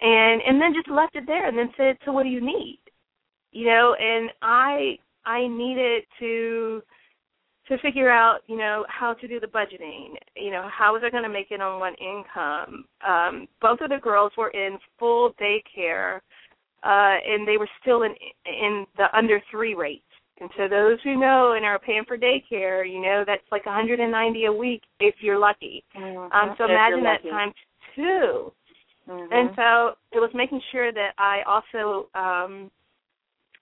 And 0.00 0.40
and 0.46 0.60
then 0.60 0.72
just 0.74 0.88
left 0.88 1.16
it 1.16 1.24
there 1.26 1.46
and 1.48 1.58
then 1.58 1.70
said, 1.76 1.96
So 2.04 2.12
what 2.12 2.22
do 2.22 2.28
you 2.28 2.40
need? 2.40 2.80
You 3.52 3.66
know, 3.66 3.96
and 3.98 4.30
I 4.42 4.96
I 5.24 5.46
needed 5.46 6.04
to 6.20 6.82
to 7.70 7.78
figure 7.78 8.10
out, 8.10 8.40
you 8.48 8.56
know, 8.56 8.84
how 8.88 9.14
to 9.14 9.28
do 9.28 9.38
the 9.38 9.46
budgeting. 9.46 10.14
You 10.36 10.50
know, 10.50 10.68
how 10.76 10.92
was 10.92 11.02
I 11.04 11.10
going 11.10 11.22
to 11.22 11.28
make 11.28 11.50
it 11.50 11.60
on 11.60 11.78
one 11.78 11.94
income? 11.94 12.84
Um, 13.06 13.48
both 13.62 13.80
of 13.80 13.90
the 13.90 13.98
girls 14.02 14.32
were 14.36 14.50
in 14.50 14.76
full 14.98 15.32
daycare, 15.40 16.16
uh, 16.82 17.16
and 17.24 17.46
they 17.46 17.56
were 17.56 17.68
still 17.80 18.02
in 18.02 18.14
in 18.44 18.86
the 18.96 19.06
under 19.16 19.40
three 19.50 19.74
rate. 19.74 20.02
And 20.40 20.50
so 20.56 20.68
those 20.68 20.98
who 21.04 21.20
know 21.20 21.52
and 21.52 21.64
are 21.64 21.78
paying 21.78 22.04
for 22.08 22.18
daycare, 22.18 22.90
you 22.90 23.00
know, 23.00 23.24
that's 23.26 23.42
like 23.52 23.66
190 23.66 24.44
a 24.46 24.52
week 24.52 24.82
if 24.98 25.14
you're 25.20 25.38
lucky. 25.38 25.84
Um, 26.32 26.54
so 26.56 26.64
If 26.64 26.70
imagine 26.70 27.04
that 27.04 27.22
times 27.22 27.54
two. 27.94 28.52
Mhm. 29.08 29.28
And 29.32 29.50
so 29.54 29.96
it 30.12 30.18
was 30.18 30.30
making 30.34 30.60
sure 30.72 30.92
that 30.92 31.14
I 31.18 31.42
also 31.42 32.08
um 32.14 32.70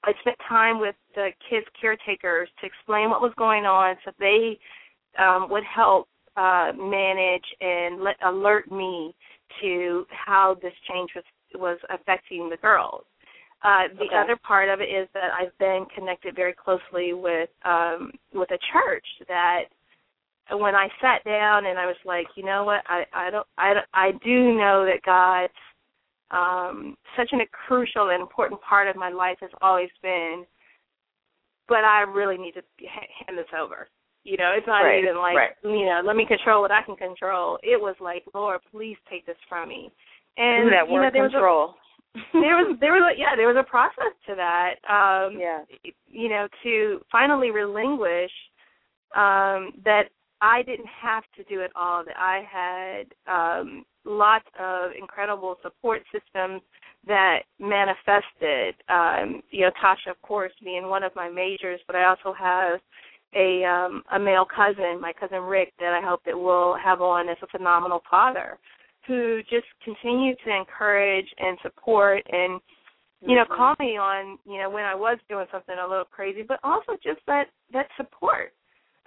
I 0.04 0.12
spent 0.20 0.36
time 0.48 0.78
with 0.78 0.94
the 1.18 1.28
kids 1.48 1.66
caretakers 1.80 2.48
to 2.60 2.66
explain 2.66 3.10
what 3.10 3.20
was 3.26 3.32
going 3.36 3.64
on 3.66 3.96
so 4.04 4.10
they 4.26 4.58
um 5.24 5.42
would 5.52 5.64
help 5.80 6.06
uh 6.36 6.70
manage 6.76 7.48
and 7.60 7.90
let 8.08 8.16
alert 8.24 8.66
me 8.70 9.12
to 9.60 10.06
how 10.26 10.56
this 10.62 10.76
change 10.88 11.10
was 11.16 11.24
was 11.64 11.78
affecting 11.96 12.42
the 12.48 12.60
girls. 12.68 13.04
Uh 13.68 13.84
the 14.00 14.04
Okay. 14.06 14.16
other 14.22 14.36
part 14.50 14.68
of 14.72 14.80
it 14.84 14.90
is 15.00 15.06
that 15.16 15.30
I've 15.38 15.56
been 15.58 15.82
connected 15.96 16.32
very 16.42 16.54
closely 16.64 17.08
with 17.26 17.50
um 17.74 18.00
with 18.40 18.50
a 18.58 18.60
church 18.72 19.08
that 19.26 19.64
when 20.64 20.74
I 20.74 20.86
sat 21.02 21.20
down 21.24 21.66
and 21.66 21.76
I 21.82 21.86
was 21.92 22.00
like, 22.04 22.28
you 22.36 22.44
know 22.50 22.62
what, 22.70 22.82
I 22.96 22.98
I 23.24 23.26
don't 23.34 23.48
I 23.66 23.68
don't- 23.74 23.92
I 24.06 24.08
do 24.30 24.36
know 24.62 24.76
that 24.90 25.02
God's 25.16 25.62
um 26.40 26.76
such 27.16 27.30
an, 27.32 27.40
a 27.40 27.46
crucial 27.66 28.10
and 28.12 28.20
important 28.20 28.60
part 28.70 28.86
of 28.90 28.94
my 29.04 29.10
life 29.24 29.38
has 29.40 29.54
always 29.66 29.92
been, 30.02 30.36
but 31.68 31.84
I 31.84 32.00
really 32.02 32.38
need 32.38 32.54
to 32.54 32.62
hand 33.26 33.36
this 33.38 33.46
over. 33.58 33.88
You 34.24 34.36
know, 34.36 34.52
it's 34.56 34.66
not 34.66 34.80
Right, 34.82 35.02
even 35.02 35.16
like 35.16 35.36
right. 35.36 35.50
you 35.62 35.86
know, 35.86 36.02
let 36.04 36.16
me 36.16 36.26
control 36.26 36.60
what 36.62 36.70
I 36.70 36.82
can 36.82 36.96
control. 36.96 37.58
It 37.62 37.80
was 37.80 37.96
like, 38.00 38.24
Lord, 38.34 38.60
please 38.70 38.96
take 39.08 39.24
this 39.26 39.36
from 39.48 39.68
me. 39.68 39.90
And 40.36 40.66
Ooh, 40.68 40.70
that 40.70 40.88
you 40.88 40.94
know, 40.96 41.02
word 41.02 41.14
there 41.14 41.22
was 41.22 41.32
control. 41.32 41.74
a 42.14 42.18
there 42.32 42.56
was 42.56 42.76
there 42.80 42.92
was 42.92 43.14
a, 43.14 43.18
yeah 43.18 43.36
there 43.36 43.48
was 43.48 43.56
a 43.58 43.68
process 43.68 44.12
to 44.26 44.34
that. 44.34 44.74
Um, 44.88 45.38
yeah. 45.38 45.60
you 46.06 46.28
know, 46.28 46.46
to 46.64 47.00
finally 47.10 47.50
relinquish 47.50 48.32
um, 49.16 49.72
that 49.84 50.04
I 50.40 50.62
didn't 50.62 50.88
have 51.02 51.24
to 51.36 51.42
do 51.44 51.60
it 51.60 51.70
all. 51.74 52.04
That 52.04 52.16
I 52.18 52.42
had 52.48 53.04
um, 53.32 53.84
lots 54.04 54.46
of 54.58 54.90
incredible 54.98 55.56
support 55.62 56.02
systems 56.12 56.62
that 57.06 57.40
manifested. 57.58 58.74
Um, 58.88 59.42
you 59.50 59.62
know, 59.62 59.70
Tasha, 59.82 60.10
of 60.10 60.20
course, 60.22 60.52
being 60.62 60.88
one 60.88 61.02
of 61.02 61.12
my 61.16 61.28
majors, 61.28 61.80
but 61.86 61.96
I 61.96 62.04
also 62.04 62.32
have 62.32 62.80
a 63.34 63.64
um, 63.64 64.02
a 64.12 64.18
male 64.18 64.46
cousin, 64.46 65.00
my 65.00 65.12
cousin 65.12 65.40
Rick, 65.42 65.72
that 65.78 65.92
I 65.92 66.06
hope 66.06 66.22
that 66.24 66.38
we'll 66.38 66.76
have 66.82 67.00
on 67.02 67.28
as 67.28 67.36
a 67.42 67.46
phenomenal 67.48 68.02
father, 68.10 68.58
who 69.06 69.40
just 69.50 69.66
continue 69.84 70.34
to 70.44 70.54
encourage 70.54 71.28
and 71.38 71.58
support 71.62 72.22
and 72.30 72.60
you 73.20 73.34
know, 73.34 73.44
Mhm. 73.44 73.56
call 73.56 73.74
me 73.80 73.96
on, 73.96 74.38
you 74.44 74.58
know, 74.58 74.70
when 74.70 74.84
I 74.84 74.94
was 74.94 75.18
doing 75.28 75.46
something 75.50 75.76
a 75.76 75.86
little 75.86 76.04
crazy, 76.04 76.42
but 76.42 76.60
also 76.62 76.96
just 77.02 77.24
that 77.26 77.48
that 77.72 77.88
support 77.96 78.52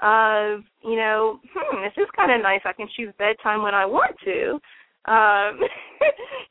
of, 0.01 0.63
you 0.83 0.95
know, 0.97 1.39
hmm, 1.53 1.81
this 1.81 1.93
is 1.97 2.09
kind 2.11 2.31
of 2.31 2.41
nice. 2.41 2.61
I 2.65 2.73
can 2.73 2.89
choose 2.89 3.13
bedtime 3.17 3.61
when 3.61 3.73
I 3.73 3.85
want 3.85 4.17
to, 4.25 4.59
um, 5.05 5.59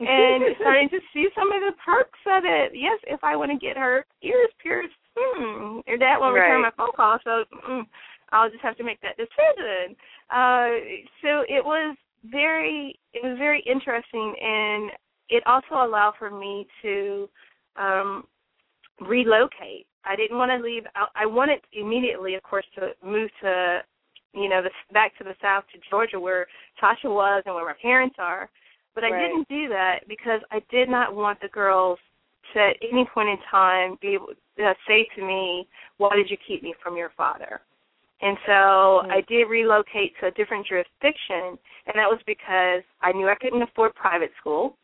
and 0.00 0.56
starting 0.60 0.88
to 0.88 0.98
see 1.12 1.28
some 1.34 1.52
of 1.52 1.60
the 1.60 1.72
perks 1.84 2.18
of 2.26 2.44
it. 2.44 2.72
Yes, 2.74 2.98
if 3.06 3.22
I 3.22 3.36
want 3.36 3.50
to 3.52 3.58
get 3.58 3.76
her 3.76 4.04
ears 4.22 4.50
pierced, 4.62 4.94
hmm, 5.16 5.80
your 5.86 5.98
dad 5.98 6.18
won't 6.18 6.34
return 6.34 6.62
my 6.62 6.70
phone 6.76 6.92
call, 6.96 7.18
so 7.24 7.44
mm, 7.68 7.82
I'll 8.32 8.50
just 8.50 8.62
have 8.62 8.76
to 8.78 8.84
make 8.84 9.00
that 9.02 9.16
decision. 9.16 9.96
Uh, 10.30 11.04
so 11.22 11.44
it 11.48 11.64
was 11.64 11.96
very, 12.24 12.98
it 13.12 13.22
was 13.22 13.36
very 13.38 13.62
interesting, 13.66 14.34
and 14.40 14.90
it 15.28 15.42
also 15.46 15.86
allowed 15.86 16.14
for 16.18 16.30
me 16.30 16.66
to 16.82 17.28
um 17.76 18.24
relocate. 19.00 19.86
I 20.04 20.16
didn't 20.16 20.38
want 20.38 20.50
to 20.50 20.66
leave. 20.66 20.84
I, 20.94 21.06
I 21.22 21.26
wanted 21.26 21.60
immediately, 21.72 22.34
of 22.34 22.42
course, 22.42 22.64
to 22.76 22.90
move 23.04 23.30
to, 23.42 23.80
you 24.34 24.48
know, 24.48 24.62
the, 24.62 24.70
back 24.92 25.16
to 25.18 25.24
the 25.24 25.34
south 25.40 25.64
to 25.72 25.80
Georgia, 25.90 26.18
where 26.18 26.46
Tasha 26.82 27.04
was 27.04 27.42
and 27.46 27.54
where 27.54 27.66
my 27.66 27.74
parents 27.80 28.16
are. 28.18 28.48
But 28.94 29.04
I 29.04 29.10
didn't 29.20 29.48
do 29.48 29.68
that 29.68 30.00
because 30.08 30.40
I 30.50 30.60
did 30.70 30.88
not 30.88 31.14
want 31.14 31.40
the 31.40 31.48
girls 31.48 31.98
to 32.52 32.60
at 32.60 32.76
any 32.82 33.04
point 33.14 33.28
in 33.28 33.38
time 33.50 33.96
be 34.00 34.14
able 34.14 34.34
to 34.56 34.74
say 34.86 35.04
to 35.16 35.22
me, 35.22 35.68
"Why 35.98 36.14
did 36.16 36.30
you 36.30 36.36
keep 36.36 36.62
me 36.62 36.74
from 36.82 36.96
your 36.96 37.10
father?" 37.10 37.62
And 38.20 38.36
so 38.44 39.02
Mhm. 39.04 39.12
I 39.12 39.20
did 39.22 39.44
relocate 39.44 40.16
to 40.18 40.26
a 40.26 40.30
different 40.32 40.66
jurisdiction, 40.66 41.58
and 41.86 41.94
that 41.94 42.10
was 42.10 42.22
because 42.24 42.82
I 43.00 43.12
knew 43.12 43.28
I 43.28 43.34
couldn't 43.36 43.62
afford 43.62 43.94
private 43.94 44.34
school. 44.36 44.76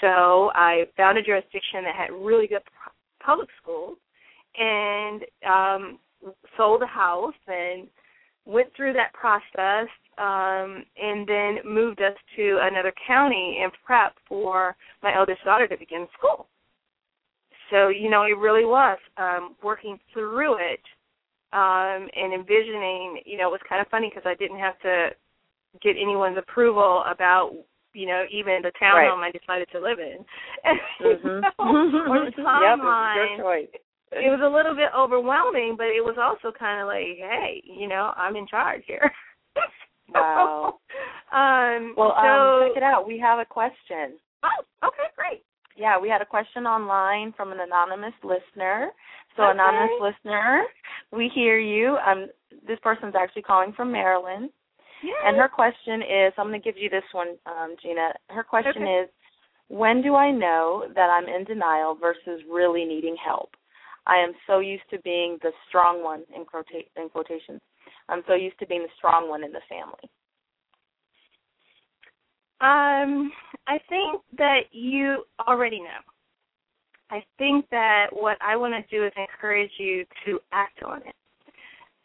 So 0.00 0.50
I 0.54 0.86
found 0.96 1.18
a 1.18 1.22
jurisdiction 1.22 1.84
that 1.84 1.94
had 1.94 2.10
really 2.10 2.46
good 2.46 2.64
pu- 2.64 2.90
public 3.20 3.50
schools, 3.60 3.98
and 4.56 5.24
um, 5.44 5.98
sold 6.56 6.82
a 6.82 6.86
house 6.86 7.34
and 7.46 7.88
went 8.46 8.68
through 8.76 8.92
that 8.94 9.12
process, 9.12 9.88
um, 10.18 10.84
and 11.00 11.26
then 11.26 11.58
moved 11.64 12.00
us 12.02 12.14
to 12.36 12.58
another 12.62 12.92
county 13.06 13.60
and 13.62 13.72
prep 13.84 14.14
for 14.28 14.76
my 15.02 15.14
eldest 15.14 15.44
daughter 15.44 15.66
to 15.68 15.76
begin 15.76 16.06
school. 16.18 16.46
So 17.70 17.88
you 17.88 18.10
know, 18.10 18.22
it 18.24 18.36
really 18.36 18.64
was 18.64 18.98
um, 19.16 19.56
working 19.62 19.98
through 20.12 20.56
it 20.58 20.80
um, 21.52 22.08
and 22.14 22.34
envisioning. 22.34 23.20
You 23.24 23.38
know, 23.38 23.48
it 23.48 23.52
was 23.52 23.60
kind 23.68 23.80
of 23.80 23.88
funny 23.88 24.10
because 24.10 24.26
I 24.26 24.34
didn't 24.34 24.58
have 24.58 24.78
to 24.80 25.10
get 25.82 25.96
anyone's 26.00 26.38
approval 26.38 27.04
about 27.10 27.52
you 27.92 28.06
know 28.06 28.24
even 28.30 28.60
the 28.62 28.72
town 28.78 28.96
home 29.08 29.20
I 29.20 29.30
decided 29.30 29.68
to 29.72 29.80
live 29.80 29.98
in, 29.98 30.24
Mhm. 31.00 31.42
or 32.08 32.24
the 32.24 32.32
yep, 32.36 32.78
timeline 32.78 33.38
choice. 33.38 33.68
It 34.12 34.28
was 34.30 34.40
a 34.42 34.48
little 34.54 34.74
bit 34.74 34.90
overwhelming, 34.96 35.74
but 35.76 35.86
it 35.86 36.02
was 36.04 36.16
also 36.18 36.52
kind 36.56 36.80
of 36.80 36.86
like, 36.88 37.18
hey, 37.18 37.62
you 37.64 37.88
know, 37.88 38.12
I'm 38.16 38.36
in 38.36 38.46
charge 38.46 38.82
here. 38.86 39.10
Wow. 40.12 40.80
um, 41.32 41.94
Well, 41.96 42.16
so, 42.20 42.26
um, 42.26 42.68
check 42.68 42.76
it 42.78 42.82
out. 42.82 43.06
We 43.06 43.16
have 43.20 43.38
a 43.38 43.44
question. 43.44 44.18
Oh, 44.42 44.88
okay, 44.88 45.06
great. 45.16 45.42
Yeah, 45.76 46.00
we 46.00 46.08
had 46.08 46.20
a 46.20 46.26
question 46.26 46.66
online 46.66 47.32
from 47.36 47.52
an 47.52 47.60
anonymous 47.60 48.14
listener. 48.24 48.90
So, 49.36 49.44
Okay. 49.44 49.52
anonymous 49.52 50.00
listener, 50.00 50.64
we 51.12 51.28
hear 51.32 51.58
you. 51.58 51.96
Um, 52.04 52.26
this 52.66 52.78
person's 52.82 53.14
actually 53.14 53.42
calling 53.42 53.72
from 53.72 53.92
Maryland, 53.92 54.50
Yeah. 55.00 55.12
and 55.24 55.36
her 55.36 55.48
question 55.48 56.02
is: 56.02 56.32
I'm 56.36 56.48
going 56.48 56.60
to 56.60 56.64
give 56.64 56.76
you 56.76 56.90
this 56.90 57.04
one, 57.12 57.38
um, 57.46 57.76
Gina. 57.80 58.12
Her 58.30 58.42
question 58.42 58.82
Okay. 58.82 59.02
is: 59.02 59.08
When 59.68 60.02
do 60.02 60.16
I 60.16 60.32
know 60.32 60.88
that 60.96 61.08
I'm 61.08 61.28
in 61.28 61.44
denial 61.44 61.94
versus 61.94 62.42
really 62.50 62.84
needing 62.84 63.16
help? 63.16 63.54
I 64.10 64.16
am 64.16 64.32
so 64.48 64.58
used 64.58 64.82
to 64.90 64.98
being 65.02 65.38
the 65.40 65.52
strong 65.68 66.02
one 66.02 66.24
in, 66.34 66.44
quota- 66.44 66.90
in 66.96 67.08
quotations. 67.08 67.60
I'm 68.08 68.22
so 68.26 68.34
used 68.34 68.58
to 68.58 68.66
being 68.66 68.82
the 68.82 68.88
strong 68.98 69.28
one 69.28 69.44
in 69.44 69.52
the 69.52 69.60
family. 69.68 70.10
Um, 72.60 73.32
I 73.68 73.78
think 73.88 74.20
that 74.36 74.62
you 74.72 75.24
already 75.46 75.78
know. 75.78 76.02
I 77.10 77.24
think 77.38 77.66
that 77.70 78.06
what 78.10 78.36
I 78.40 78.56
want 78.56 78.74
to 78.74 78.96
do 78.96 79.06
is 79.06 79.12
encourage 79.16 79.70
you 79.78 80.04
to 80.26 80.40
act 80.52 80.82
on 80.82 80.98
it. 81.06 81.14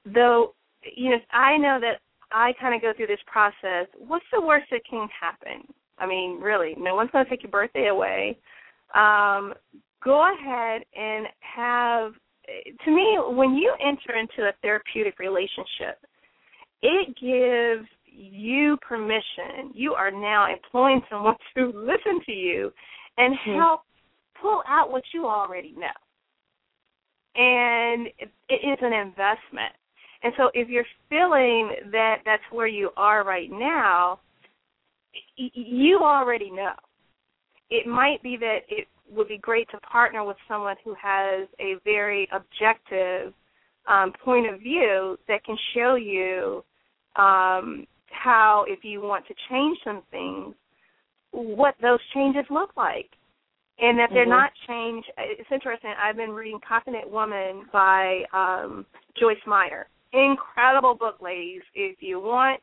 Though, 0.05 0.53
you 0.95 1.09
know, 1.09 1.17
I 1.31 1.57
know 1.57 1.79
that 1.81 1.99
I 2.31 2.53
kind 2.61 2.75
of 2.75 2.81
go 2.81 2.93
through 2.95 3.07
this 3.07 3.19
process. 3.25 3.87
What's 3.97 4.25
the 4.31 4.41
worst 4.41 4.67
that 4.71 4.81
can 4.89 5.07
happen? 5.19 5.67
I 5.97 6.05
mean, 6.05 6.39
really, 6.39 6.75
no 6.77 6.95
one's 6.95 7.09
going 7.11 7.25
to 7.25 7.29
take 7.29 7.43
your 7.43 7.51
birthday 7.51 7.87
away. 7.87 8.37
Um, 8.93 9.53
go 10.05 10.31
ahead 10.33 10.83
and 10.95 11.27
have. 11.39 12.13
To 12.85 12.91
me, 12.91 13.17
when 13.35 13.55
you 13.55 13.73
enter 13.81 14.15
into 14.19 14.47
a 14.47 14.53
therapeutic 14.61 15.17
relationship, 15.17 15.97
it 16.83 17.07
gives 17.19 17.89
you 18.05 18.77
permission. 18.87 19.71
You 19.73 19.93
are 19.93 20.11
now 20.11 20.47
employing 20.51 21.01
someone 21.09 21.35
to 21.57 21.71
listen 21.75 22.21
to 22.27 22.31
you 22.31 22.71
and 23.17 23.35
Mhm. 23.39 23.55
help 23.55 23.81
pull 24.39 24.61
out 24.67 24.91
what 24.91 25.03
you 25.11 25.25
already 25.25 25.71
know. 25.71 25.87
And 27.35 28.07
it, 28.19 28.31
it 28.49 28.63
is 28.63 28.77
an 28.81 28.93
investment. 28.93 29.73
And 30.21 30.33
so 30.37 30.51
if 30.53 30.69
you're 30.69 30.85
feeling 31.09 31.71
that 31.91 32.21
that's 32.25 32.43
where 32.51 32.67
you 32.67 32.91
are 32.95 33.23
right 33.23 33.51
now, 33.51 34.19
you 35.35 35.99
already 35.99 36.51
know. 36.51 36.75
It 37.69 37.87
might 37.87 38.21
be 38.21 38.37
that 38.37 38.59
it 38.69 38.87
would 39.11 39.27
be 39.27 39.37
great 39.37 39.69
to 39.69 39.77
partner 39.79 40.23
with 40.23 40.37
someone 40.47 40.75
who 40.83 40.95
has 41.01 41.47
a 41.59 41.75
very 41.83 42.27
objective 42.31 43.33
um, 43.87 44.11
point 44.23 44.51
of 44.51 44.59
view 44.59 45.17
that 45.27 45.43
can 45.43 45.57
show 45.73 45.95
you 45.95 46.63
um, 47.15 47.85
how, 48.11 48.65
if 48.67 48.83
you 48.83 49.01
want 49.01 49.25
to 49.27 49.33
change 49.49 49.77
some 49.83 50.01
things, 50.11 50.55
what 51.31 51.75
those 51.81 51.99
changes 52.13 52.45
look 52.49 52.71
like. 52.75 53.09
And 53.77 53.99
that 53.99 54.09
they're 54.13 54.25
Mhm. 54.25 54.29
not 54.29 54.53
change. 54.67 55.05
It's 55.17 55.51
interesting. 55.51 55.91
I've 55.97 56.15
been 56.15 56.31
reading 56.31 56.61
Confident 56.61 57.09
Woman 57.09 57.65
by 57.73 58.25
um, 58.31 58.85
Joyce 59.15 59.45
Meyer. 59.45 59.89
Incredible 60.13 60.95
book, 60.95 61.21
ladies. 61.21 61.61
If 61.73 62.01
you 62.01 62.21
want, 62.21 62.61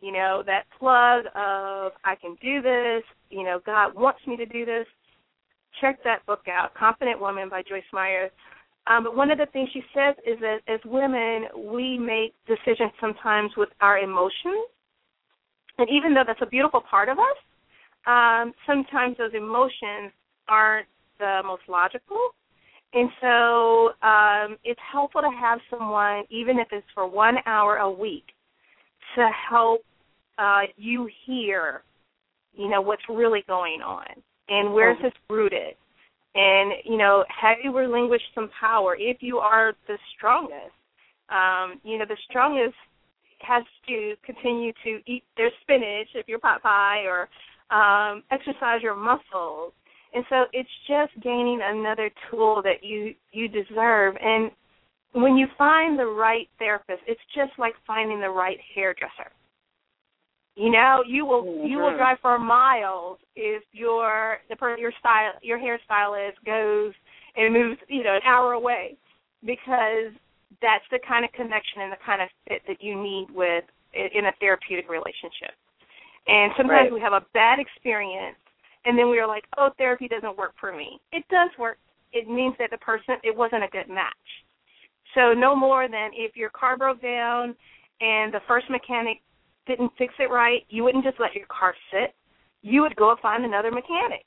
you 0.00 0.12
know, 0.12 0.44
that 0.44 0.66
plug 0.78 1.26
of 1.34 1.92
I 2.04 2.14
can 2.14 2.36
do 2.36 2.62
this, 2.62 3.02
you 3.30 3.42
know, 3.42 3.58
God 3.66 3.94
wants 3.94 4.24
me 4.28 4.36
to 4.36 4.46
do 4.46 4.64
this, 4.64 4.86
check 5.80 6.02
that 6.04 6.24
book 6.26 6.42
out, 6.48 6.74
Confident 6.74 7.20
Woman 7.20 7.48
by 7.48 7.62
Joyce 7.62 7.82
Meyer. 7.92 8.30
Um, 8.86 9.04
but 9.04 9.16
one 9.16 9.30
of 9.30 9.38
the 9.38 9.46
things 9.46 9.68
she 9.72 9.82
says 9.94 10.14
is 10.26 10.38
that 10.40 10.58
as 10.68 10.80
women, 10.84 11.46
we 11.72 11.98
make 11.98 12.34
decisions 12.46 12.92
sometimes 13.00 13.50
with 13.56 13.70
our 13.80 13.98
emotions. 13.98 14.68
And 15.78 15.88
even 15.90 16.14
though 16.14 16.24
that's 16.26 16.42
a 16.42 16.46
beautiful 16.46 16.82
part 16.88 17.08
of 17.08 17.18
us, 17.18 17.36
um, 18.06 18.52
sometimes 18.66 19.16
those 19.16 19.32
emotions 19.34 20.12
aren't 20.48 20.86
the 21.18 21.40
most 21.44 21.62
logical. 21.68 22.18
And 22.92 23.08
so 23.20 24.06
um, 24.06 24.56
it's 24.62 24.80
helpful 24.92 25.22
to 25.22 25.30
have 25.40 25.58
someone, 25.70 26.24
even 26.30 26.58
if 26.58 26.68
it's 26.70 26.86
for 26.94 27.08
one 27.08 27.36
hour 27.46 27.76
a 27.78 27.90
week, 27.90 28.26
to 29.16 29.28
help 29.50 29.80
uh, 30.38 30.62
you 30.76 31.08
hear, 31.26 31.82
you 32.52 32.68
know, 32.68 32.82
what's 32.82 33.02
really 33.08 33.42
going 33.48 33.80
on 33.80 34.04
and 34.48 34.72
where's 34.72 34.98
this 35.02 35.12
rooted. 35.30 35.74
And, 36.34 36.72
you 36.84 36.96
know, 36.96 37.24
have 37.28 37.58
you 37.62 37.76
relinquished 37.76 38.34
some 38.34 38.50
power 38.58 38.96
if 38.98 39.18
you 39.20 39.38
are 39.38 39.74
the 39.86 39.96
strongest? 40.16 40.74
Um, 41.30 41.80
you 41.84 41.98
know, 41.98 42.04
the 42.06 42.16
strongest 42.28 42.74
has 43.40 43.62
to 43.88 44.14
continue 44.24 44.72
to 44.84 45.00
eat 45.06 45.22
their 45.36 45.50
spinach 45.62 46.08
if 46.14 46.26
you're 46.26 46.40
Popeye 46.40 47.04
or 47.04 47.28
um, 47.74 48.22
exercise 48.30 48.82
your 48.82 48.96
muscles. 48.96 49.72
And 50.12 50.24
so 50.28 50.44
it's 50.52 50.68
just 50.86 51.12
gaining 51.22 51.60
another 51.62 52.10
tool 52.30 52.62
that 52.62 52.82
you 52.82 53.14
you 53.32 53.48
deserve. 53.48 54.14
And 54.20 54.50
when 55.12 55.36
you 55.36 55.46
find 55.58 55.98
the 55.98 56.06
right 56.06 56.48
therapist, 56.58 57.00
it's 57.06 57.20
just 57.34 57.52
like 57.58 57.74
finding 57.86 58.20
the 58.20 58.30
right 58.30 58.58
hairdresser. 58.74 59.30
You 60.56 60.70
know, 60.70 61.02
you 61.06 61.26
will 61.26 61.42
mm-hmm. 61.42 61.66
you 61.66 61.78
will 61.78 61.96
drive 61.96 62.18
for 62.22 62.38
miles 62.38 63.18
if 63.34 63.62
your 63.72 64.38
the 64.48 64.56
per 64.56 64.76
your 64.78 64.92
style 65.00 65.32
your 65.42 65.58
hairstylist 65.58 66.34
goes 66.46 66.92
and 67.36 67.52
moves 67.52 67.78
you 67.88 68.04
know 68.04 68.14
an 68.14 68.22
hour 68.24 68.52
away 68.52 68.96
because 69.44 70.12
that's 70.62 70.84
the 70.92 71.00
kind 71.06 71.24
of 71.24 71.32
connection 71.32 71.82
and 71.82 71.92
the 71.92 71.98
kind 72.06 72.22
of 72.22 72.28
fit 72.48 72.62
that 72.68 72.80
you 72.80 72.94
need 72.94 73.26
with 73.34 73.64
in 73.94 74.26
a 74.26 74.32
therapeutic 74.40 74.88
relationship. 74.88 75.54
And 76.26 76.52
sometimes 76.56 76.90
Right. 76.90 76.92
we 76.92 77.00
have 77.00 77.12
a 77.12 77.24
bad 77.34 77.58
experience 77.58 78.36
and 78.84 78.96
then 78.98 79.10
we 79.10 79.18
are 79.18 79.26
like, 79.26 79.44
"Oh, 79.58 79.70
therapy 79.76 80.06
doesn't 80.06 80.36
work 80.36 80.54
for 80.58 80.72
me." 80.72 81.00
It 81.10 81.26
does 81.28 81.50
work. 81.58 81.78
It 82.12 82.28
means 82.28 82.56
that 82.58 82.70
the 82.70 82.78
person 82.78 83.18
it 83.24 83.34
wasn't 83.34 83.64
a 83.64 83.68
good 83.68 83.88
match. 83.88 84.44
So 85.14 85.34
no 85.34 85.56
more 85.56 85.88
than 85.88 86.12
if 86.14 86.36
your 86.36 86.50
car 86.50 86.76
broke 86.76 87.00
down 87.02 87.56
and 88.00 88.32
the 88.32 88.40
first 88.46 88.70
mechanic 88.70 89.20
didn't 89.66 89.92
fix 89.98 90.14
it 90.18 90.30
right, 90.30 90.62
you 90.68 90.84
wouldn't 90.84 91.04
just 91.04 91.20
let 91.20 91.34
your 91.34 91.46
car 91.46 91.74
sit. 91.90 92.14
You 92.62 92.82
would 92.82 92.96
go 92.96 93.14
find 93.20 93.44
another 93.44 93.70
mechanic. 93.70 94.24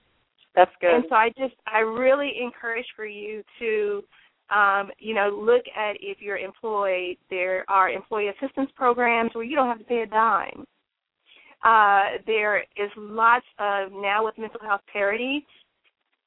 That's 0.56 0.71
good. 0.82 0.93
And 0.93 1.04
so 1.10 1.15
I 1.15 1.30
just 1.30 1.56
I 1.71 1.80
really 1.80 2.34
encourage 2.41 2.86
for 2.95 3.06
you 3.06 3.43
to 3.60 4.04
um, 4.50 4.91
you 5.00 5.13
know, 5.13 5.30
look 5.30 5.63
at 5.76 5.97
if 6.00 6.17
you're 6.21 6.38
employed. 6.38 7.17
There 7.30 7.65
are 7.69 7.89
employee 7.89 8.30
assistance 8.30 8.69
programs 8.76 9.32
where 9.34 9.43
you 9.43 9.56
don't 9.56 9.67
have 9.67 9.80
to 9.80 9.84
pay 9.84 10.02
a 10.02 10.08
dime. 10.08 10.65
Uh, 11.63 12.21
there 12.26 12.60
is 12.60 12.91
lots 12.95 13.45
of 13.60 13.91
now 13.91 14.23
with 14.23 14.38
mental 14.38 14.60
health 14.62 14.82
parity 14.91 15.45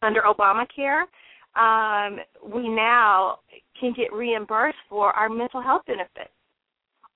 under 0.02 0.22
Obamacare. 0.22 1.02
Um, 1.56 2.18
we 2.52 2.68
now 2.68 3.38
can 3.78 3.92
get 3.96 4.12
reimbursed 4.12 4.76
for 4.88 5.12
our 5.12 5.28
mental 5.28 5.62
health 5.62 5.82
benefits. 5.86 6.30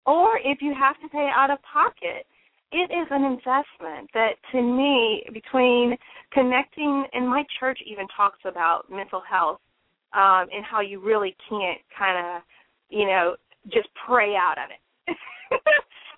Or 0.06 0.38
if 0.44 0.58
you 0.60 0.74
have 0.78 1.00
to 1.00 1.08
pay 1.08 1.30
out 1.34 1.50
of 1.50 1.58
pocket, 1.62 2.26
it 2.72 2.90
is 2.90 3.06
an 3.10 3.24
investment 3.24 4.10
that 4.14 4.32
to 4.52 4.60
me 4.60 5.24
between 5.32 5.96
connecting 6.32 7.06
and 7.12 7.28
my 7.28 7.44
church 7.58 7.78
even 7.86 8.06
talks 8.16 8.38
about 8.44 8.90
mental 8.90 9.22
health 9.28 9.60
um 10.12 10.46
and 10.52 10.64
how 10.64 10.80
you 10.80 11.00
really 11.00 11.36
can't 11.48 11.78
kind 11.96 12.18
of 12.18 12.42
you 12.88 13.06
know 13.06 13.36
just 13.72 13.88
pray 14.06 14.34
out 14.34 14.56
of 14.58 14.70
it 14.70 15.16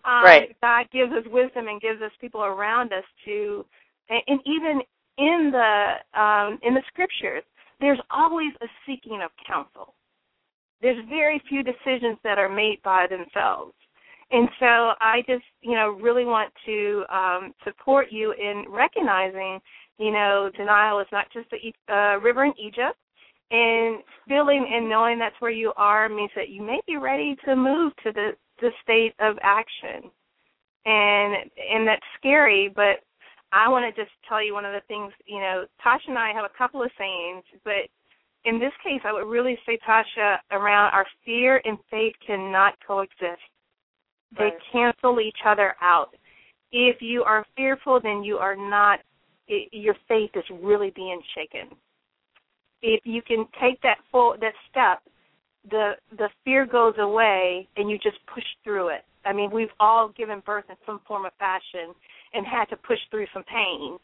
um, 0.05 0.25
Right. 0.25 0.57
god 0.63 0.87
gives 0.93 1.13
us 1.13 1.25
wisdom 1.31 1.69
and 1.69 1.81
gives 1.81 2.01
us 2.01 2.11
people 2.21 2.43
around 2.43 2.93
us 2.93 3.05
to 3.27 3.65
and, 4.09 4.23
and 4.27 4.41
even 4.47 4.81
in 5.19 5.51
the 5.53 6.21
um, 6.21 6.59
in 6.63 6.75
the 6.75 6.83
scriptures, 6.89 7.43
there's 7.81 8.01
always 8.11 8.53
a 8.63 8.67
seeking 8.87 9.21
of 9.23 9.31
counsel. 9.47 9.95
There's 10.83 11.05
very 11.09 11.43
few 11.49 11.63
decisions 11.63 12.19
that 12.25 12.39
are 12.39 12.49
made 12.49 12.81
by 12.83 13.07
themselves. 13.09 13.75
And 14.31 14.49
so 14.59 14.93
I 15.01 15.23
just, 15.27 15.45
you 15.61 15.75
know, 15.75 15.91
really 16.01 16.25
want 16.25 16.53
to 16.67 17.05
um, 17.13 17.55
support 17.65 18.09
you 18.11 18.33
in 18.33 18.65
recognizing, 18.69 19.61
you 19.99 20.11
know, 20.11 20.51
denial 20.57 20.99
is 21.01 21.07
not 21.13 21.27
just 21.33 21.47
a 21.53 21.93
uh, 21.93 22.19
river 22.19 22.45
in 22.45 22.53
Egypt. 22.59 22.99
And 23.53 24.03
feeling 24.27 24.69
and 24.73 24.89
knowing 24.89 25.21
that's 25.21 25.41
where 25.41 25.53
you 25.53 25.73
are 25.77 26.09
means 26.09 26.33
that 26.35 26.49
you 26.49 26.63
may 26.63 26.81
be 26.87 26.97
ready 26.97 27.37
to 27.45 27.55
move 27.55 27.93
to 28.03 28.13
the, 28.13 28.31
the 28.61 28.71
state 28.83 29.15
of 29.21 29.37
action. 29.43 30.11
And 30.85 31.51
and 31.73 31.87
that's 31.87 32.03
scary, 32.19 32.73
but 32.75 33.03
I 33.53 33.69
want 33.69 33.93
to 33.93 34.01
just 34.01 34.13
tell 34.29 34.45
you 34.45 34.53
one 34.53 34.65
of 34.65 34.73
the 34.73 34.83
things, 34.89 35.13
you 35.27 35.39
know, 35.39 35.65
Tasha 35.85 36.09
and 36.09 36.19
I 36.19 36.33
have 36.33 36.45
a 36.45 36.59
couple 36.59 36.83
of 36.83 36.91
sayings, 36.99 37.45
but 37.65 37.89
in 38.47 38.61
this 38.61 38.73
case, 38.83 39.01
I 39.05 39.13
would 39.13 39.27
really 39.27 39.59
say, 39.67 39.77
Tasha, 39.87 40.37
around 40.53 40.93
our 40.93 41.05
fear 41.25 41.61
and 41.65 41.77
faith 41.91 42.15
cannot 42.25 42.75
coexist. 42.87 43.43
They 44.39 44.51
cancel 44.73 45.21
each 45.21 45.39
other 45.45 45.75
out. 45.83 46.11
If 46.71 47.01
you 47.01 47.23
are 47.25 47.45
fearful, 47.57 48.01
then 48.03 48.23
you 48.23 48.37
are 48.37 48.57
not. 48.57 49.01
It, 49.49 49.69
your 49.73 49.95
faith 50.09 50.31
is 50.35 50.45
really 50.63 50.93
being 50.95 51.21
shaken. 51.35 51.77
If 52.83 53.01
you 53.05 53.23
can 53.23 53.47
take 53.61 53.81
that 53.83 53.99
full 54.11 54.37
that 54.41 54.53
step, 54.71 55.03
the 55.71 55.93
the 56.17 56.29
fear 56.45 56.67
goes 56.67 56.95
away, 56.99 57.69
and 57.77 57.91
you 57.91 57.99
just 57.99 58.19
push 58.33 58.45
through 58.63 58.89
it. 58.89 59.05
I 59.25 59.33
mean, 59.33 59.51
we've 59.51 59.69
all 59.81 60.13
given 60.17 60.41
birth 60.47 60.65
in 60.69 60.77
some 60.85 61.01
form 61.07 61.25
of 61.25 61.33
fashion 61.39 61.95
and 62.33 62.47
had 62.47 62.67
to 62.67 62.77
push 62.77 62.99
through 63.11 63.27
some 63.35 63.45
pain. 63.45 63.99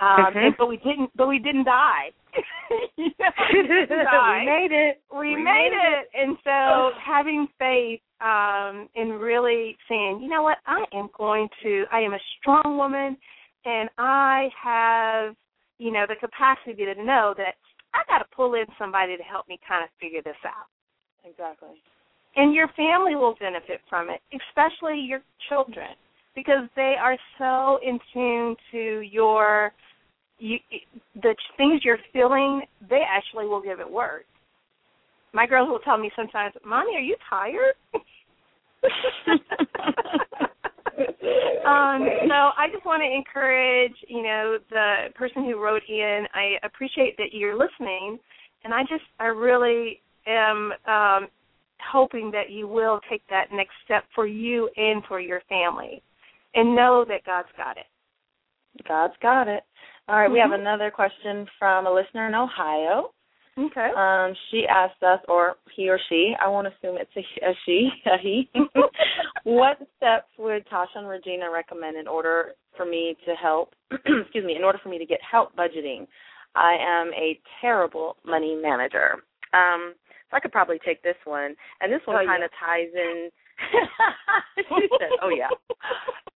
Um, 0.00 0.32
mm-hmm. 0.32 0.48
but 0.58 0.66
we 0.66 0.78
didn't. 0.78 1.10
But 1.14 1.28
we 1.28 1.38
didn't 1.38 1.64
die. 1.64 2.10
we, 2.98 3.14
didn't 3.18 3.88
die. 3.88 4.40
we 4.40 4.46
made 4.46 4.72
it. 4.72 5.00
We, 5.12 5.18
we 5.18 5.36
made, 5.36 5.44
made 5.44 5.72
it. 5.72 6.08
it. 6.14 6.28
And 6.28 6.36
so 6.44 6.90
having 7.04 7.46
faith 7.58 8.00
um, 8.20 8.88
and 8.94 9.20
really 9.20 9.76
saying, 9.88 10.20
you 10.22 10.28
know 10.28 10.42
what, 10.42 10.58
I 10.66 10.84
am 10.94 11.08
going 11.16 11.48
to. 11.62 11.84
I 11.92 12.00
am 12.00 12.14
a 12.14 12.18
strong 12.40 12.76
woman, 12.76 13.16
and 13.64 13.88
I 13.98 14.48
have, 14.62 15.34
you 15.78 15.92
know, 15.92 16.04
the 16.08 16.16
capacity 16.16 16.84
to 16.84 16.94
know 17.04 17.34
that 17.36 17.54
I 17.92 18.02
got 18.08 18.18
to 18.18 18.36
pull 18.36 18.54
in 18.54 18.66
somebody 18.78 19.16
to 19.16 19.22
help 19.22 19.48
me 19.48 19.58
kind 19.66 19.84
of 19.84 19.90
figure 20.00 20.22
this 20.22 20.38
out. 20.46 20.68
Exactly. 21.28 21.76
And 22.36 22.54
your 22.54 22.68
family 22.68 23.16
will 23.16 23.34
benefit 23.40 23.80
from 23.88 24.08
it, 24.08 24.20
especially 24.32 25.00
your 25.00 25.20
children, 25.48 25.88
because 26.34 26.68
they 26.76 26.94
are 27.00 27.16
so 27.38 27.78
in 27.86 27.98
tune 28.14 28.56
to 28.70 29.00
your 29.00 29.72
you, 30.40 30.58
the 31.14 31.34
things 31.56 31.82
you're 31.84 31.98
feeling, 32.12 32.62
they 32.88 33.02
actually 33.06 33.46
will 33.46 33.62
give 33.62 33.80
it 33.80 33.90
words. 33.90 34.24
My 35.32 35.46
girls 35.46 35.68
will 35.68 35.78
tell 35.80 35.98
me 35.98 36.10
sometimes, 36.16 36.54
"Mommy, 36.64 36.96
are 36.96 37.00
you 37.00 37.16
tired?" 37.28 37.74
um, 41.66 42.08
so 42.26 42.34
I 42.56 42.66
just 42.72 42.84
want 42.84 43.02
to 43.02 43.14
encourage, 43.14 43.94
you 44.08 44.22
know, 44.22 44.58
the 44.70 45.12
person 45.14 45.44
who 45.44 45.62
wrote 45.62 45.82
in. 45.88 46.26
I 46.34 46.54
appreciate 46.64 47.16
that 47.18 47.32
you're 47.32 47.56
listening, 47.56 48.18
and 48.64 48.74
I 48.74 48.82
just, 48.82 49.04
I 49.20 49.26
really 49.26 50.00
am 50.26 50.72
um, 50.86 51.28
hoping 51.92 52.30
that 52.32 52.50
you 52.50 52.66
will 52.66 53.00
take 53.08 53.22
that 53.30 53.52
next 53.52 53.74
step 53.84 54.04
for 54.14 54.26
you 54.26 54.68
and 54.76 55.02
for 55.06 55.20
your 55.20 55.42
family, 55.48 56.02
and 56.54 56.74
know 56.74 57.04
that 57.08 57.24
God's 57.24 57.48
got 57.56 57.76
it. 57.76 57.86
God's 58.86 59.14
got 59.22 59.48
it. 59.48 59.64
All 60.10 60.16
right, 60.16 60.24
mm-hmm. 60.24 60.32
we 60.32 60.40
have 60.40 60.50
mm-hmm. 60.50 60.62
another 60.62 60.90
question 60.90 61.46
from 61.56 61.86
a 61.86 61.92
listener 61.92 62.26
in 62.26 62.34
Ohio. 62.34 63.10
Okay. 63.56 63.90
Um, 63.96 64.34
she 64.50 64.64
asked 64.68 65.00
us, 65.04 65.20
or 65.28 65.54
he 65.76 65.88
or 65.88 66.00
she, 66.08 66.34
I 66.40 66.48
won't 66.48 66.66
assume 66.66 66.96
it's 66.98 67.10
a, 67.16 67.46
a 67.46 67.54
she, 67.64 67.88
a 68.06 68.18
he. 68.20 68.50
what 69.44 69.76
steps 69.96 70.26
would 70.36 70.66
Tasha 70.68 70.96
and 70.96 71.08
Regina 71.08 71.48
recommend 71.48 71.96
in 71.96 72.08
order 72.08 72.54
for 72.76 72.84
me 72.84 73.16
to 73.24 73.34
help, 73.34 73.72
excuse 73.92 74.44
me, 74.44 74.56
in 74.56 74.64
order 74.64 74.80
for 74.82 74.88
me 74.88 74.98
to 74.98 75.06
get 75.06 75.20
help 75.28 75.54
budgeting? 75.54 76.08
I 76.56 76.74
am 76.80 77.12
a 77.12 77.38
terrible 77.60 78.16
money 78.26 78.58
manager. 78.60 79.22
Um, 79.54 79.94
so 80.28 80.36
I 80.36 80.40
could 80.40 80.52
probably 80.52 80.80
take 80.84 81.04
this 81.04 81.16
one, 81.24 81.54
and 81.80 81.92
this 81.92 82.00
one 82.04 82.24
oh, 82.24 82.26
kind 82.26 82.42
of 82.42 82.50
yeah. 82.50 82.66
ties 82.66 82.90
in. 82.94 83.30
she 84.56 84.88
said, 84.98 85.10
"Oh 85.22 85.28
yeah." 85.28 85.50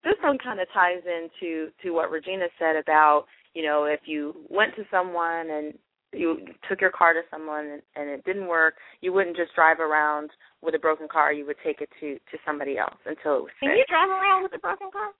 This 0.04 0.16
one 0.24 0.38
kind 0.40 0.60
of 0.60 0.68
ties 0.74 1.04
into 1.06 1.70
to 1.84 1.92
what 1.92 2.10
Regina 2.10 2.48
said 2.58 2.76
about 2.76 3.26
you 3.54 3.64
know 3.64 3.86
if 3.86 4.02
you 4.06 4.36
went 4.50 4.76
to 4.76 4.84
someone 4.92 5.50
and 5.50 5.74
you 6.14 6.40
took 6.68 6.82
your 6.82 6.92
car 6.92 7.14
to 7.14 7.22
someone 7.32 7.66
and, 7.66 7.82
and 7.96 8.10
it 8.10 8.24
didn't 8.26 8.48
work, 8.48 8.76
you 9.00 9.14
wouldn't 9.14 9.38
just 9.38 9.56
drive 9.56 9.80
around 9.80 10.30
with 10.62 10.76
a 10.76 10.80
broken 10.80 11.08
car. 11.08 11.32
You 11.32 11.46
would 11.46 11.56
take 11.64 11.82
it 11.82 11.90
to 12.00 12.16
to 12.16 12.38
somebody 12.46 12.78
else 12.78 13.00
until 13.06 13.38
it 13.38 13.44
was 13.44 13.56
fixed. 13.60 13.72
Can 13.72 13.78
you 13.78 13.86
drive 13.88 14.10
around 14.10 14.44
with 14.44 14.54
a 14.54 14.60
broken 14.60 14.92
car? 14.92 15.12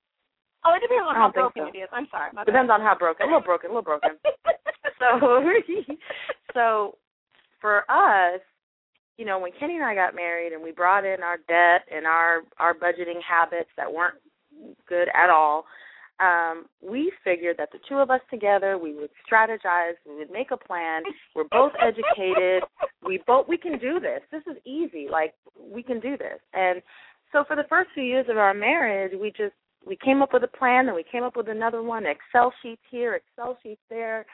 Oh, 0.64 0.76
it 0.76 0.82
depends 0.82 1.06
on 1.10 1.16
how 1.16 1.32
broken 1.32 1.64
so. 1.66 1.70
it 1.74 1.78
is. 1.78 1.90
I'm 1.92 2.08
sorry. 2.12 2.30
Depends 2.46 2.70
on 2.70 2.82
how 2.82 2.96
broken. 2.98 3.26
A 3.26 3.30
little 3.30 3.42
broken. 3.42 3.72
A 3.72 3.74
little 3.74 3.82
broken. 3.82 4.12
so, 5.00 5.18
so 6.54 6.98
for 7.60 7.90
us, 7.90 8.42
you 9.18 9.26
know, 9.26 9.40
when 9.40 9.52
Kenny 9.60 9.76
and 9.76 9.86
I 9.86 9.96
got 9.96 10.16
married 10.16 10.54
and 10.54 10.62
we 10.62 10.72
brought 10.72 11.06
in 11.06 11.24
our 11.24 11.38
debt 11.48 11.88
and 11.90 12.06
our 12.06 12.42
our 12.60 12.74
budgeting 12.74 13.22
habits 13.28 13.70
that 13.78 13.92
weren't 13.92 14.16
good 14.88 15.08
at 15.14 15.30
all, 15.30 15.66
um, 16.22 16.66
we 16.82 17.12
figured 17.24 17.58
that 17.58 17.72
the 17.72 17.80
two 17.90 17.96
of 17.96 18.12
us 18.12 18.22
together, 18.30 18.78
we 18.78 18.94
would 18.94 19.10
strategize, 19.30 19.94
we 20.08 20.16
would 20.18 20.32
make 20.32 20.52
a 20.52 20.58
plan. 20.58 21.02
We're 21.36 21.46
both 21.52 21.72
educated. 21.82 22.64
We 23.06 23.22
both 23.26 23.48
we 23.48 23.58
can 23.58 23.80
do 23.80 24.00
this. 24.00 24.22
This 24.32 24.44
is 24.50 24.62
easy. 24.66 25.08
Like 25.12 25.34
we 25.60 25.82
can 25.82 26.00
do 26.00 26.18
this. 26.18 26.40
And 26.54 26.82
so 27.32 27.44
for 27.48 27.56
the 27.56 27.66
first 27.70 27.90
few 27.94 28.04
years 28.04 28.28
of 28.30 28.38
our 28.38 28.54
marriage, 28.54 29.14
we 29.20 29.32
just 29.32 29.54
we 29.86 29.98
came 29.98 30.22
up 30.22 30.32
with 30.32 30.44
a 30.44 30.58
plan, 30.58 30.88
and 30.88 30.96
we 30.96 31.04
came 31.12 31.24
up 31.24 31.36
with 31.36 31.50
another 31.50 31.82
one. 31.82 32.06
Excel 32.06 32.54
sheets 32.62 32.84
here, 32.92 33.16
Excel 33.16 33.58
sheets 33.64 33.82
there. 33.90 34.26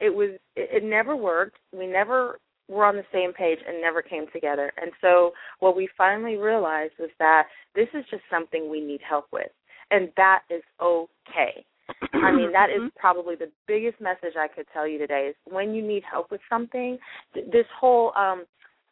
It 0.00 0.10
was 0.10 0.30
it, 0.56 0.82
it 0.82 0.84
never 0.84 1.14
worked. 1.14 1.58
We 1.72 1.86
never 1.86 2.40
were 2.68 2.84
on 2.84 2.96
the 2.96 3.04
same 3.12 3.32
page 3.32 3.60
and 3.66 3.80
never 3.80 4.02
came 4.02 4.26
together. 4.32 4.72
And 4.82 4.90
so 5.00 5.30
what 5.60 5.76
we 5.76 5.88
finally 5.96 6.36
realized 6.36 6.94
was 6.98 7.10
that 7.20 7.44
this 7.76 7.86
is 7.94 8.04
just 8.10 8.24
something 8.28 8.68
we 8.68 8.80
need 8.80 9.00
help 9.08 9.26
with 9.32 9.52
and 9.90 10.10
that 10.16 10.40
is 10.50 10.62
okay. 10.80 11.64
I 12.12 12.32
mean, 12.32 12.52
that 12.52 12.70
is 12.70 12.80
mm-hmm. 12.80 12.98
probably 12.98 13.36
the 13.36 13.50
biggest 13.68 14.00
message 14.00 14.34
I 14.36 14.48
could 14.48 14.66
tell 14.72 14.88
you 14.88 14.98
today 14.98 15.28
is 15.30 15.36
when 15.44 15.72
you 15.72 15.86
need 15.86 16.02
help 16.10 16.30
with 16.30 16.40
something, 16.48 16.98
th- 17.34 17.46
this 17.52 17.66
whole 17.78 18.12
um 18.16 18.44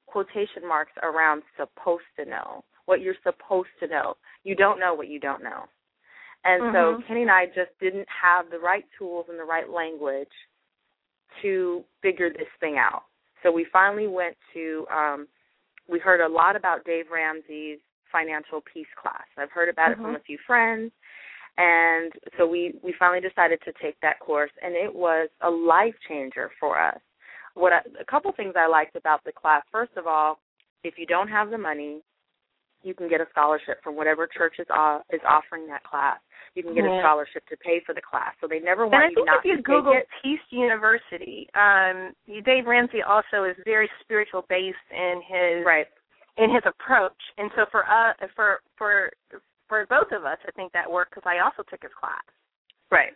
quotation 0.07 0.67
marks 0.67 0.93
around 1.03 1.43
supposed 1.57 2.05
to 2.17 2.25
know, 2.25 2.63
what 2.87 3.01
you're 3.01 3.17
supposed 3.25 3.71
to 3.81 3.89
know. 3.89 4.15
You 4.45 4.55
don't 4.55 4.79
know 4.79 4.95
what 4.95 5.09
you 5.09 5.19
don't 5.19 5.43
know. 5.43 5.65
And 6.45 6.63
mm-hmm. 6.63 7.01
so 7.03 7.09
Kenny 7.09 7.23
and 7.23 7.31
I 7.31 7.47
just 7.47 7.71
didn't 7.81 8.07
have 8.23 8.51
the 8.51 8.59
right 8.59 8.85
tools 8.97 9.27
and 9.29 9.39
the 9.39 9.45
right 9.45 9.69
language 9.69 10.29
to 11.43 11.83
figure 12.01 12.31
this 12.31 12.47
thing 12.61 12.77
out. 12.79 13.03
So 13.43 13.51
we 13.51 13.67
finally 13.73 14.07
went 14.07 14.37
to 14.53 14.87
um 14.95 15.27
we 15.89 15.99
heard 15.99 16.21
a 16.21 16.33
lot 16.33 16.57
about 16.57 16.85
Dave 16.85 17.07
Ramsey's 17.13 17.79
financial 18.15 18.63
peace 18.63 18.91
class. 19.01 19.27
I've 19.37 19.51
heard 19.51 19.69
about 19.69 19.91
mm-hmm. 19.91 19.93
it 19.93 20.05
from 20.05 20.15
mm-hmm. 20.15 20.23
a 20.23 20.31
few 20.31 20.39
friends, 20.47 20.93
and 21.59 22.13
so 22.39 22.47
we 22.47 22.75
we 22.83 22.95
finally 22.97 23.21
decided 23.21 23.59
to 23.65 23.73
take 23.83 24.01
that 24.01 24.21
course, 24.21 24.53
and 24.63 24.75
it 24.75 24.95
was 24.95 25.29
a 25.43 25.51
life 25.51 25.95
changer 26.09 26.51
for 26.61 26.81
us. 26.81 27.01
What 27.55 27.73
I, 27.73 27.81
a 28.01 28.05
couple 28.05 28.31
things 28.33 28.55
I 28.57 28.69
liked 28.69 28.95
about 28.95 29.25
the 29.25 29.33
class. 29.33 29.63
First 29.73 29.93
of 29.97 30.07
all, 30.07 30.39
if 30.85 30.95
you 30.97 31.07
don't 31.07 31.29
have 31.29 31.51
the 31.51 31.59
money, 31.59 32.03
you 32.83 32.95
can 32.95 33.09
get 33.09 33.21
a 33.21 33.27
scholarship 33.31 33.83
from 33.83 33.97
whatever 33.97 34.29
church 34.29 34.55
is 34.59 34.67
uh, 34.71 35.01
is 35.11 35.21
offering 35.29 35.67
that 35.69 35.83
class. 35.83 36.19
You 36.55 36.63
can 36.63 36.75
get 36.75 36.85
yeah. 36.85 36.99
a 36.99 37.03
scholarship 37.03 37.43
to 37.49 37.57
pay 37.57 37.83
for 37.85 37.95
the 37.95 38.03
class. 38.03 38.35
So 38.41 38.47
they 38.47 38.61
never 38.61 38.87
want 38.87 39.03
and 39.03 39.13
you 39.17 39.25
not 39.25 39.43
to 39.43 39.49
if 39.49 39.59
you 39.59 39.63
Google 39.63 39.95
it. 39.95 40.07
Peace 40.23 40.47
University, 40.51 41.49
um, 41.59 42.15
Dave 42.45 42.67
Ramsey 42.67 43.03
also 43.03 43.43
is 43.43 43.57
very 43.65 43.91
spiritual 44.03 44.45
based 44.49 44.87
in 44.93 45.21
his 45.27 45.67
right 45.67 45.87
in 46.37 46.53
his 46.53 46.63
approach. 46.67 47.21
And 47.39 47.51
so 47.57 47.67
for 47.71 47.85
us, 47.85 48.17
uh, 48.23 48.27
for 48.35 48.61
for 48.77 49.11
for 49.69 49.87
both 49.89 50.13
of 50.13 50.25
us, 50.25 50.39
I 50.47 50.51
think 50.53 50.73
that 50.73 50.91
worked 50.91 51.15
because 51.15 51.27
I 51.27 51.45
also 51.45 51.63
took 51.69 51.83
his 51.83 51.93
class. 51.99 52.25
Right. 52.91 53.13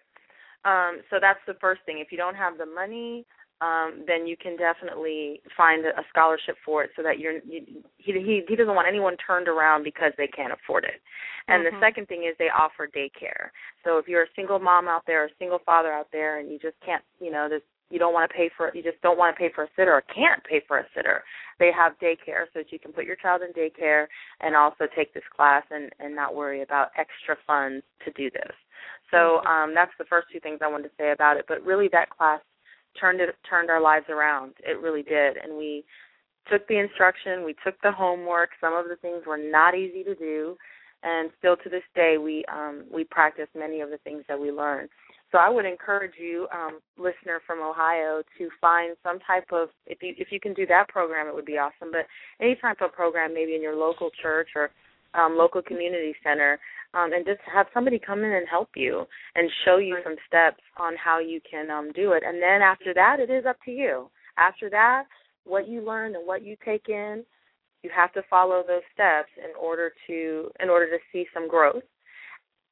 Um, 0.64 1.02
so 1.10 1.18
that's 1.20 1.40
the 1.46 1.54
first 1.60 1.80
thing. 1.86 1.98
If 1.98 2.10
you 2.10 2.18
don't 2.18 2.34
have 2.34 2.58
the 2.58 2.66
money, 2.66 3.24
um, 3.60 4.04
then 4.06 4.26
you 4.26 4.36
can 4.36 4.56
definitely 4.56 5.40
find 5.56 5.84
a 5.84 6.04
scholarship 6.10 6.56
for 6.64 6.84
it, 6.84 6.90
so 6.96 7.02
that 7.02 7.18
you're 7.18 7.38
you, 7.44 7.82
he 7.96 8.12
he 8.12 8.42
he 8.48 8.56
doesn't 8.56 8.74
want 8.74 8.88
anyone 8.88 9.16
turned 9.24 9.48
around 9.48 9.82
because 9.82 10.12
they 10.16 10.28
can't 10.28 10.52
afford 10.52 10.84
it. 10.84 11.00
And 11.48 11.64
mm-hmm. 11.64 11.74
the 11.74 11.80
second 11.84 12.06
thing 12.06 12.24
is 12.28 12.36
they 12.38 12.50
offer 12.56 12.88
daycare. 12.88 13.50
So 13.84 13.98
if 13.98 14.06
you're 14.06 14.24
a 14.24 14.34
single 14.36 14.58
mom 14.58 14.86
out 14.86 15.02
there, 15.06 15.24
or 15.24 15.26
a 15.26 15.38
single 15.38 15.60
father 15.64 15.92
out 15.92 16.08
there, 16.12 16.38
and 16.38 16.50
you 16.50 16.58
just 16.58 16.76
can't, 16.84 17.02
you 17.20 17.30
know, 17.30 17.46
there's 17.48 17.62
you 17.90 17.98
don't 17.98 18.14
want 18.14 18.30
to 18.30 18.36
pay 18.36 18.50
for 18.56 18.70
you 18.74 18.82
just 18.82 19.00
don't 19.02 19.18
want 19.18 19.34
to 19.34 19.38
pay 19.38 19.50
for 19.54 19.64
a 19.64 19.68
sitter 19.76 19.92
or 19.92 20.02
can't 20.14 20.42
pay 20.44 20.60
for 20.66 20.78
a 20.78 20.86
sitter 20.94 21.22
they 21.58 21.70
have 21.72 21.92
daycare 21.98 22.46
so 22.52 22.60
that 22.60 22.72
you 22.72 22.78
can 22.78 22.92
put 22.92 23.04
your 23.04 23.16
child 23.16 23.42
in 23.42 23.52
daycare 23.52 24.06
and 24.40 24.56
also 24.56 24.86
take 24.96 25.12
this 25.14 25.22
class 25.34 25.64
and 25.70 25.90
and 26.00 26.14
not 26.14 26.34
worry 26.34 26.62
about 26.62 26.88
extra 26.98 27.36
funds 27.46 27.84
to 28.04 28.10
do 28.12 28.30
this 28.30 28.52
So 29.10 29.44
um, 29.46 29.74
that's 29.74 29.92
the 29.98 30.04
first 30.04 30.28
two 30.32 30.40
things 30.40 30.60
I 30.62 30.68
wanted 30.68 30.88
to 30.88 30.94
say 30.98 31.12
about 31.12 31.36
it. 31.36 31.46
But 31.48 31.64
really, 31.64 31.88
that 31.92 32.10
class 32.10 32.40
turned 33.00 33.20
it 33.20 33.34
turned 33.48 33.70
our 33.70 33.80
lives 33.80 34.06
around. 34.08 34.54
It 34.60 34.80
really 34.80 35.02
did, 35.02 35.36
and 35.38 35.56
we 35.56 35.84
took 36.50 36.66
the 36.68 36.78
instruction, 36.78 37.44
we 37.44 37.54
took 37.64 37.80
the 37.82 37.92
homework. 37.92 38.50
Some 38.60 38.74
of 38.74 38.86
the 38.88 38.96
things 38.96 39.24
were 39.26 39.38
not 39.38 39.74
easy 39.74 40.02
to 40.04 40.14
do, 40.14 40.56
and 41.02 41.30
still 41.38 41.56
to 41.56 41.68
this 41.70 41.82
day, 41.94 42.16
we 42.18 42.44
um, 42.52 42.84
we 42.92 43.04
practice 43.04 43.48
many 43.56 43.80
of 43.80 43.90
the 43.90 43.98
things 43.98 44.24
that 44.28 44.40
we 44.40 44.50
learned. 44.50 44.90
So 45.30 45.38
I 45.38 45.50
would 45.50 45.66
encourage 45.66 46.14
you, 46.18 46.48
um, 46.52 46.80
listener 46.96 47.40
from 47.46 47.60
Ohio, 47.60 48.22
to 48.38 48.48
find 48.60 48.96
some 49.02 49.18
type 49.20 49.46
of 49.52 49.68
if 49.86 50.02
you 50.02 50.14
if 50.16 50.28
you 50.30 50.40
can 50.40 50.54
do 50.54 50.66
that 50.66 50.88
program, 50.88 51.26
it 51.26 51.34
would 51.34 51.44
be 51.44 51.58
awesome. 51.58 51.90
But 51.92 52.06
any 52.40 52.56
type 52.56 52.78
of 52.80 52.92
program, 52.92 53.34
maybe 53.34 53.54
in 53.54 53.62
your 53.62 53.76
local 53.76 54.10
church 54.22 54.48
or 54.56 54.70
um, 55.14 55.36
local 55.36 55.60
community 55.60 56.14
center, 56.24 56.58
um, 56.94 57.12
and 57.12 57.26
just 57.26 57.40
have 57.52 57.66
somebody 57.74 57.98
come 57.98 58.20
in 58.20 58.32
and 58.32 58.48
help 58.48 58.70
you 58.74 59.04
and 59.34 59.50
show 59.64 59.76
you 59.76 59.98
some 60.02 60.16
steps 60.26 60.62
on 60.78 60.94
how 60.96 61.18
you 61.18 61.40
can 61.48 61.70
um, 61.70 61.92
do 61.92 62.12
it. 62.12 62.22
And 62.24 62.42
then 62.42 62.62
after 62.62 62.94
that, 62.94 63.20
it 63.20 63.30
is 63.30 63.44
up 63.44 63.56
to 63.66 63.70
you. 63.70 64.08
After 64.38 64.70
that, 64.70 65.04
what 65.44 65.68
you 65.68 65.84
learn 65.84 66.14
and 66.14 66.26
what 66.26 66.42
you 66.44 66.56
take 66.64 66.88
in, 66.88 67.24
you 67.82 67.90
have 67.94 68.12
to 68.14 68.22
follow 68.30 68.62
those 68.66 68.82
steps 68.92 69.28
in 69.36 69.50
order 69.60 69.92
to 70.06 70.50
in 70.60 70.70
order 70.70 70.86
to 70.86 70.98
see 71.12 71.26
some 71.34 71.48
growth. 71.48 71.82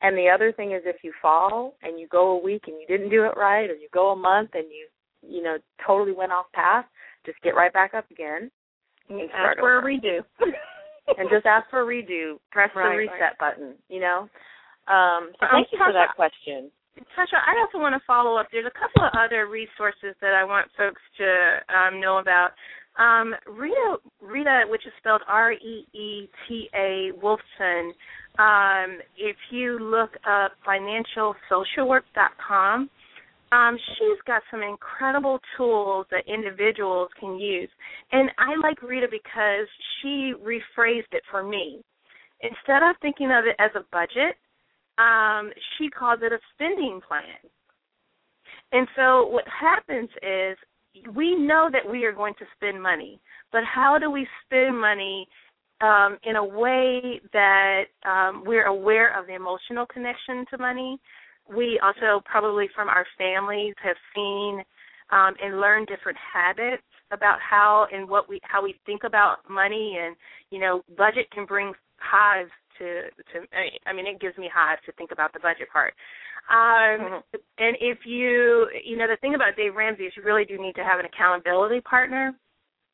And 0.02 0.16
the 0.16 0.28
other 0.28 0.52
thing 0.52 0.72
is 0.72 0.82
if 0.84 0.96
you 1.02 1.12
fall 1.22 1.74
and 1.82 1.98
you 1.98 2.06
go 2.08 2.38
a 2.38 2.42
week 2.42 2.64
and 2.66 2.76
you 2.80 2.86
didn't 2.86 3.10
do 3.10 3.24
it 3.24 3.36
right 3.36 3.70
or 3.70 3.74
you 3.74 3.88
go 3.92 4.10
a 4.10 4.16
month 4.16 4.50
and 4.54 4.66
you 4.70 4.86
you 5.26 5.42
know 5.42 5.56
totally 5.86 6.12
went 6.12 6.32
off 6.32 6.46
path, 6.52 6.84
just 7.24 7.40
get 7.42 7.54
right 7.54 7.72
back 7.72 7.94
up 7.94 8.10
again. 8.10 8.50
And 9.08 9.20
ask 9.32 9.58
for 9.58 9.78
over. 9.78 9.88
a 9.88 9.92
redo. 9.92 10.20
and 11.18 11.30
just 11.30 11.46
ask 11.46 11.68
for 11.70 11.82
a 11.82 11.86
redo. 11.86 12.38
Press 12.50 12.70
right, 12.74 12.92
the 12.92 12.96
reset 12.96 13.20
right. 13.20 13.38
button, 13.38 13.74
you 13.88 14.00
know. 14.00 14.28
Um 14.88 15.32
so 15.40 15.46
um, 15.46 15.52
thank 15.52 15.68
you 15.72 15.78
for 15.78 15.92
that 15.92 16.14
question. 16.14 16.70
Tasha, 17.16 17.36
I 17.44 17.60
also 17.60 17.78
want 17.78 17.92
to 17.92 18.00
follow 18.06 18.36
up. 18.36 18.48
There's 18.50 18.66
a 18.66 18.72
couple 18.72 19.04
of 19.04 19.12
other 19.12 19.48
resources 19.48 20.16
that 20.20 20.32
I 20.32 20.44
want 20.44 20.68
folks 20.78 21.02
to 21.18 21.60
um, 21.68 22.00
know 22.00 22.18
about. 22.18 22.56
Um, 22.98 23.34
Reeta, 23.46 23.98
Reeta, 24.22 24.66
which 24.70 24.86
is 24.86 24.92
spelled 24.98 25.20
R 25.28 25.52
E 25.52 25.86
E 25.92 26.30
T 26.48 26.70
A 26.74 27.12
Wolfsohn. 27.22 27.92
Um, 28.38 28.98
if 29.16 29.36
you 29.50 29.78
look 29.78 30.10
up 30.26 30.52
financialsocialwork.com, 30.66 32.90
um, 33.52 33.78
she's 33.94 34.18
got 34.26 34.42
some 34.50 34.62
incredible 34.62 35.38
tools 35.56 36.06
that 36.10 36.26
individuals 36.26 37.08
can 37.18 37.38
use. 37.38 37.70
And 38.12 38.30
I 38.38 38.56
like 38.62 38.80
Reeta 38.80 39.10
because 39.10 39.66
she 40.00 40.34
rephrased 40.42 41.12
it 41.12 41.22
for 41.30 41.42
me. 41.42 41.82
Instead 42.40 42.82
of 42.82 42.96
thinking 43.00 43.30
of 43.30 43.46
it 43.46 43.56
as 43.58 43.70
a 43.74 43.84
budget, 43.92 44.36
um, 44.98 45.50
she 45.76 45.88
calls 45.88 46.20
it 46.22 46.32
a 46.32 46.38
spending 46.54 47.00
plan. 47.06 47.38
And 48.72 48.88
so 48.96 49.26
what 49.26 49.44
happens 49.48 50.10
is 50.22 50.56
we 51.14 51.34
know 51.34 51.68
that 51.72 51.88
we 51.90 52.04
are 52.04 52.12
going 52.12 52.34
to 52.38 52.44
spend 52.56 52.82
money, 52.82 53.20
but 53.52 53.62
how 53.64 53.98
do 53.98 54.10
we 54.10 54.26
spend 54.44 54.80
money 54.80 55.26
um, 55.80 56.18
in 56.24 56.36
a 56.36 56.44
way 56.44 57.20
that 57.32 57.84
um, 58.04 58.42
we're 58.46 58.66
aware 58.66 59.18
of 59.18 59.26
the 59.26 59.34
emotional 59.34 59.86
connection 59.86 60.44
to 60.50 60.58
money? 60.58 60.98
We 61.48 61.80
also 61.82 62.22
probably 62.24 62.68
from 62.74 62.88
our 62.88 63.06
families 63.18 63.74
have 63.82 63.96
seen 64.14 64.62
um, 65.10 65.34
and 65.42 65.60
learned 65.60 65.86
different 65.86 66.18
habits 66.18 66.82
about 67.12 67.38
how 67.40 67.86
and 67.92 68.08
what 68.08 68.28
we 68.28 68.40
how 68.42 68.62
we 68.62 68.74
think 68.84 69.04
about 69.04 69.38
money 69.48 69.98
and 70.00 70.16
you 70.50 70.58
know 70.58 70.82
budget 70.96 71.30
can 71.30 71.46
bring 71.46 71.72
hives 71.98 72.50
to 72.78 73.10
to 73.32 73.46
I 73.86 73.92
mean 73.92 74.06
it 74.06 74.20
gives 74.20 74.36
me 74.38 74.50
hives 74.52 74.82
to 74.86 74.92
think 74.92 75.10
about 75.12 75.32
the 75.32 75.40
budget 75.40 75.68
part. 75.72 75.94
Um, 76.48 77.00
mm-hmm. 77.00 77.38
And 77.58 77.76
if 77.80 78.06
you, 78.06 78.68
you 78.84 78.96
know, 78.96 79.08
the 79.08 79.16
thing 79.20 79.34
about 79.34 79.56
Dave 79.56 79.74
Ramsey 79.74 80.04
is 80.04 80.12
you 80.16 80.22
really 80.22 80.44
do 80.44 80.58
need 80.58 80.76
to 80.76 80.84
have 80.84 81.00
an 81.00 81.06
accountability 81.06 81.80
partner. 81.80 82.34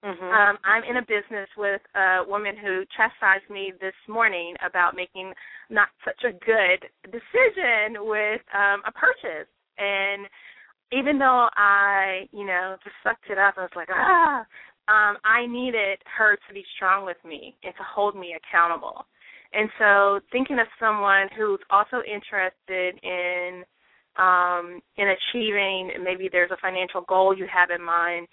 Mm-hmm. 0.04 0.24
Um, 0.24 0.58
I'm 0.64 0.82
in 0.82 0.96
a 0.96 1.02
business 1.02 1.48
with 1.56 1.80
a 1.94 2.24
woman 2.26 2.56
who 2.56 2.82
chastised 2.96 3.48
me 3.50 3.72
this 3.80 3.94
morning 4.08 4.54
about 4.66 4.96
making 4.96 5.32
not 5.70 5.88
such 6.04 6.24
a 6.24 6.32
good 6.32 6.88
decision 7.06 8.02
with 8.08 8.40
um, 8.56 8.82
a 8.86 8.92
purchase. 8.92 9.46
And 9.78 10.26
even 10.90 11.18
though 11.18 11.48
I, 11.54 12.26
you 12.32 12.46
know, 12.46 12.76
just 12.82 12.96
sucked 13.04 13.30
it 13.30 13.38
up, 13.38 13.54
I 13.58 13.62
was 13.62 13.76
like, 13.76 13.88
ah, 13.92 14.40
um, 14.88 15.16
I 15.24 15.46
needed 15.46 15.98
her 16.18 16.36
to 16.48 16.54
be 16.54 16.64
strong 16.74 17.06
with 17.06 17.18
me 17.24 17.54
and 17.62 17.72
to 17.76 17.84
hold 17.84 18.16
me 18.16 18.34
accountable. 18.34 19.06
And 19.52 19.68
so 19.78 20.20
thinking 20.30 20.58
of 20.58 20.66
someone 20.80 21.28
who's 21.36 21.60
also 21.70 22.02
interested 22.06 22.98
in 23.02 23.64
um 24.18 24.80
in 24.98 25.08
achieving 25.08 25.90
maybe 26.04 26.28
there's 26.30 26.50
a 26.50 26.56
financial 26.60 27.00
goal 27.08 27.36
you 27.36 27.46
have 27.52 27.70
in 27.70 27.84
mind. 27.84 28.28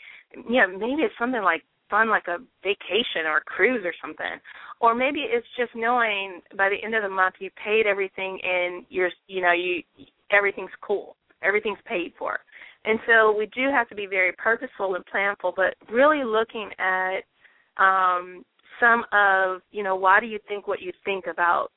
Yeah, 0.50 0.66
maybe 0.68 1.04
it's 1.04 1.16
something 1.18 1.42
like 1.42 1.64
fun 1.90 2.10
like 2.10 2.28
a 2.28 2.38
vacation 2.64 3.26
or 3.26 3.38
a 3.38 3.42
cruise 3.42 3.84
or 3.86 3.94
something. 4.02 4.40
Or 4.82 4.94
maybe 4.94 5.22
it's 5.22 5.48
just 5.58 5.72
knowing 5.76 6.42
by 6.58 6.70
the 6.70 6.84
end 6.84 6.96
of 6.96 7.04
the 7.04 7.10
month 7.10 7.36
you 7.40 7.50
paid 7.64 7.88
everything 7.88 8.40
and 8.44 8.86
you're 8.90 9.10
you 9.28 9.42
know, 9.42 9.52
you 9.54 9.84
everything's 10.32 10.72
cool. 10.82 11.16
Everything's 11.42 11.80
paid 11.86 12.14
for. 12.20 12.40
And 12.86 13.00
so 13.08 13.36
we 13.38 13.48
do 13.48 13.70
have 13.72 13.90
to 13.90 13.96
be 13.96 14.06
very 14.06 14.32
purposeful 14.38 14.96
and 14.96 15.04
planful, 15.06 15.54
but 15.56 15.76
really 15.92 16.24
looking 16.24 16.70
at 16.80 17.20
um 17.78 18.44
some 18.80 19.04
of 19.12 19.62
you 19.72 19.84
know 19.84 19.96
why 19.96 20.20
do 20.20 20.26
you 20.26 20.40
think 20.48 20.68
what 20.68 20.82
you 20.82 20.92
think 21.06 21.26
about 21.28 21.70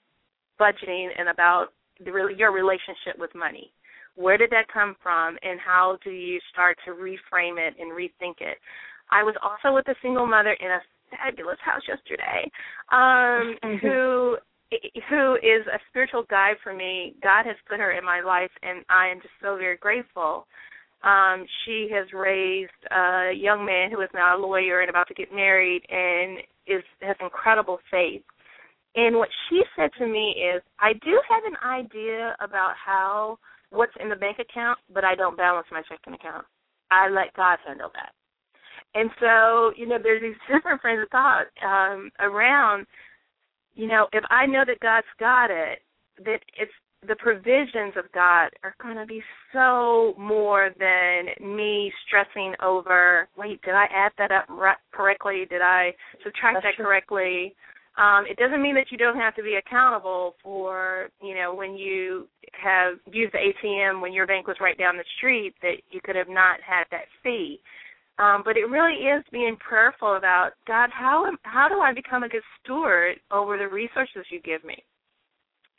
budgeting 0.61 1.09
and 1.19 1.29
about 1.29 1.69
the, 2.05 2.35
your 2.37 2.53
relationship 2.53 3.19
with 3.19 3.35
money? 3.35 3.73
Where 4.15 4.37
did 4.37 4.51
that 4.51 4.69
come 4.73 4.97
from 5.03 5.37
and 5.43 5.59
how 5.59 5.99
do 6.05 6.11
you 6.11 6.39
start 6.53 6.77
to 6.85 6.93
reframe 6.93 7.59
it 7.59 7.75
and 7.81 7.93
rethink 7.93 8.41
it? 8.41 8.59
I 9.11 9.23
was 9.23 9.35
also 9.43 9.75
with 9.75 9.89
a 9.89 9.95
single 10.03 10.27
mother 10.27 10.57
in 10.61 10.71
a 10.71 10.81
fabulous 11.11 11.59
house 11.63 11.83
yesterday 11.87 12.51
um 12.91 13.55
who 13.83 14.37
who 15.11 15.35
is 15.37 15.67
a 15.67 15.79
spiritual 15.91 16.25
guide 16.31 16.57
for 16.63 16.73
me. 16.73 17.15
God 17.23 17.45
has 17.45 17.57
put 17.69 17.79
her 17.79 17.93
in 17.93 18.05
my 18.05 18.23
life 18.23 18.51
and 18.63 18.85
i 18.89 19.09
am 19.09 19.19
just 19.21 19.35
so 19.43 19.57
very 19.57 19.77
grateful. 19.77 20.47
Um, 21.05 21.45
she 21.65 21.89
has 21.93 22.07
raised 22.13 22.71
a 22.91 23.33
young 23.35 23.67
man 23.67 23.91
who 23.91 24.01
is 24.03 24.09
now 24.15 24.37
a 24.37 24.41
lawyer 24.41 24.81
and 24.81 24.89
about 24.91 25.09
to 25.09 25.15
get 25.15 25.35
married 25.35 25.83
and 25.91 26.39
is 26.67 26.83
has 27.01 27.17
incredible 27.21 27.79
faith. 27.91 28.23
And 28.95 29.17
what 29.17 29.29
she 29.49 29.63
said 29.77 29.91
to 29.99 30.07
me 30.07 30.37
is, 30.55 30.63
I 30.79 30.93
do 30.93 31.21
have 31.29 31.45
an 31.45 31.57
idea 31.65 32.37
about 32.41 32.75
how 32.77 33.39
what's 33.71 33.93
in 34.01 34.09
the 34.09 34.17
bank 34.17 34.39
account, 34.39 34.79
but 34.93 35.05
I 35.05 35.15
don't 35.15 35.37
balance 35.37 35.67
my 35.73 35.83
checking 35.89 36.15
account. 36.15 36.45
I 36.91 37.09
let 37.09 37.33
God 37.35 37.59
handle 37.67 37.91
that. 37.95 38.13
And 38.95 39.11
so, 39.19 39.73
you 39.77 39.87
know, 39.89 39.99
there's 40.03 40.21
these 40.21 40.35
different 40.53 40.81
friends 40.81 41.03
of 41.03 41.09
thought 41.09 41.47
um, 41.65 42.11
around. 42.21 42.87
You 43.75 43.89
know, 43.89 44.09
if 44.13 44.25
I 44.31 44.45
know 44.45 44.65
that 44.67 44.81
God's 44.81 45.07
got 45.19 45.51
it, 45.51 45.79
that 46.25 46.41
it's 46.59 46.73
the 47.07 47.17
provisions 47.17 47.95
of 47.97 48.11
God 48.13 48.51
are 48.63 48.75
going 48.81 48.97
to 48.97 49.07
be 49.07 49.23
so 49.53 50.15
more 50.19 50.71
than 50.79 51.55
me 51.55 51.93
stressing 52.07 52.55
over, 52.63 53.29
wait, 53.37 53.61
did 53.63 53.75
I 53.75 53.87
add 53.93 54.13
that 54.19 54.31
up 54.31 54.47
correctly? 54.93 55.47
Did 55.51 55.63
I 55.63 55.93
subtract 56.23 56.59
That's 56.63 56.77
that 56.77 56.83
correctly? 56.83 57.55
Um, 57.99 58.25
it 58.29 58.39
doesn't 58.39 58.63
mean 58.63 58.75
that 58.77 58.91
you 58.91 58.97
don't 58.97 59.17
have 59.17 59.35
to 59.35 59.43
be 59.43 59.57
accountable 59.57 60.37
for, 60.43 61.11
you 61.21 61.35
know, 61.35 61.55
when 61.55 61.75
you 61.75 62.27
have 62.53 62.95
used 63.13 63.35
the 63.35 63.39
ATM 63.39 64.01
when 64.01 64.13
your 64.13 64.27
bank 64.27 64.47
was 64.47 64.57
right 64.61 64.79
down 64.79 64.97
the 64.97 65.05
street 65.19 65.55
that 65.61 65.77
you 65.91 66.01
could 66.03 66.17
have 66.17 66.29
not 66.29 66.61
had 66.67 66.85
that 66.91 67.05
fee. 67.23 67.61
Um, 68.19 68.43
but 68.45 68.57
it 68.57 68.69
really 68.71 68.95
is 68.95 69.25
being 69.33 69.57
prayerful 69.57 70.17
about 70.17 70.53
God. 70.67 70.91
How 70.93 71.31
how 71.43 71.69
do 71.69 71.81
I 71.81 71.93
become 71.93 72.23
a 72.23 72.29
good 72.29 72.43
steward 72.63 73.17
over 73.31 73.59
the 73.59 73.69
resources 73.69 74.25
you 74.31 74.41
give 74.41 74.65
me? 74.65 74.85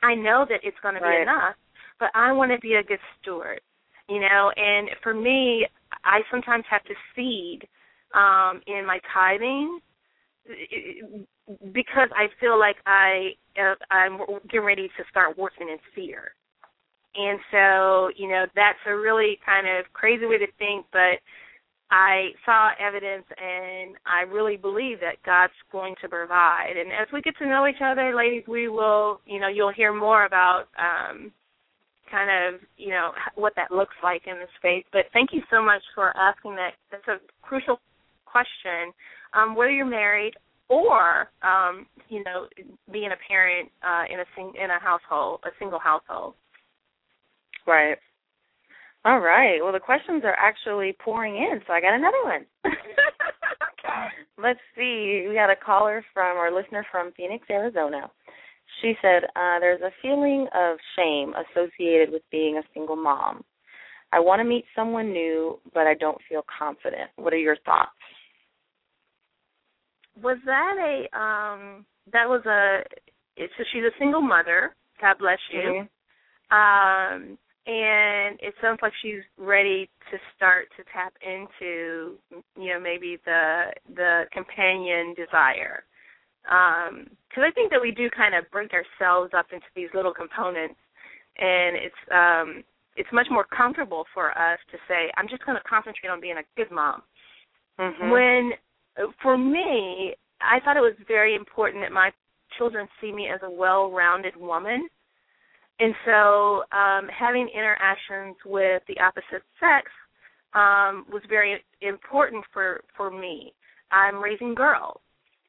I 0.04 0.16
know 0.16 0.45
that 0.49 0.60
it's 0.64 0.78
going 0.84 0.95
to 0.95 1.01
be 1.01 1.22
enough, 1.22 1.56
but 1.99 2.10
I 2.14 2.32
want 2.32 2.51
to 2.51 2.60
be 2.60 2.76
a 2.76 2.84
good 2.84 2.99
steward, 3.22 3.62
you 4.10 4.20
know. 4.20 4.51
And 4.56 4.89
for 5.01 5.14
me, 5.14 5.66
I 6.04 6.20
sometimes 6.30 6.66
have 6.70 6.84
to 6.84 6.93
seed 7.16 7.68
um, 8.14 8.62
in 8.68 8.86
my 8.86 8.99
tithing 9.14 9.80
because 11.72 12.10
I 12.16 12.28
feel 12.39 12.60
like 12.60 12.76
I 12.86 13.32
uh, 13.60 13.76
I'm 13.91 14.20
getting 14.49 14.66
ready 14.66 14.88
to 14.88 15.04
start 15.10 15.38
working 15.38 15.70
in 15.70 15.78
fear. 15.95 16.34
And 17.16 17.39
so, 17.51 18.10
you 18.16 18.28
know, 18.28 18.45
that's 18.56 18.80
a 18.88 18.95
really 18.95 19.39
kind 19.45 19.68
of 19.68 19.86
crazy 19.93 20.26
way 20.26 20.39
to 20.39 20.47
think, 20.58 20.86
but 20.91 21.22
I 21.94 22.30
saw 22.44 22.72
evidence 22.80 23.26
and 23.38 23.96
I 24.08 24.24
really 24.24 24.58
believe 24.58 25.00
that 25.02 25.22
God's 25.24 25.54
going 25.72 25.94
to 26.02 26.10
provide. 26.10 26.74
And 26.76 26.91
as 26.91 27.08
we 27.14 27.22
get 27.22 27.38
to 27.38 27.46
know 27.46 27.68
each 27.68 27.82
other, 27.86 28.16
ladies, 28.16 28.44
we 28.48 28.68
will, 28.68 29.22
you 29.28 29.39
know, 29.39 29.48
you'll 29.48 29.72
hear 29.72 29.94
more 29.94 30.26
about 30.26 30.66
um 30.80 31.32
kind 32.10 32.56
of, 32.56 32.62
you 32.78 32.89
know, 32.89 33.12
what 33.36 33.54
that 33.58 33.72
looks 33.72 33.94
like 34.04 34.24
in 34.26 34.38
the 34.39 34.48
space. 34.58 34.84
But 34.91 35.06
thank 35.14 35.30
you 35.34 35.41
so 35.52 35.64
much 35.64 35.84
for 35.94 36.18
asking 36.18 36.56
that. 36.56 36.72
That's 36.91 37.08
a 37.08 37.18
crucial 37.44 37.80
question. 38.26 38.91
Um 39.36 39.56
whether 39.56 39.72
you're 39.72 39.86
married 39.86 40.34
or 40.70 41.30
um, 41.44 41.86
you 42.10 42.24
know, 42.24 42.48
being 42.91 43.12
a 43.12 43.22
parent 43.28 43.70
uh 43.84 44.06
in 44.12 44.20
a 44.20 44.26
sing- 44.36 44.58
in 44.58 44.72
a 44.72 44.80
household, 44.80 45.41
a 45.46 45.50
single 45.60 45.80
household. 45.80 46.34
Right. 47.68 47.98
All 49.06 49.20
right. 49.20 49.60
Well, 49.62 49.74
the 49.74 49.80
questions 49.80 50.24
are 50.24 50.36
actually 50.39 50.95
pouring 51.04 51.36
in, 51.36 51.60
so 51.68 51.74
I 51.74 51.82
got 51.82 51.93
another 51.93 52.24
one. 52.24 52.45
okay. 52.66 54.08
Let's 54.41 54.60
see. 54.76 55.26
We 55.28 55.36
got 55.36 55.49
a 55.49 55.56
caller 55.56 56.04
from 56.14 56.38
our 56.38 56.54
listener 56.54 56.86
from 56.91 57.12
Phoenix, 57.18 57.45
Arizona. 57.49 58.10
She 58.82 58.93
said, 59.01 59.26
uh, 59.36 59.60
There's 59.60 59.82
a 59.82 59.91
feeling 60.01 60.47
of 60.56 60.78
shame 60.95 61.34
associated 61.34 62.12
with 62.12 62.22
being 62.32 62.58
a 62.58 62.64
single 62.74 62.95
mom. 62.95 63.43
I 64.14 64.20
want 64.20 64.39
to 64.39 64.43
meet 64.45 64.66
someone 64.76 65.12
new, 65.12 65.60
but 65.74 65.88
I 65.88 65.95
don't 65.95 66.20
feel 66.30 66.45
confident. 66.58 67.10
What 67.16 67.34
are 67.34 67.38
your 67.38 67.58
thoughts? 67.66 67.89
Was 70.22 70.38
that 70.45 70.76
a 70.78 71.18
um 71.18 71.86
that 72.12 72.30
was 72.30 72.45
a 72.45 72.84
so 73.39 73.64
she's 73.74 73.84
a 73.84 73.97
single 73.97 74.22
mother. 74.22 74.76
God 75.01 75.18
bless 75.18 75.39
you. 75.51 75.88
Mm-hmm. 76.51 77.32
Um 77.32 77.38
and 77.66 78.38
it 78.41 78.53
sounds 78.61 78.80
like 78.82 78.93
she's 79.01 79.24
ready 79.38 79.89
to 80.11 80.18
start 80.36 80.68
to 80.78 80.84
tap 80.91 81.14
into 81.22 82.18
you 82.59 82.74
know 82.74 82.80
maybe 82.80 83.18
the 83.26 83.72
the 83.95 84.24
companion 84.34 85.14
desire 85.16 85.84
because 86.43 87.39
um, 87.39 87.47
I 87.47 87.51
think 87.55 87.72
that 87.72 87.82
we 87.82 87.91
do 87.91 88.09
kind 88.09 88.36
of 88.36 88.49
break 88.51 88.72
ourselves 88.74 89.32
up 89.36 89.47
into 89.53 89.66
these 89.76 89.88
little 89.93 90.14
components, 90.14 90.76
and 91.38 91.76
it's 91.78 92.03
um, 92.11 92.64
it's 92.95 93.09
much 93.14 93.28
more 93.32 93.45
comfortable 93.45 94.05
for 94.14 94.32
us 94.32 94.59
to 94.72 94.78
say, 94.88 95.11
"I'm 95.18 95.28
just 95.30 95.45
going 95.45 95.57
to 95.57 95.64
concentrate 95.64 96.09
on 96.09 96.20
being 96.20 96.38
a 96.38 96.47
good 96.57 96.72
mom." 96.72 97.01
Mm-hmm. 97.80 98.09
When, 98.11 98.51
for 99.22 99.38
me, 99.38 100.14
I 100.41 100.59
thought 100.59 100.78
it 100.78 100.82
was 100.82 100.95
very 101.07 101.36
important 101.36 101.84
that 101.84 101.91
my 101.91 102.11
children 102.57 102.88
see 103.01 103.11
me 103.11 103.30
as 103.34 103.39
a 103.41 103.49
well-rounded 103.49 104.36
woman, 104.36 104.88
and 105.80 105.94
so 106.06 106.64
um, 106.72 107.08
having 107.08 107.50
interactions 107.54 108.36
with 108.46 108.84
the 108.88 109.00
opposite 109.00 109.44
sex 109.60 109.90
um, 110.54 111.06
was 111.12 111.22
very 111.28 111.64
important 111.82 112.44
for 112.54 112.82
for 112.96 113.10
me. 113.10 113.54
I'm 113.92 114.24
raising 114.24 114.56
girls, 114.56 115.00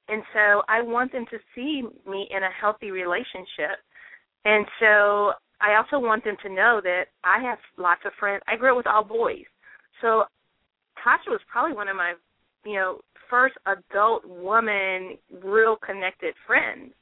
and 0.09 0.23
so 0.33 0.63
I 0.69 0.83
want 0.83 1.13
them 1.13 1.27
to 1.31 1.39
see 1.55 1.83
me 2.09 2.29
in 2.31 2.43
a 2.43 2.51
healthy 2.61 2.91
relationship. 2.91 3.81
And 4.45 4.67
so 4.81 5.33
I 5.61 5.77
also 5.77 5.99
want 5.99 6.25
them 6.25 6.37
to 6.43 6.49
know 6.49 6.81
that 6.83 7.05
I 7.23 7.43
have 7.43 7.59
lots 7.79 8.03
of 8.05 8.13
friends. 8.21 8.43
I 8.47 8.57
grew 8.57 8.73
up 8.73 8.77
with 8.77 8.87
all 8.87 9.05
boys. 9.05 9.45
So 10.03 10.25
Tasha 11.05 11.29
was 11.29 11.41
probably 11.51 11.75
one 11.75 11.89
of 11.89 11.97
my, 11.97 12.15
you 12.65 12.75
know, 12.75 13.01
first 13.31 13.55
adult 13.67 14.27
woman 14.27 15.17
real 15.43 15.77
connected 15.77 16.35
friends 16.47 16.93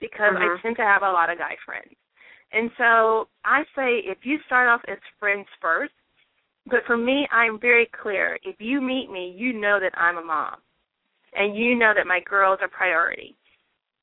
because 0.00 0.34
mm-hmm. 0.34 0.58
I 0.58 0.62
tend 0.62 0.76
to 0.76 0.82
have 0.82 1.02
a 1.02 1.10
lot 1.10 1.30
of 1.30 1.38
guy 1.38 1.56
friends. 1.66 1.94
And 2.52 2.70
so 2.76 3.28
I 3.44 3.62
say 3.74 4.02
if 4.04 4.18
you 4.24 4.38
start 4.46 4.68
off 4.68 4.82
as 4.88 4.98
friends 5.18 5.46
first, 5.60 5.92
but 6.66 6.80
for 6.86 6.96
me 6.96 7.26
I'm 7.32 7.58
very 7.60 7.88
clear. 8.02 8.38
If 8.42 8.56
you 8.60 8.80
meet 8.80 9.10
me, 9.10 9.34
you 9.36 9.52
know 9.52 9.78
that 9.80 9.96
I'm 9.98 10.18
a 10.18 10.24
mom 10.24 10.56
and 11.34 11.56
you 11.56 11.74
know 11.74 11.92
that 11.96 12.06
my 12.06 12.20
girls 12.28 12.58
are 12.60 12.68
priority. 12.68 13.36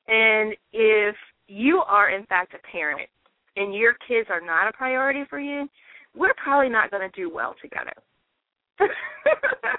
And 0.08 0.54
if 0.72 1.14
you 1.46 1.82
are 1.86 2.10
in 2.10 2.26
fact 2.26 2.54
a 2.54 2.72
parent 2.72 3.08
and 3.56 3.74
your 3.74 3.94
kids 4.06 4.28
are 4.30 4.40
not 4.40 4.68
a 4.68 4.72
priority 4.72 5.22
for 5.28 5.38
you, 5.38 5.68
we're 6.14 6.34
probably 6.42 6.68
not 6.68 6.90
going 6.90 7.08
to 7.08 7.20
do 7.20 7.32
well 7.32 7.54
together. 7.62 7.92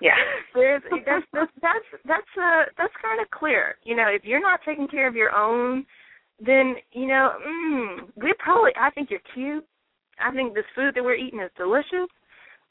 yeah. 0.02 0.16
There's 0.54 0.82
that's 1.06 1.26
that's 1.34 1.52
that's 1.62 1.86
that's 2.06 2.34
uh 2.38 2.64
that's 2.78 2.94
kind 3.02 3.20
of 3.22 3.30
clear. 3.32 3.76
You 3.84 3.96
know, 3.96 4.08
if 4.08 4.24
you're 4.24 4.42
not 4.42 4.60
taking 4.66 4.88
care 4.88 5.08
of 5.08 5.16
your 5.16 5.36
own, 5.36 5.86
then 6.44 6.76
you 6.92 7.08
know, 7.08 7.32
mm, 7.48 7.98
we 8.16 8.34
probably 8.40 8.72
I 8.80 8.90
think 8.92 9.10
you're 9.10 9.20
cute. 9.34 9.66
I 10.20 10.32
think 10.32 10.54
this 10.54 10.66
food 10.76 10.94
that 10.96 11.04
we're 11.04 11.16
eating 11.16 11.40
is 11.40 11.52
delicious. 11.58 12.10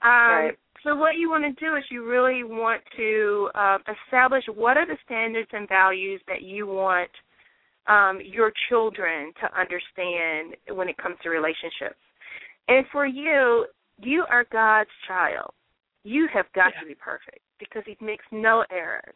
Um 0.03 0.11
right. 0.11 0.59
So 0.83 0.97
what 0.97 1.17
you 1.17 1.29
want 1.29 1.45
to 1.45 1.65
do 1.65 1.77
is 1.77 1.85
you 1.91 2.09
really 2.09 2.43
want 2.43 2.81
to 2.97 3.51
uh, 3.55 3.79
establish 4.07 4.45
what 4.55 4.79
are 4.79 4.87
the 4.87 4.97
standards 5.05 5.51
and 5.53 5.69
values 5.69 6.23
that 6.27 6.41
you 6.41 6.67
want 6.67 7.11
um, 7.87 8.19
your 8.25 8.53
children 8.69 9.33
to 9.43 9.61
understand 9.61 10.57
when 10.75 10.89
it 10.89 10.97
comes 10.97 11.17
to 11.23 11.29
relationships. 11.29 12.01
And 12.69 12.87
for 12.93 13.07
you, 13.07 13.67
you 13.99 14.25
are 14.31 14.47
God's 14.51 14.91
child. 15.07 15.53
You 16.03 16.29
have 16.33 16.47
got 16.55 16.73
yeah. 16.75 16.81
to 16.81 16.87
be 16.87 16.95
perfect 16.95 17.41
because 17.59 17.83
He 17.85 17.97
makes 18.05 18.25
no 18.33 18.65
errors. 18.71 19.15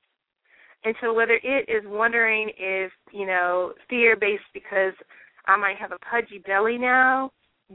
And 0.85 0.95
so 1.01 1.15
whether 1.15 1.39
it 1.43 1.69
is 1.69 1.83
wondering 1.87 2.51
if 2.59 2.93
you 3.13 3.27
know 3.27 3.73
fear 3.89 4.17
based 4.17 4.45
because 4.53 4.93
I 5.47 5.57
might 5.57 5.77
have 5.77 5.93
a 5.93 5.99
pudgy 6.11 6.43
belly 6.45 6.79
now 6.79 7.31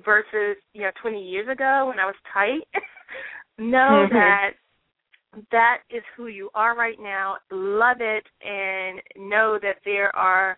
versus 0.06 0.58
you 0.74 0.84
know 0.84 0.92
20 1.02 1.22
years 1.22 1.48
ago 1.52 1.86
when 1.88 2.00
I 2.00 2.06
was 2.06 2.16
tight. 2.34 2.62
know 3.60 4.08
mm-hmm. 4.08 4.16
that 4.16 4.52
that 5.52 5.80
is 5.90 6.04
who 6.16 6.28
you 6.28 6.50
are 6.56 6.76
right 6.76 6.98
now. 7.00 7.38
Love 7.52 7.98
it 8.00 8.26
and 8.42 9.00
know 9.18 9.60
that 9.62 9.78
there 9.86 10.16
are 10.16 10.58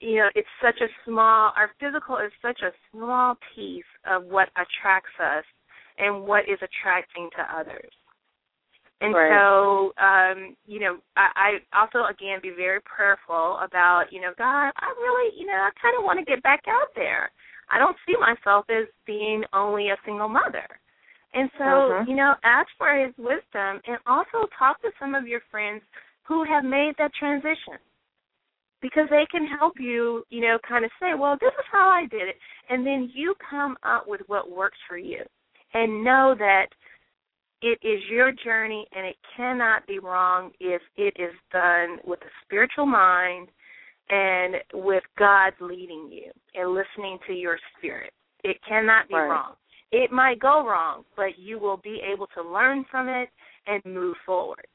you 0.00 0.16
know, 0.16 0.28
it's 0.34 0.48
such 0.62 0.80
a 0.80 0.92
small 1.04 1.52
our 1.56 1.70
physical 1.80 2.18
is 2.18 2.32
such 2.42 2.60
a 2.62 2.72
small 2.92 3.36
piece 3.54 3.84
of 4.08 4.24
what 4.24 4.48
attracts 4.50 5.16
us 5.20 5.44
and 5.96 6.24
what 6.24 6.44
is 6.48 6.58
attracting 6.62 7.30
to 7.36 7.58
others. 7.58 7.92
And 9.00 9.14
right. 9.14 9.30
so, 9.30 9.92
um, 10.02 10.56
you 10.66 10.80
know, 10.80 10.98
I, 11.16 11.60
I 11.72 11.82
also 11.82 12.04
again 12.10 12.40
be 12.42 12.50
very 12.50 12.80
prayerful 12.82 13.58
about, 13.62 14.06
you 14.10 14.20
know, 14.20 14.32
God, 14.36 14.72
I 14.74 14.88
really, 14.98 15.38
you 15.38 15.46
know, 15.46 15.54
I 15.54 15.70
kind 15.80 15.96
of 15.96 16.04
want 16.04 16.18
to 16.18 16.24
get 16.24 16.42
back 16.42 16.64
out 16.68 16.88
there. 16.96 17.30
I 17.70 17.78
don't 17.78 17.96
see 18.06 18.14
myself 18.18 18.66
as 18.70 18.88
being 19.06 19.44
only 19.52 19.90
a 19.90 19.96
single 20.04 20.28
mother. 20.28 20.66
And 21.34 21.50
so, 21.58 21.64
mm-hmm. 21.64 22.10
you 22.10 22.16
know, 22.16 22.34
ask 22.42 22.68
for 22.76 22.90
his 22.96 23.14
wisdom 23.18 23.80
and 23.86 23.98
also 24.06 24.48
talk 24.58 24.80
to 24.82 24.90
some 24.98 25.14
of 25.14 25.28
your 25.28 25.42
friends 25.50 25.82
who 26.26 26.44
have 26.44 26.64
made 26.64 26.92
that 26.98 27.12
transition. 27.18 27.78
Because 28.80 29.08
they 29.10 29.26
can 29.30 29.44
help 29.58 29.74
you, 29.78 30.22
you 30.30 30.40
know, 30.40 30.56
kind 30.66 30.84
of 30.84 30.90
say, 31.00 31.08
well, 31.18 31.36
this 31.40 31.52
is 31.58 31.66
how 31.70 31.88
I 31.88 32.06
did 32.06 32.28
it. 32.28 32.36
And 32.70 32.86
then 32.86 33.10
you 33.12 33.34
come 33.50 33.76
up 33.82 34.04
with 34.06 34.20
what 34.28 34.50
works 34.50 34.78
for 34.88 34.96
you. 34.96 35.22
And 35.74 36.04
know 36.04 36.34
that 36.38 36.66
it 37.60 37.78
is 37.82 38.00
your 38.10 38.32
journey 38.32 38.86
and 38.94 39.06
it 39.06 39.16
cannot 39.36 39.86
be 39.86 39.98
wrong 39.98 40.50
if 40.60 40.82
it 40.96 41.14
is 41.20 41.34
done 41.52 41.98
with 42.04 42.20
a 42.22 42.30
spiritual 42.44 42.86
mind 42.86 43.48
and 44.10 44.56
with 44.74 45.02
God 45.18 45.52
leading 45.60 46.08
you 46.10 46.30
and 46.54 46.74
listening 46.74 47.18
to 47.26 47.32
your 47.32 47.58
spirit. 47.76 48.12
It 48.44 48.58
cannot 48.66 49.08
be 49.08 49.14
right. 49.14 49.28
wrong. 49.28 49.54
It 49.90 50.12
might 50.12 50.38
go 50.38 50.66
wrong, 50.66 51.04
but 51.16 51.38
you 51.38 51.58
will 51.58 51.78
be 51.78 52.00
able 52.12 52.26
to 52.36 52.42
learn 52.42 52.84
from 52.90 53.08
it 53.08 53.28
and 53.66 53.82
move 53.84 54.16
forward. 54.24 54.66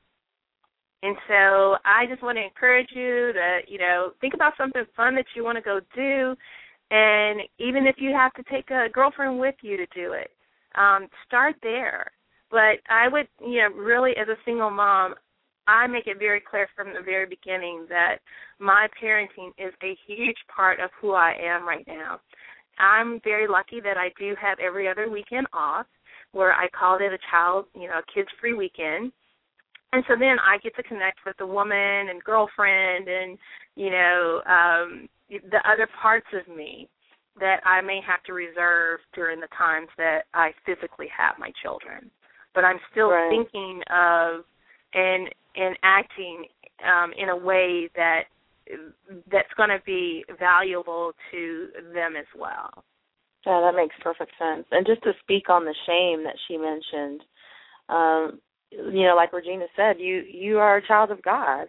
And 1.04 1.16
so 1.28 1.76
I 1.86 2.06
just 2.10 2.24
want 2.24 2.38
to 2.38 2.44
encourage 2.44 2.88
you 2.96 3.34
to, 3.34 3.60
you 3.68 3.78
know, 3.78 4.12
think 4.22 4.34
about 4.34 4.54
something 4.58 4.84
fun 4.96 5.16
that 5.16 5.26
you 5.36 5.44
want 5.44 5.58
to 5.58 5.62
go 5.62 5.80
do. 5.96 6.36
And 6.92 7.42
even 7.60 7.86
if 7.88 7.96
you 7.98 8.12
have 8.12 8.34
to 8.34 8.44
take 8.52 8.72
a 8.72 8.88
girlfriend 8.92 9.40
with 9.40 9.56
you 9.62 9.78
to 9.78 9.86
do 9.94 10.14
it, 10.14 10.32
um, 10.76 11.08
start 11.28 11.56
there. 11.62 12.10
But 12.54 12.86
I 12.88 13.08
would, 13.08 13.28
you 13.42 13.58
know, 13.58 13.70
really 13.76 14.12
as 14.12 14.28
a 14.28 14.38
single 14.46 14.70
mom, 14.70 15.16
I 15.66 15.88
make 15.88 16.06
it 16.06 16.20
very 16.20 16.40
clear 16.40 16.68
from 16.76 16.94
the 16.94 17.02
very 17.04 17.26
beginning 17.26 17.88
that 17.90 18.18
my 18.60 18.88
parenting 19.02 19.50
is 19.58 19.74
a 19.82 19.98
huge 20.06 20.38
part 20.56 20.80
of 20.80 20.92
who 21.02 21.14
I 21.14 21.34
am 21.42 21.68
right 21.68 21.84
now. 21.88 22.20
I'm 22.78 23.20
very 23.24 23.48
lucky 23.48 23.82
that 23.82 23.98
I 23.98 24.10
do 24.20 24.36
have 24.40 24.60
every 24.60 24.88
other 24.88 25.10
weekend 25.10 25.48
off 25.52 25.88
where 26.32 26.54
I 26.54 26.68
call 26.70 26.98
it 26.98 27.12
a 27.12 27.18
child, 27.32 27.66
you 27.74 27.88
know, 27.88 27.98
a 27.98 28.14
kids 28.14 28.30
free 28.40 28.54
weekend. 28.54 29.12
And 29.92 30.04
so 30.08 30.14
then 30.20 30.38
I 30.40 30.60
get 30.62 30.76
to 30.76 30.84
connect 30.84 31.20
with 31.26 31.38
the 31.38 31.48
woman 31.48 32.10
and 32.10 32.24
girlfriend 32.24 33.08
and, 33.08 33.38
you 33.76 33.90
know, 33.90 34.42
um 34.46 35.10
the 35.30 35.62
other 35.68 35.88
parts 36.00 36.28
of 36.34 36.56
me 36.56 36.88
that 37.40 37.62
I 37.66 37.82
may 37.82 38.00
have 38.06 38.22
to 38.26 38.34
reserve 38.34 39.00
during 39.16 39.40
the 39.40 39.48
times 39.58 39.88
that 39.98 40.26
I 40.36 40.52
physically 40.68 41.08
have 41.18 41.40
my 41.40 41.52
children. 41.64 42.12
But 42.54 42.64
I'm 42.64 42.80
still 42.92 43.10
right. 43.10 43.30
thinking 43.30 43.82
of 43.90 44.44
and 44.94 45.30
and 45.56 45.78
acting 45.84 46.46
um 46.84 47.14
in 47.18 47.30
a 47.30 47.38
way 47.38 47.90
that 47.96 48.24
that's 49.32 49.54
going 49.58 49.70
to 49.70 49.82
be 49.86 50.24
valuable 50.40 51.12
to 51.32 51.68
them 51.94 52.16
as 52.16 52.26
well. 52.38 52.84
Yeah, 53.46 53.60
that 53.60 53.76
makes 53.76 53.96
perfect 54.02 54.32
sense. 54.40 54.66
And 54.72 54.86
just 54.86 55.04
to 55.04 55.12
speak 55.22 55.50
on 55.50 55.66
the 55.66 55.76
shame 55.86 56.24
that 56.24 56.36
she 56.48 56.58
mentioned, 56.58 57.22
um, 57.90 58.40
you 58.72 59.06
know, 59.06 59.16
like 59.16 59.34
Regina 59.34 59.66
said, 59.76 60.00
you 60.00 60.24
you 60.30 60.60
are 60.60 60.78
a 60.78 60.88
child 60.88 61.12
of 61.12 61.22
God, 61.22 61.68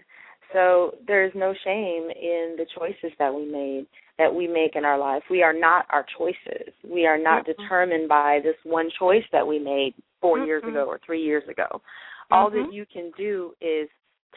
so 0.52 0.94
there 1.06 1.24
is 1.24 1.32
no 1.34 1.52
shame 1.64 2.10
in 2.10 2.56
the 2.56 2.66
choices 2.78 3.12
that 3.18 3.34
we 3.34 3.44
made 3.44 3.86
that 4.18 4.32
we 4.32 4.46
make 4.46 4.76
in 4.76 4.84
our 4.84 4.98
life. 4.98 5.24
We 5.28 5.42
are 5.42 5.52
not 5.52 5.86
our 5.90 6.06
choices. 6.16 6.72
We 6.88 7.06
are 7.06 7.18
not 7.18 7.44
mm-hmm. 7.46 7.60
determined 7.62 8.08
by 8.08 8.38
this 8.44 8.54
one 8.62 8.88
choice 8.96 9.24
that 9.32 9.46
we 9.46 9.58
made 9.58 9.94
4 10.24 10.38
mm-hmm. 10.38 10.46
years 10.46 10.62
ago 10.66 10.86
or 10.86 10.98
three 11.04 11.22
years 11.22 11.44
ago. 11.50 11.82
All 12.30 12.48
mm-hmm. 12.48 12.64
that 12.64 12.72
you 12.72 12.86
can 12.90 13.12
do 13.18 13.52
is 13.60 13.88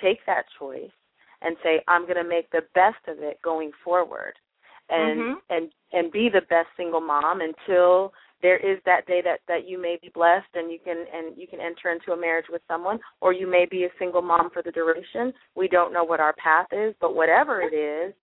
take 0.02 0.20
that 0.28 0.44
choice 0.60 0.92
and 1.42 1.56
say 1.64 1.82
I'm 1.88 2.04
going 2.04 2.22
to 2.22 2.28
make 2.28 2.52
the 2.52 2.64
best 2.76 3.00
of 3.08 3.20
it 3.20 3.40
going 3.42 3.72
forward 3.86 4.34
and 4.90 5.20
mm-hmm. 5.20 5.40
and 5.50 5.72
and 5.94 6.12
be 6.12 6.30
the 6.32 6.42
best 6.50 6.68
single 6.76 7.00
mom 7.00 7.40
until 7.40 8.12
there 8.42 8.58
is 8.58 8.80
that 8.86 9.08
day 9.08 9.22
that 9.24 9.40
that 9.48 9.68
you 9.68 9.82
may 9.82 9.98
be 10.02 10.12
blessed 10.14 10.50
and 10.56 10.72
you 10.72 10.80
can 10.84 11.06
and 11.14 11.38
you 11.38 11.48
can 11.48 11.62
enter 11.62 11.92
into 11.92 12.12
a 12.12 12.20
marriage 12.20 12.48
with 12.50 12.62
someone 12.68 13.00
or 13.22 13.32
you 13.32 13.50
may 13.50 13.66
be 13.70 13.86
a 13.86 13.98
single 13.98 14.22
mom 14.22 14.50
for 14.52 14.62
the 14.62 14.72
duration 14.72 15.32
we 15.56 15.70
don't 15.70 15.94
know 15.94 16.04
what 16.04 16.20
our 16.20 16.34
path 16.34 16.68
is 16.72 16.94
but 17.00 17.16
whatever 17.16 17.62
it 17.62 17.74
is 17.74 18.14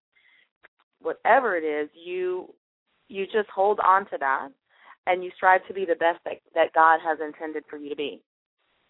whatever 1.01 1.57
it 1.57 1.65
is 1.65 1.89
you 1.95 2.53
you 3.09 3.25
just 3.27 3.49
hold 3.55 3.81
on 3.81 4.05
to 4.07 4.17
that 4.19 4.49
and 5.07 5.23
you 5.23 5.31
strive 5.37 5.67
to 5.67 5.75
be 5.75 5.85
the 5.85 5.97
best 5.97 6.19
that 6.25 6.41
that 6.55 6.73
God 6.75 7.01
has 7.05 7.19
intended 7.25 7.65
for 7.69 7.77
you 7.77 7.91
to 7.91 7.97
be 7.97 8.21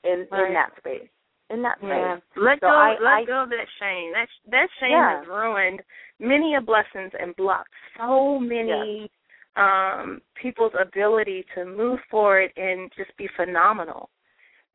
in 0.05 0.27
right. 0.31 0.49
in 0.49 0.55
that 0.55 0.71
space 0.79 1.09
in 1.51 1.63
that 1.63 1.79
space. 1.79 1.91
Yeah. 1.91 2.17
Let 2.37 2.59
so 2.61 2.67
go 2.67 2.69
I, 2.69 2.97
let 3.01 3.13
I, 3.13 3.25
go 3.25 3.43
of 3.43 3.51
that 3.51 3.69
shame. 3.81 4.13
That 4.13 4.29
that 4.51 4.69
shame 4.81 4.93
yeah. 4.93 5.19
has 5.19 5.29
ruined 5.29 5.81
many 6.19 6.55
a 6.55 6.61
blessings 6.61 7.13
and 7.19 7.37
blocked 7.37 7.75
so 7.99 8.39
many 8.39 9.11
um 9.57 10.21
people's 10.41 10.73
ability 10.81 11.45
to 11.55 11.65
move 11.65 11.99
forward 12.11 12.51
and 12.57 12.91
just 12.97 13.17
be 13.17 13.29
phenomenal. 13.37 14.09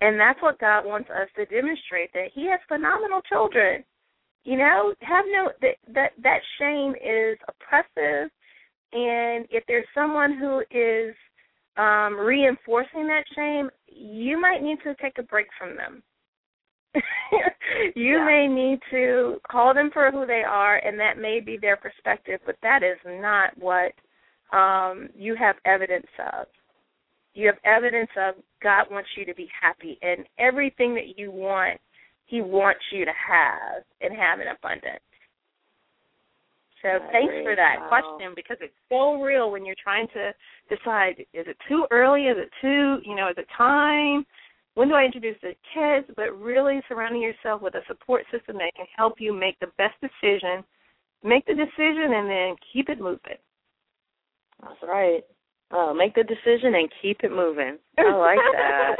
And 0.01 0.19
that's 0.19 0.41
what 0.41 0.59
God 0.59 0.85
wants 0.85 1.09
us 1.09 1.27
to 1.35 1.45
demonstrate 1.45 2.13
that 2.13 2.29
he 2.33 2.47
has 2.49 2.59
phenomenal 2.67 3.21
children. 3.27 3.83
You 4.45 4.57
know, 4.57 4.93
have 5.01 5.25
no 5.31 5.51
that 5.61 5.75
that, 5.93 6.11
that 6.23 6.39
shame 6.59 6.93
is 6.95 7.37
oppressive 7.47 8.31
and 8.91 9.45
if 9.51 9.63
there's 9.67 9.85
someone 9.93 10.37
who 10.37 10.61
is 10.71 11.13
um 11.77 12.17
reinforcing 12.17 13.07
that 13.07 13.23
shame, 13.35 13.69
you 13.87 14.39
might 14.39 14.61
need 14.61 14.77
to 14.83 14.95
take 14.95 15.17
a 15.17 15.23
break 15.23 15.47
from 15.57 15.75
them. 15.75 16.03
you 17.95 18.17
yeah. 18.17 18.25
may 18.25 18.47
need 18.47 18.79
to 18.89 19.39
call 19.49 19.73
them 19.73 19.91
for 19.93 20.09
who 20.11 20.25
they 20.25 20.43
are 20.47 20.77
and 20.77 20.99
that 20.99 21.19
may 21.19 21.39
be 21.39 21.57
their 21.57 21.77
perspective, 21.77 22.39
but 22.45 22.55
that 22.63 22.81
is 22.83 22.97
not 23.05 23.51
what 23.57 23.93
um 24.55 25.09
you 25.15 25.35
have 25.35 25.55
evidence 25.65 26.07
of. 26.33 26.47
You 27.35 27.47
have 27.47 27.57
evidence 27.63 28.09
of 28.17 28.35
God 28.61 28.85
wants 28.89 29.09
you 29.15 29.25
to 29.25 29.35
be 29.35 29.49
happy 29.61 29.97
and 30.01 30.25
everything 30.39 30.95
that 30.95 31.17
you 31.17 31.31
want, 31.31 31.79
He 32.25 32.41
wants 32.41 32.81
you 32.91 33.05
to 33.05 33.11
have 33.11 33.83
and 34.01 34.17
have 34.17 34.39
in 34.39 34.47
abundance. 34.47 35.03
So 36.81 36.87
I 36.89 37.11
thanks 37.11 37.33
agree. 37.33 37.43
for 37.43 37.55
that 37.55 37.77
wow. 37.79 37.87
question 37.87 38.33
because 38.35 38.57
it's 38.61 38.73
so 38.89 39.21
real 39.21 39.51
when 39.51 39.65
you're 39.65 39.75
trying 39.81 40.07
to 40.13 40.31
decide 40.69 41.19
is 41.33 41.45
it 41.47 41.57
too 41.67 41.85
early, 41.91 42.23
is 42.23 42.37
it 42.37 42.49
too, 42.61 42.99
you 43.07 43.15
know, 43.15 43.29
is 43.29 43.37
it 43.37 43.47
time? 43.55 44.25
When 44.75 44.87
do 44.87 44.93
I 44.93 45.03
introduce 45.03 45.35
the 45.41 45.55
kids? 45.73 46.07
But 46.15 46.39
really 46.39 46.81
surrounding 46.87 47.21
yourself 47.21 47.61
with 47.61 47.75
a 47.75 47.81
support 47.87 48.23
system 48.31 48.57
that 48.57 48.73
can 48.75 48.85
help 48.95 49.15
you 49.19 49.33
make 49.33 49.59
the 49.59 49.71
best 49.77 49.95
decision, 49.99 50.63
make 51.23 51.45
the 51.45 51.53
decision 51.53 52.13
and 52.13 52.29
then 52.29 52.55
keep 52.71 52.89
it 52.89 52.99
moving. 52.99 53.39
That's 54.61 54.81
right. 54.83 55.23
Oh, 55.71 55.93
make 55.93 56.15
the 56.15 56.23
decision 56.23 56.75
and 56.75 56.89
keep 57.01 57.19
it 57.23 57.31
moving. 57.31 57.77
I 57.97 58.15
like 58.15 58.39
that. 58.53 58.95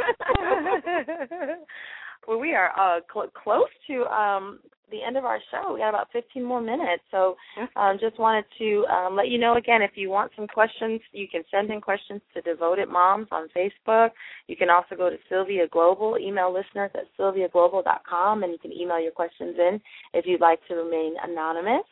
well, 2.28 2.40
we 2.40 2.54
are 2.54 2.72
uh, 2.78 3.00
cl- 3.12 3.32
close 3.44 3.70
to 3.88 4.06
um, 4.06 4.60
the 4.92 5.04
end 5.04 5.18
of 5.18 5.26
our 5.26 5.40
show. 5.52 5.74
We 5.74 5.80
got 5.80 5.90
about 5.90 6.08
15 6.12 6.44
more 6.44 6.62
minutes. 6.62 7.04
So 7.12 7.36
um, 7.76 7.98
just 8.00 8.20
wanted 8.20 8.46
to 8.58 8.86
um, 8.86 9.16
let 9.16 9.30
you 9.30 9.38
know 9.38 9.58
again 9.58 9.82
if 9.82 9.92
you 9.96 10.10
want 10.10 10.32
some 10.36 10.48
questions, 10.48 11.02
you 11.12 11.28
can 11.28 11.44
send 11.52 11.72
in 11.72 11.82
questions 11.82 12.22
to 12.34 12.42
Devoted 12.42 12.90
Moms 12.90 13.28
on 13.32 13.48
Facebook. 13.56 14.10
You 14.48 14.56
can 14.56 14.70
also 14.70 14.96
go 14.96 15.10
to 15.10 15.18
Sylvia 15.30 15.68
Global, 15.68 16.18
email 16.20 16.54
listeners 16.54 16.92
at 16.94 17.06
sylviaglobal.com, 17.20 18.44
and 18.44 18.52
you 18.52 18.60
can 18.60 18.72
email 18.72 19.02
your 19.02 19.12
questions 19.12 19.56
in 19.58 19.80
if 20.14 20.26
you'd 20.26 20.42
like 20.42 20.60
to 20.68 20.76
remain 20.76 21.16
anonymous. 21.24 21.86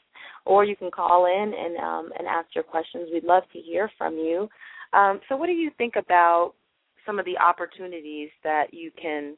Or 0.45 0.65
you 0.65 0.75
can 0.75 0.89
call 0.89 1.25
in 1.25 1.53
and 1.53 1.77
um, 1.77 2.11
and 2.17 2.27
ask 2.27 2.47
your 2.55 2.63
questions. 2.63 3.09
We'd 3.13 3.23
love 3.23 3.43
to 3.53 3.59
hear 3.59 3.91
from 3.97 4.15
you. 4.15 4.49
Um, 4.93 5.19
so, 5.27 5.35
what 5.35 5.47
do 5.47 5.53
you 5.53 5.71
think 5.77 5.95
about 5.95 6.53
some 7.05 7.19
of 7.19 7.25
the 7.25 7.37
opportunities 7.37 8.29
that 8.43 8.73
you 8.73 8.91
can 8.99 9.35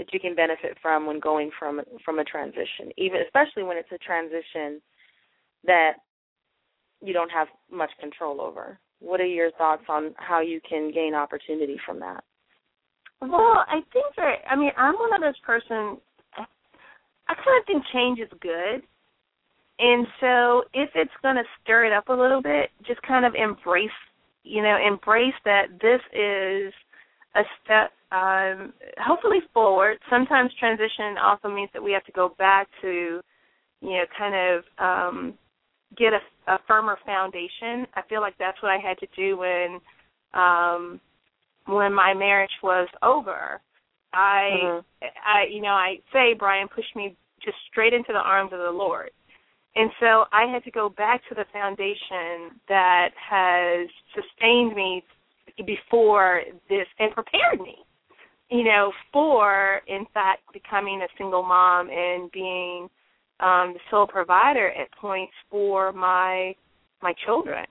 that 0.00 0.14
you 0.14 0.18
can 0.18 0.34
benefit 0.34 0.78
from 0.80 1.04
when 1.04 1.20
going 1.20 1.50
from 1.58 1.82
from 2.04 2.18
a 2.18 2.24
transition, 2.24 2.88
even 2.96 3.20
especially 3.20 3.62
when 3.62 3.76
it's 3.76 3.92
a 3.92 3.98
transition 3.98 4.80
that 5.64 5.92
you 7.02 7.12
don't 7.12 7.30
have 7.30 7.48
much 7.70 7.90
control 8.00 8.40
over. 8.40 8.78
What 9.00 9.20
are 9.20 9.26
your 9.26 9.50
thoughts 9.52 9.82
on 9.90 10.14
how 10.16 10.40
you 10.40 10.58
can 10.66 10.90
gain 10.90 11.14
opportunity 11.14 11.76
from 11.84 12.00
that? 12.00 12.24
Well, 13.20 13.64
I 13.68 13.80
think 13.92 14.06
that 14.16 14.36
I 14.50 14.56
mean 14.56 14.70
I'm 14.78 14.94
one 14.94 15.12
of 15.12 15.20
those 15.20 15.38
person. 15.40 15.98
I 17.28 17.34
kind 17.34 17.60
of 17.60 17.66
think 17.66 17.84
change 17.92 18.18
is 18.20 18.38
good, 18.40 18.80
and 19.78 20.06
so 20.18 20.62
if 20.72 20.88
it's 20.94 21.12
going 21.22 21.36
to 21.36 21.44
stir 21.62 21.84
it 21.84 21.92
up 21.92 22.08
a 22.08 22.12
little 22.12 22.40
bit, 22.40 22.70
just 22.86 23.02
kind 23.02 23.26
of 23.26 23.34
embrace, 23.34 23.90
you 24.44 24.62
know, 24.62 24.78
embrace 24.82 25.34
that 25.44 25.66
this 25.82 26.00
is 26.14 26.72
a 27.36 27.42
step 27.62 27.92
um, 28.12 28.72
hopefully 28.98 29.38
forward. 29.54 29.98
Sometimes 30.08 30.50
transition 30.58 31.16
also 31.22 31.48
means 31.48 31.70
that 31.72 31.82
we 31.82 31.92
have 31.92 32.04
to 32.04 32.12
go 32.12 32.34
back 32.38 32.68
to, 32.82 33.20
you 33.80 33.90
know, 33.90 34.04
kind 34.18 34.34
of 34.34 34.64
um, 34.78 35.34
get 35.96 36.12
a, 36.12 36.52
a 36.52 36.58
firmer 36.66 36.98
foundation. 37.06 37.86
I 37.94 38.02
feel 38.08 38.20
like 38.20 38.34
that's 38.38 38.60
what 38.62 38.72
I 38.72 38.78
had 38.78 38.98
to 38.98 39.06
do 39.16 39.36
when 39.36 39.80
um, 40.34 41.00
when 41.66 41.92
my 41.92 42.14
marriage 42.14 42.50
was 42.62 42.88
over. 43.02 43.60
I, 44.12 44.50
Mhm. 44.52 44.84
I, 45.24 45.44
you 45.44 45.60
know, 45.60 45.74
I 45.74 46.00
say 46.12 46.34
Brian 46.34 46.68
pushed 46.68 46.96
me 46.96 47.16
just 47.40 47.56
straight 47.70 47.94
into 47.94 48.12
the 48.12 48.18
arms 48.18 48.52
of 48.52 48.58
the 48.58 48.70
Lord. 48.70 49.10
And 49.76 49.90
so 50.00 50.26
I 50.32 50.46
had 50.46 50.64
to 50.64 50.70
go 50.70 50.88
back 50.88 51.22
to 51.28 51.34
the 51.34 51.44
foundation 51.52 52.60
that 52.68 53.10
has 53.14 53.88
sustained 54.14 54.74
me 54.74 55.04
before 55.64 56.42
this 56.68 56.88
and 56.98 57.14
prepared 57.14 57.60
me, 57.60 57.84
you 58.50 58.64
know, 58.64 58.92
for 59.12 59.80
in 59.86 60.04
fact 60.12 60.42
becoming 60.52 61.02
a 61.02 61.08
single 61.16 61.42
mom 61.42 61.88
and 61.90 62.30
being 62.32 62.88
um 63.40 63.72
the 63.74 63.80
sole 63.90 64.06
provider 64.06 64.70
at 64.70 64.90
points 64.92 65.32
for 65.50 65.92
my 65.92 66.54
my 67.02 67.14
children. 67.24 67.66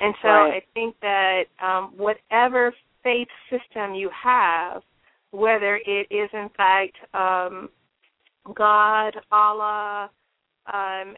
And 0.00 0.14
so 0.22 0.28
Right. 0.28 0.54
I 0.54 0.62
think 0.74 0.96
that 1.00 1.44
um 1.62 1.92
whatever 1.96 2.74
faith 3.02 3.28
system 3.50 3.94
you 3.94 4.10
have, 4.10 4.82
whether 5.30 5.76
it 5.86 6.06
is 6.10 6.30
in 6.32 6.48
fact 6.56 6.96
um 7.14 7.68
God, 8.54 9.14
Allah, 9.30 10.10
um 10.72 11.16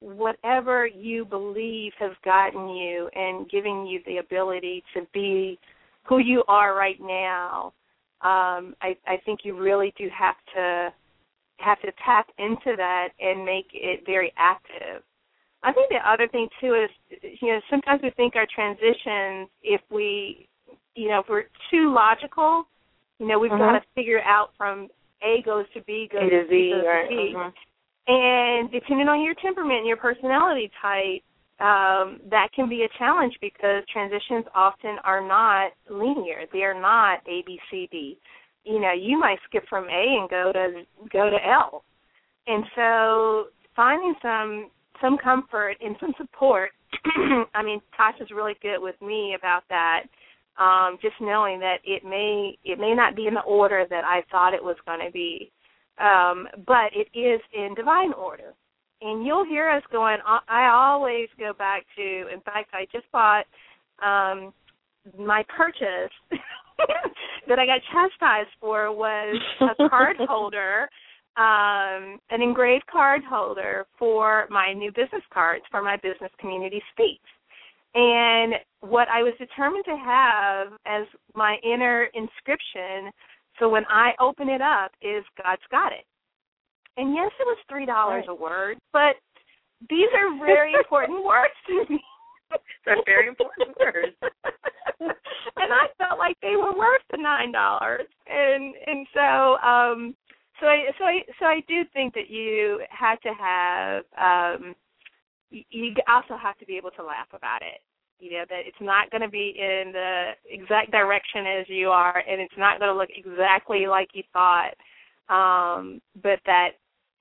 whatever 0.00 0.86
you 0.86 1.24
believe 1.24 1.92
has 1.98 2.12
gotten 2.24 2.68
you 2.68 3.08
and 3.14 3.48
giving 3.50 3.86
you 3.86 4.00
the 4.06 4.18
ability 4.18 4.82
to 4.94 5.06
be 5.14 5.58
who 6.06 6.18
you 6.18 6.44
are 6.48 6.74
right 6.76 7.00
now, 7.00 7.72
um, 8.20 8.74
I, 8.80 8.96
I 9.06 9.16
think 9.24 9.40
you 9.42 9.58
really 9.58 9.92
do 9.98 10.08
have 10.16 10.36
to 10.54 10.92
have 11.58 11.80
to 11.80 11.92
tap 12.04 12.26
into 12.38 12.76
that 12.76 13.08
and 13.20 13.44
make 13.44 13.66
it 13.72 14.04
very 14.04 14.32
active. 14.36 15.02
I 15.62 15.72
think 15.72 15.88
the 15.88 16.08
other 16.08 16.28
thing 16.28 16.48
too 16.60 16.74
is 16.74 16.90
you 17.40 17.48
know 17.48 17.60
sometimes 17.70 18.02
we 18.02 18.10
think 18.10 18.36
our 18.36 18.46
transitions 18.54 19.48
if 19.62 19.80
we 19.90 20.48
you 20.94 21.08
know 21.08 21.20
if 21.20 21.26
we're 21.28 21.48
too 21.70 21.92
logical, 21.92 22.66
you 23.18 23.26
know 23.26 23.38
we've 23.38 23.50
Mhm. 23.50 23.58
got 23.58 23.72
to 23.72 23.82
figure 23.94 24.22
out 24.22 24.50
from 24.56 24.90
A 25.22 25.42
goes 25.42 25.66
to 25.74 25.80
B 25.82 26.08
goes 26.12 26.22
A 26.22 26.30
to 26.30 26.48
Z, 26.48 26.70
goes 26.70 26.84
right? 26.86 27.08
to 27.08 27.08
B. 27.08 27.34
Mhm. 27.34 27.52
And 28.06 28.70
depending 28.70 29.08
on 29.08 29.22
your 29.22 29.34
temperament 29.34 29.78
and 29.78 29.86
your 29.86 29.96
personality 29.96 30.70
type, 30.80 31.22
um, 31.60 32.20
that 32.30 32.48
can 32.54 32.68
be 32.68 32.82
a 32.82 32.98
challenge 32.98 33.34
because 33.40 33.82
transitions 33.92 34.44
often 34.54 34.96
are 35.04 35.26
not 35.26 35.72
linear. 35.88 36.44
They 36.52 36.62
are 36.62 36.78
not 36.78 37.20
A, 37.28 37.42
B, 37.46 37.58
C, 37.70 37.88
D. 37.90 38.18
You 38.64 38.80
know, 38.80 38.92
you 38.92 39.18
might 39.18 39.38
skip 39.48 39.64
from 39.68 39.84
A 39.84 40.16
and 40.20 40.28
go 40.28 40.52
to 40.52 40.82
go 41.12 41.30
to 41.30 41.36
L. 41.46 41.84
And 42.46 42.64
so 42.74 43.44
finding 43.76 44.14
some 44.20 44.70
some 45.00 45.16
comfort 45.18 45.76
and 45.80 45.96
some 46.00 46.14
support. 46.16 46.70
I 47.54 47.62
mean, 47.62 47.80
Tasha's 47.98 48.30
really 48.30 48.54
good 48.62 48.78
with 48.78 49.00
me 49.00 49.36
about 49.38 49.62
that. 49.68 50.04
Um, 50.58 50.98
just 51.02 51.16
knowing 51.20 51.60
that 51.60 51.78
it 51.84 52.04
may 52.04 52.58
it 52.64 52.78
may 52.78 52.94
not 52.94 53.16
be 53.16 53.26
in 53.26 53.34
the 53.34 53.42
order 53.42 53.84
that 53.88 54.04
I 54.04 54.22
thought 54.30 54.54
it 54.54 54.62
was 54.62 54.76
going 54.86 55.00
to 55.04 55.12
be 55.12 55.52
um, 55.98 56.48
but 56.66 56.90
it 56.92 57.08
is 57.16 57.40
in 57.52 57.74
divine 57.74 58.12
order. 58.12 58.54
And 59.04 59.26
you'll 59.26 59.44
hear 59.44 59.70
us 59.70 59.82
going. 59.92 60.18
I 60.48 60.70
always 60.72 61.28
go 61.38 61.52
back 61.52 61.84
to. 61.96 62.02
In 62.32 62.40
fact, 62.40 62.70
I 62.72 62.86
just 62.90 63.04
bought 63.12 63.44
um, 64.02 64.52
my 65.18 65.44
purchase 65.54 66.10
that 67.48 67.58
I 67.58 67.66
got 67.66 67.80
chastised 67.92 68.48
for 68.60 68.90
was 68.92 69.36
a 69.60 69.88
card 69.90 70.16
holder, 70.18 70.88
um, 71.36 72.18
an 72.30 72.40
engraved 72.40 72.86
card 72.86 73.20
holder 73.28 73.86
for 73.98 74.46
my 74.50 74.72
new 74.72 74.90
business 74.90 75.22
cards 75.32 75.64
for 75.70 75.82
my 75.82 75.96
business 75.96 76.32
community 76.40 76.82
speaks. 76.92 77.28
And 77.94 78.54
what 78.80 79.08
I 79.08 79.22
was 79.22 79.34
determined 79.38 79.84
to 79.84 79.96
have 79.96 80.68
as 80.86 81.06
my 81.34 81.58
inner 81.62 82.08
inscription 82.14 83.12
so 83.58 83.68
when 83.68 83.84
I 83.88 84.12
open 84.20 84.48
it 84.48 84.60
up, 84.60 84.90
is 85.00 85.24
God's 85.42 85.62
got 85.70 85.92
it. 85.92 86.04
And 86.96 87.14
yes, 87.14 87.30
it 87.40 87.44
was 87.44 87.58
three 87.68 87.86
dollars 87.86 88.24
Right. 88.28 88.32
a 88.32 88.34
word, 88.34 88.78
but 88.92 89.16
these 89.90 90.08
are 90.14 90.38
very 90.44 90.72
important 90.78 91.24
words 91.24 91.54
to 91.66 91.84
me. 91.92 92.00
are 92.86 92.96
very 93.04 93.28
important 93.28 93.76
words. 93.78 94.14
and 95.00 95.72
I 95.72 95.86
felt 95.98 96.18
like 96.18 96.36
they 96.40 96.56
were 96.56 96.76
worth 96.76 97.02
the 97.10 97.18
nine 97.18 97.52
dollars, 97.52 98.06
and 98.26 98.74
and 98.86 99.06
so 99.12 99.56
um 99.66 100.14
so 100.60 100.66
I 100.66 100.86
so 100.98 101.04
I 101.04 101.20
so 101.38 101.46
I 101.46 101.60
do 101.66 101.82
think 101.92 102.14
that 102.14 102.30
you 102.30 102.80
had 102.90 103.16
to 103.22 103.32
have 103.34 104.04
um 104.18 104.74
you 105.50 105.94
also 106.08 106.36
have 106.40 106.58
to 106.58 106.66
be 106.66 106.76
able 106.76 106.90
to 106.92 107.04
laugh 107.04 107.28
about 107.32 107.62
it. 107.62 107.80
You 108.20 108.32
know 108.32 108.44
that 108.48 108.60
it's 108.66 108.80
not 108.80 109.10
going 109.10 109.22
to 109.22 109.28
be 109.28 109.54
in 109.58 109.90
the 109.92 110.30
exact 110.48 110.92
direction 110.92 111.46
as 111.60 111.66
you 111.68 111.88
are, 111.88 112.22
and 112.28 112.40
it's 112.40 112.54
not 112.56 112.78
going 112.78 112.92
to 112.92 112.96
look 112.98 113.10
exactly 113.14 113.86
like 113.86 114.08
you 114.14 114.22
thought. 114.32 114.74
Um, 115.28 116.00
but 116.22 116.38
that 116.46 116.70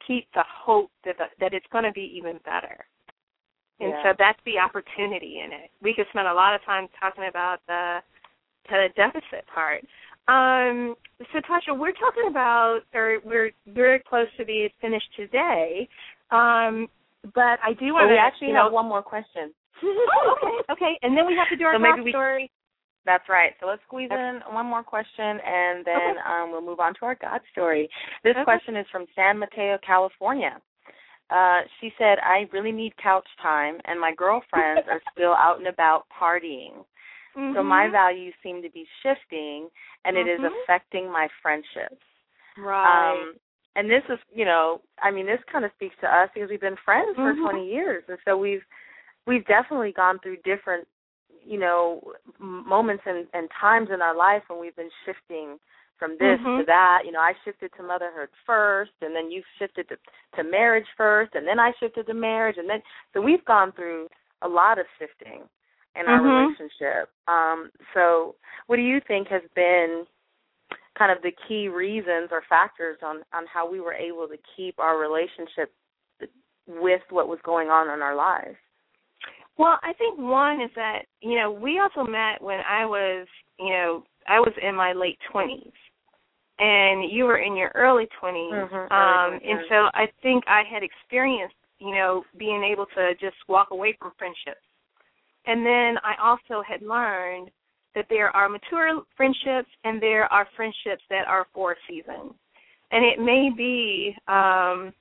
keep 0.07 0.27
the 0.33 0.43
hope 0.47 0.91
that 1.05 1.17
the, 1.17 1.25
that 1.39 1.53
it's 1.53 1.65
going 1.71 1.83
to 1.83 1.91
be 1.91 2.13
even 2.15 2.39
better. 2.45 2.85
And 3.79 3.89
yeah. 3.89 4.03
so 4.03 4.09
that's 4.17 4.39
the 4.45 4.59
opportunity 4.59 5.41
in 5.43 5.51
it. 5.51 5.71
We 5.81 5.93
could 5.93 6.05
spend 6.11 6.27
a 6.27 6.33
lot 6.33 6.55
of 6.55 6.63
time 6.65 6.87
talking 6.99 7.25
about 7.29 7.59
the 7.67 7.99
the 8.69 8.87
deficit 8.95 9.45
part. 9.53 9.83
Um, 10.27 10.95
so 11.33 11.39
Tasha, 11.39 11.77
we're 11.77 11.91
talking 11.91 12.27
about, 12.29 12.81
or 12.93 13.19
we're 13.25 13.51
very 13.67 13.99
close 14.07 14.27
to 14.37 14.45
being 14.45 14.69
finished 14.79 15.09
today. 15.17 15.89
Um, 16.31 16.87
but 17.35 17.59
I 17.63 17.73
do 17.77 17.93
want 17.93 18.07
to. 18.07 18.13
we 18.13 18.17
actually 18.17 18.49
you 18.49 18.55
have 18.55 18.71
know, 18.71 18.75
one 18.75 18.87
more 18.87 19.01
question. 19.01 19.53
oh, 19.83 20.37
okay, 20.37 20.73
okay, 20.73 20.99
and 21.01 21.17
then 21.17 21.25
we 21.27 21.35
have 21.35 21.49
to 21.49 21.57
do 21.57 21.65
our 21.65 21.75
so 21.75 21.79
maybe 21.79 22.01
we, 22.01 22.11
story. 22.11 22.51
That's 23.05 23.27
right. 23.27 23.51
So 23.59 23.67
let's 23.67 23.81
squeeze 23.85 24.09
in 24.11 24.39
one 24.51 24.65
more 24.65 24.83
question, 24.83 25.39
and 25.45 25.85
then 25.85 26.15
um, 26.25 26.51
we'll 26.51 26.65
move 26.65 26.79
on 26.79 26.93
to 26.99 27.05
our 27.05 27.15
God 27.15 27.41
story. 27.51 27.89
This 28.23 28.35
question 28.43 28.77
is 28.77 28.85
from 28.91 29.05
San 29.15 29.37
Mateo, 29.39 29.77
California. 29.85 30.61
Uh, 31.29 31.61
she 31.79 31.91
said, 31.97 32.17
"I 32.23 32.47
really 32.53 32.71
need 32.71 32.95
couch 33.01 33.27
time, 33.41 33.79
and 33.85 33.99
my 33.99 34.13
girlfriends 34.15 34.87
are 34.89 35.01
still 35.11 35.33
out 35.33 35.57
and 35.57 35.67
about 35.67 36.05
partying. 36.17 36.85
Mm-hmm. 37.35 37.55
So 37.55 37.63
my 37.63 37.89
values 37.89 38.33
seem 38.43 38.61
to 38.61 38.69
be 38.69 38.85
shifting, 39.01 39.69
and 40.05 40.15
mm-hmm. 40.15 40.29
it 40.29 40.45
is 40.45 40.51
affecting 40.63 41.11
my 41.11 41.27
friendships." 41.41 42.03
Right. 42.57 43.11
Um, 43.11 43.33
and 43.75 43.89
this 43.89 44.03
is, 44.09 44.19
you 44.31 44.45
know, 44.45 44.81
I 45.01 45.09
mean, 45.09 45.25
this 45.25 45.39
kind 45.51 45.65
of 45.65 45.71
speaks 45.75 45.95
to 46.01 46.07
us 46.07 46.29
because 46.33 46.49
we've 46.49 46.61
been 46.61 46.77
friends 46.85 47.15
for 47.15 47.33
mm-hmm. 47.33 47.43
20 47.43 47.67
years, 47.67 48.03
and 48.07 48.17
so 48.23 48.37
we've 48.37 48.61
we've 49.25 49.45
definitely 49.47 49.91
gone 49.91 50.19
through 50.19 50.37
different 50.43 50.87
you 51.45 51.59
know 51.59 52.01
moments 52.39 53.03
and, 53.05 53.27
and 53.33 53.49
times 53.59 53.89
in 53.93 54.01
our 54.01 54.15
life 54.15 54.43
when 54.47 54.59
we've 54.59 54.75
been 54.75 54.89
shifting 55.05 55.57
from 55.99 56.11
this 56.13 56.39
mm-hmm. 56.39 56.59
to 56.59 56.63
that 56.65 56.99
you 57.05 57.11
know 57.11 57.19
i 57.19 57.33
shifted 57.45 57.71
to 57.77 57.83
motherhood 57.83 58.29
first 58.45 58.91
and 59.01 59.15
then 59.15 59.31
you 59.31 59.41
shifted 59.59 59.87
to, 59.89 59.95
to 60.35 60.49
marriage 60.49 60.85
first 60.97 61.33
and 61.35 61.47
then 61.47 61.59
i 61.59 61.71
shifted 61.79 62.05
to 62.05 62.13
marriage 62.13 62.55
and 62.57 62.69
then 62.69 62.81
so 63.13 63.21
we've 63.21 63.45
gone 63.45 63.71
through 63.73 64.07
a 64.41 64.47
lot 64.47 64.79
of 64.79 64.85
shifting 64.99 65.41
in 65.99 66.07
our 66.07 66.19
mm-hmm. 66.19 66.45
relationship 66.45 67.09
um 67.27 67.69
so 67.93 68.35
what 68.67 68.77
do 68.77 68.81
you 68.81 68.99
think 69.07 69.27
has 69.27 69.43
been 69.55 70.05
kind 70.97 71.11
of 71.11 71.21
the 71.23 71.31
key 71.47 71.67
reasons 71.67 72.29
or 72.31 72.43
factors 72.49 72.97
on 73.03 73.17
on 73.33 73.45
how 73.51 73.69
we 73.69 73.79
were 73.79 73.93
able 73.93 74.27
to 74.27 74.37
keep 74.55 74.77
our 74.79 74.99
relationship 74.99 75.71
with 76.67 77.01
what 77.09 77.27
was 77.27 77.39
going 77.43 77.67
on 77.67 77.93
in 77.93 78.01
our 78.01 78.15
lives 78.15 78.55
well, 79.57 79.79
I 79.83 79.93
think 79.93 80.17
one 80.19 80.61
is 80.61 80.71
that, 80.75 81.03
you 81.21 81.37
know, 81.37 81.51
we 81.51 81.79
also 81.79 82.09
met 82.09 82.41
when 82.41 82.59
I 82.67 82.85
was, 82.85 83.27
you 83.59 83.69
know, 83.69 84.03
I 84.27 84.39
was 84.39 84.53
in 84.61 84.75
my 84.75 84.93
late 84.93 85.19
20s 85.33 85.71
and 86.59 87.11
you 87.11 87.25
were 87.25 87.37
in 87.37 87.55
your 87.55 87.71
early 87.75 88.07
20s. 88.21 88.51
Mm-hmm, 88.51 88.75
um 88.93 89.39
and 89.43 89.59
so 89.69 89.75
I 89.93 90.05
think 90.21 90.43
I 90.47 90.63
had 90.71 90.83
experienced, 90.83 91.55
you 91.79 91.93
know, 91.93 92.23
being 92.37 92.63
able 92.63 92.85
to 92.95 93.13
just 93.19 93.35
walk 93.47 93.69
away 93.71 93.95
from 93.99 94.11
friendships. 94.17 94.65
And 95.45 95.65
then 95.65 95.97
I 96.03 96.15
also 96.21 96.63
had 96.67 96.81
learned 96.81 97.51
that 97.95 98.05
there 98.09 98.35
are 98.35 98.49
mature 98.49 99.01
friendships 99.15 99.69
and 99.83 100.01
there 100.01 100.31
are 100.31 100.47
friendships 100.55 101.03
that 101.09 101.27
are 101.27 101.45
for 101.53 101.73
a 101.73 101.75
season. 101.87 102.33
And 102.91 103.05
it 103.05 103.19
may 103.19 103.49
be 103.55 104.15
um 104.27 104.93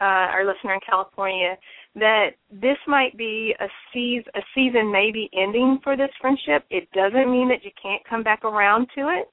uh, 0.00 0.28
our 0.32 0.44
listener 0.44 0.74
in 0.74 0.80
California 0.88 1.56
that 1.94 2.30
this 2.50 2.76
might 2.86 3.16
be 3.16 3.54
a 3.58 3.66
season, 3.92 4.30
a 4.34 4.40
season 4.54 4.92
maybe 4.92 5.30
ending 5.32 5.78
for 5.82 5.96
this 5.96 6.10
friendship. 6.20 6.64
It 6.70 6.88
doesn't 6.92 7.30
mean 7.30 7.48
that 7.48 7.64
you 7.64 7.70
can't 7.80 8.02
come 8.08 8.22
back 8.22 8.44
around 8.44 8.88
to 8.94 9.08
it. 9.08 9.30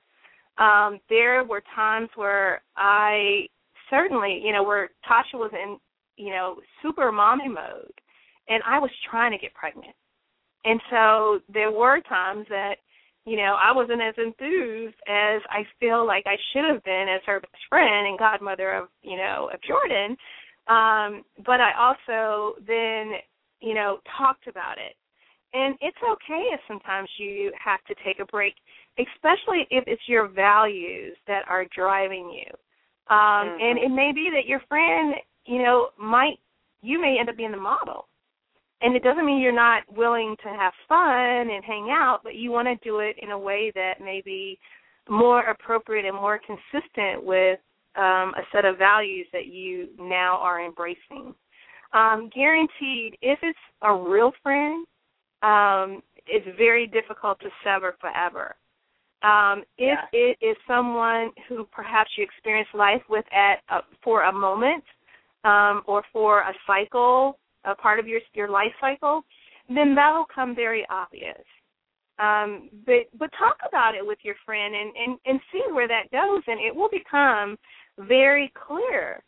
Um, 0.58 1.00
there 1.10 1.44
were 1.44 1.64
times 1.76 2.10
where 2.16 2.62
I 2.78 3.48
certainly, 3.90 4.42
you 4.44 4.54
know, 4.54 4.64
where 4.64 4.90
Tasha 5.10 5.34
was 5.34 5.52
in, 5.54 5.78
you 6.16 6.32
know, 6.32 6.58
super 6.82 7.12
mommy 7.12 7.50
mode, 7.50 7.92
and 8.48 8.62
I 8.66 8.80
was 8.80 8.92
trying 9.10 9.32
to 9.32 9.38
get 9.38 9.54
pregnant, 9.54 9.96
and 10.64 10.80
so 10.90 11.40
there 11.52 11.72
were 11.72 12.00
times 12.02 12.46
that, 12.50 12.76
you 13.26 13.36
know, 13.36 13.58
I 13.62 13.72
wasn't 13.74 14.02
as 14.02 14.14
enthused 14.18 14.96
as 15.08 15.42
I 15.50 15.66
feel 15.80 16.06
like 16.06 16.26
I 16.28 16.38
should 16.52 16.66
have 16.72 16.84
been 16.84 17.08
as 17.14 17.22
her 17.26 17.40
best 17.40 17.64
friend 17.68 18.08
and 18.08 18.20
godmother 18.20 18.74
of, 18.74 18.90
you 19.02 19.18
know, 19.18 19.50
of 19.54 19.60
Jordan 19.64 20.16
um, 20.68 21.24
but 21.46 21.60
I 21.60 21.72
also 21.78 22.56
then, 22.66 23.14
you 23.60 23.74
know, 23.74 24.00
talked 24.18 24.48
about 24.48 24.78
it. 24.78 24.96
And 25.54 25.76
it's 25.82 25.98
okay 26.04 26.50
if 26.52 26.60
sometimes 26.68 27.10
you 27.18 27.52
have 27.64 27.84
to 27.88 27.96
take 28.04 28.20
a 28.20 28.26
break, 28.26 28.56
especially 28.98 29.68
if 29.70 29.84
it's 29.88 30.02
your 30.08 30.28
values 30.28 31.16
that 31.28 31.44
are 31.48 31.66
driving 31.76 32.32
you. 32.32 32.52
Um, 33.14 33.18
mm-hmm. 33.20 33.62
And 33.62 33.80
it 33.80 33.90
may 33.90 34.12
be 34.14 34.30
that 34.34 34.48
your 34.48 34.62
friend, 34.68 35.16
you 35.46 35.62
know, 35.62 35.90
might, 36.00 36.40
you 36.82 37.00
may 37.00 37.18
end 37.20 37.30
up 37.30 37.38
being 37.38 37.52
the 37.52 37.58
model. 37.58 38.08
And 38.82 38.96
it 38.96 39.04
doesn't 39.04 39.26
mean 39.26 39.42
you're 39.42 39.54
not 39.54 39.84
willing 39.96 40.36
to 40.44 40.50
have 40.50 40.74
fun 40.90 41.50
and 41.50 41.64
hang 41.64 41.90
out, 41.90 42.20
but 42.24 42.36
you 42.36 42.52
want 42.52 42.68
to 42.68 42.76
do 42.84 43.00
it 43.00 43.16
in 43.22 43.32
a 43.32 43.40
way 43.40 43.72
that 43.76 44.02
may 44.02 44.22
be 44.26 44.58
more 45.10 45.42
appropriate 45.42 46.06
and 46.06 46.16
more 46.16 46.40
consistent 46.40 47.24
with 47.24 47.60
um, 47.96 48.34
a 48.36 48.44
set 48.52 48.66
of 48.66 48.78
values 48.78 49.28
that 49.34 49.48
you 49.48 49.90
now 50.00 50.38
are 50.38 50.64
embracing. 50.64 51.34
Um, 51.94 52.30
guaranteed, 52.34 53.18
if 53.22 53.40
it's 53.44 53.60
a 53.84 53.94
real 53.94 54.32
friend, 54.42 54.86
um, 55.44 56.02
it's 56.26 56.48
very 56.58 56.88
difficult 56.88 57.40
to 57.42 57.50
sever 57.64 57.96
forever. 58.00 58.56
Um, 59.22 59.64
if 59.78 59.98
yeah. 60.00 60.06
it 60.12 60.38
is 60.42 60.58
someone 60.68 61.32
who 61.48 61.66
perhaps 61.72 62.10
you 62.18 62.24
experience 62.24 62.68
life 62.74 63.02
with 63.10 63.26
at 63.32 63.60
uh, 63.70 63.82
for 64.04 64.24
a 64.24 64.34
moment 64.34 64.84
um, 65.46 65.84
or 65.86 66.04
for 66.12 66.40
a 66.42 66.54
cycle, 66.68 67.40
a 67.64 67.76
part 67.76 68.00
of 68.00 68.08
your 68.08 68.20
your 68.34 68.50
life 68.50 68.74
cycle, 68.82 69.24
then 69.70 69.96
that'll 69.96 70.26
come 70.34 70.56
very 70.56 70.86
obvious. 70.90 71.44
Um, 72.20 72.70
but 72.86 73.08
but 73.18 73.30
talk 73.40 73.58
about 73.68 73.96
it 73.96 74.06
with 74.06 74.20
your 74.24 74.36
friend 74.46 74.76
and, 74.76 74.92
and, 74.96 75.20
and 75.26 75.40
see 75.52 75.64
where 75.72 75.88
that 75.88 76.12
goes, 76.12 76.44
and 76.46 76.60
it 76.60 76.76
will 76.76 76.90
become 76.90 77.58
very 77.98 78.52
clear 78.68 79.22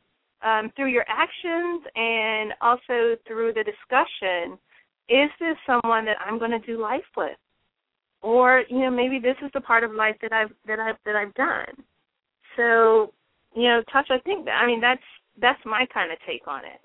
um, 0.44 0.72
through 0.76 0.90
your 0.90 1.06
actions 1.08 1.84
and 1.96 2.54
also 2.62 3.16
through 3.28 3.54
the 3.54 3.64
discussion. 3.64 4.58
Is 5.08 5.30
this 5.40 5.58
someone 5.66 6.06
that 6.06 6.18
I'm 6.26 6.40
going 6.40 6.52
to 6.52 6.60
do 6.60 6.82
life 6.82 7.04
with, 7.16 7.38
or 8.22 8.64
you 8.70 8.80
know 8.80 8.90
maybe 8.90 9.20
this 9.20 9.36
is 9.44 9.52
the 9.54 9.62
part 9.62 9.84
of 9.84 9.92
life 9.92 10.16
that 10.22 10.34
I've 10.34 10.52
that 10.68 10.80
I've 10.80 10.96
that 11.06 11.16
I've 11.16 11.34
done. 11.36 11.86
So 12.58 13.14
you 13.56 13.64
know, 13.64 13.84
Tasha. 13.94 14.12
I 14.12 14.20
think 14.20 14.46
that 14.46 14.56
I 14.62 14.66
mean 14.66 14.82
that's 14.82 15.04
that's 15.40 15.60
my 15.64 15.86
kind 15.94 16.12
of 16.12 16.18
take 16.28 16.48
on 16.48 16.66
it. 16.66 16.82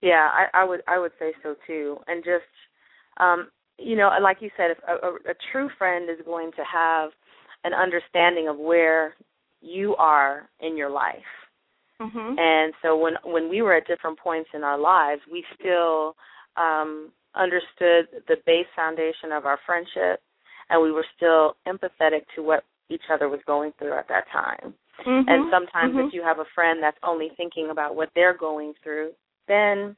Yeah, 0.00 0.28
I, 0.32 0.62
I 0.62 0.64
would 0.64 0.80
I 0.88 0.98
would 0.98 1.12
say 1.18 1.32
so 1.42 1.56
too, 1.66 1.98
and 2.06 2.24
just 2.24 2.44
um, 3.18 3.48
you 3.78 3.96
know, 3.96 4.10
like 4.22 4.38
you 4.40 4.50
said, 4.56 4.70
if 4.70 4.78
a, 4.88 5.06
a, 5.06 5.14
a 5.32 5.34
true 5.52 5.68
friend 5.76 6.08
is 6.08 6.24
going 6.24 6.52
to 6.52 6.62
have 6.70 7.10
an 7.64 7.72
understanding 7.74 8.48
of 8.48 8.56
where 8.56 9.14
you 9.60 9.96
are 9.96 10.48
in 10.60 10.76
your 10.76 10.90
life. 10.90 11.16
Mm-hmm. 12.00 12.34
And 12.38 12.74
so 12.82 12.96
when 12.96 13.14
when 13.24 13.48
we 13.48 13.62
were 13.62 13.74
at 13.74 13.86
different 13.86 14.18
points 14.18 14.50
in 14.54 14.62
our 14.62 14.78
lives, 14.78 15.22
we 15.30 15.44
still 15.58 16.14
um, 16.56 17.10
understood 17.34 18.08
the 18.28 18.36
base 18.44 18.66
foundation 18.74 19.32
of 19.32 19.46
our 19.46 19.58
friendship, 19.64 20.20
and 20.68 20.82
we 20.82 20.92
were 20.92 21.06
still 21.16 21.56
empathetic 21.66 22.24
to 22.34 22.42
what 22.42 22.64
each 22.90 23.02
other 23.12 23.28
was 23.28 23.40
going 23.46 23.72
through 23.78 23.94
at 23.94 24.08
that 24.08 24.24
time. 24.32 24.74
Mm-hmm. 25.06 25.28
And 25.28 25.50
sometimes 25.50 25.94
mm-hmm. 25.94 26.08
if 26.08 26.14
you 26.14 26.22
have 26.22 26.38
a 26.38 26.44
friend 26.54 26.82
that's 26.82 26.98
only 27.02 27.30
thinking 27.36 27.68
about 27.70 27.96
what 27.96 28.10
they're 28.14 28.36
going 28.36 28.74
through, 28.82 29.12
then 29.48 29.96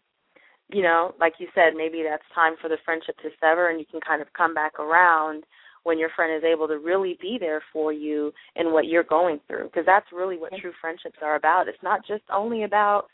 you 0.70 0.82
know, 0.82 1.14
like 1.18 1.34
you 1.38 1.48
said, 1.54 1.72
maybe 1.74 2.04
that's 2.09 2.22
time 2.34 2.54
for 2.61 2.68
the 2.68 2.76
friendship 2.84 3.16
to 3.22 3.30
sever 3.40 3.70
and 3.70 3.80
you 3.80 3.86
can 3.90 4.00
kind 4.00 4.20
of 4.20 4.28
come 4.36 4.54
back 4.54 4.78
around 4.78 5.44
when 5.84 5.98
your 5.98 6.10
friend 6.14 6.34
is 6.36 6.44
able 6.44 6.68
to 6.68 6.78
really 6.78 7.18
be 7.20 7.36
there 7.38 7.62
for 7.72 7.92
you 7.92 8.32
in 8.56 8.72
what 8.72 8.86
you're 8.86 9.04
going 9.04 9.40
through 9.46 9.64
because 9.64 9.84
that's 9.86 10.06
really 10.12 10.38
what 10.38 10.52
true 10.60 10.72
friendships 10.80 11.18
are 11.22 11.36
about 11.36 11.68
it's 11.68 11.82
not 11.82 12.06
just 12.06 12.22
only 12.32 12.64
about 12.64 13.04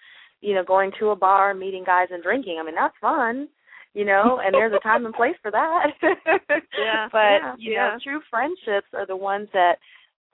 you 0.40 0.54
know 0.54 0.64
going 0.64 0.90
to 0.98 1.10
a 1.10 1.16
bar 1.16 1.54
meeting 1.54 1.84
guys 1.84 2.08
and 2.10 2.22
drinking 2.22 2.58
i 2.60 2.64
mean 2.64 2.74
that's 2.74 2.94
fun 3.00 3.48
you 3.92 4.04
know 4.04 4.40
and 4.44 4.54
there's 4.54 4.72
a 4.72 4.82
time 4.82 5.06
and 5.06 5.14
place 5.14 5.36
for 5.42 5.50
that 5.50 5.86
yeah 6.02 7.08
but 7.12 7.18
yeah, 7.18 7.54
you 7.58 7.72
yeah. 7.72 7.90
know 7.90 7.98
true 8.02 8.20
friendships 8.30 8.88
are 8.92 9.06
the 9.06 9.16
ones 9.16 9.48
that 9.52 9.74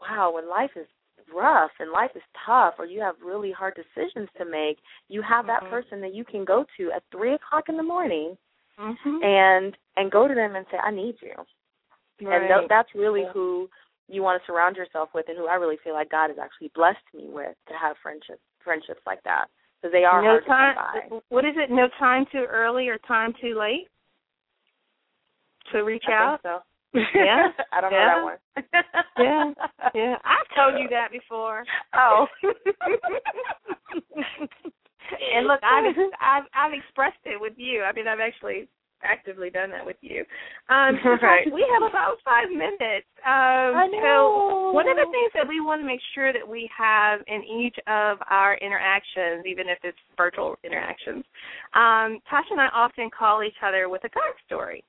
wow 0.01 0.33
when 0.35 0.49
life 0.49 0.71
is 0.77 0.87
rough 1.35 1.71
and 1.79 1.93
life 1.93 2.11
is 2.17 2.23
tough 2.45 2.75
or 2.79 2.87
you 2.87 3.01
have 3.01 3.15
really 3.25 3.53
hard 3.53 3.75
decisions 3.75 4.29
to 4.37 4.45
make 4.45 4.79
you 5.09 5.23
have 5.23 5.47
that 5.47 5.63
mm-hmm. 5.63 5.71
person 5.71 6.01
that 6.01 6.15
you 6.15 6.25
can 6.25 6.45
go 6.45 6.65
to 6.77 6.91
at 6.91 7.05
three 7.13 7.35
o'clock 7.35 7.65
in 7.69 7.77
the 7.77 7.83
morning 7.83 8.37
mm-hmm. 8.81 9.23
and 9.23 9.77
and 9.97 10.11
go 10.11 10.27
to 10.27 10.35
them 10.35 10.57
and 10.57 10.67
say, 10.71 10.79
I 10.79 10.91
need 10.91 11.17
you. 11.21 11.33
Right. 12.21 12.43
And 12.43 12.49
th- 12.49 12.69
that's 12.69 12.89
really 12.95 13.25
who 13.33 13.69
you 14.09 14.23
want 14.23 14.41
to 14.43 14.47
surround 14.47 14.77
yourself 14.77 15.11
with, 15.15 15.27
and 15.29 15.39
who 15.39 15.47
I 15.47 15.55
really 15.55 15.79
feel 15.83 15.95
like 15.95 16.11
God 16.11 16.29
has 16.29 16.39
actually 16.39 16.71
blessed 16.75 16.99
me 17.15 17.27
with 17.29 17.55
to 17.69 17.75
have 17.81 17.97
friendships 18.03 18.43
friendships 18.63 19.01
like 19.07 19.23
that 19.25 19.47
because 19.81 19.93
they 19.93 20.05
are 20.05 20.21
no 20.21 20.41
hard 20.41 20.47
time, 20.47 20.75
to 20.75 21.01
come 21.01 21.09
by. 21.11 21.21
What 21.29 21.45
is 21.45 21.55
it? 21.57 21.71
No 21.71 21.89
time 21.99 22.27
too 22.31 22.45
early 22.49 22.89
or 22.89 22.99
time 22.99 23.33
too 23.41 23.59
late 23.59 23.89
to 25.73 25.83
reach 25.83 26.05
I 26.09 26.13
out. 26.13 26.41
so. 26.43 26.59
Yeah, 26.93 27.49
I 27.73 27.81
don't 27.81 27.93
yeah. 27.93 27.99
know 27.99 28.15
that 28.17 28.25
one. 28.25 28.39
yeah, 29.19 29.53
yeah. 29.95 30.17
I've 30.25 30.57
told 30.57 30.81
you 30.81 30.89
that 30.91 31.13
before. 31.13 31.65
Oh. 31.95 32.27
and 35.35 35.47
look, 35.47 35.61
I've 35.63 35.95
I've 36.21 36.45
I've 36.55 36.73
expressed 36.73 37.23
it 37.25 37.41
with 37.41 37.53
you. 37.57 37.83
I 37.83 37.93
mean, 37.93 38.09
I've 38.09 38.21
actually 38.21 38.69
actively 39.03 39.51
done 39.51 39.71
that 39.71 39.85
with 39.85 39.97
you. 40.01 40.25
Um, 40.69 40.99
right. 41.23 41.47
We 41.53 41.67
have 41.73 41.89
about 41.89 42.17
five 42.25 42.49
minutes. 42.51 43.07
Um, 43.25 43.77
I 43.77 43.87
know. 43.91 44.71
So 44.71 44.73
one 44.73 44.89
of 44.89 44.97
the 44.97 45.09
things 45.11 45.33
that 45.35 45.47
we 45.47 45.61
want 45.61 45.81
to 45.81 45.87
make 45.87 46.01
sure 46.15 46.33
that 46.33 46.47
we 46.47 46.69
have 46.77 47.21
in 47.27 47.43
each 47.45 47.77
of 47.87 48.19
our 48.31 48.57
interactions, 48.59 49.45
even 49.47 49.69
if 49.69 49.79
it's 49.85 49.99
virtual 50.17 50.57
interactions, 50.65 51.25
um, 51.75 52.21
Tasha 52.31 52.53
and 52.53 52.61
I 52.61 52.69
often 52.75 53.11
call 53.17 53.43
each 53.43 53.61
other 53.65 53.89
with 53.89 54.05
a 54.05 54.09
God 54.09 54.35
story. 54.47 54.85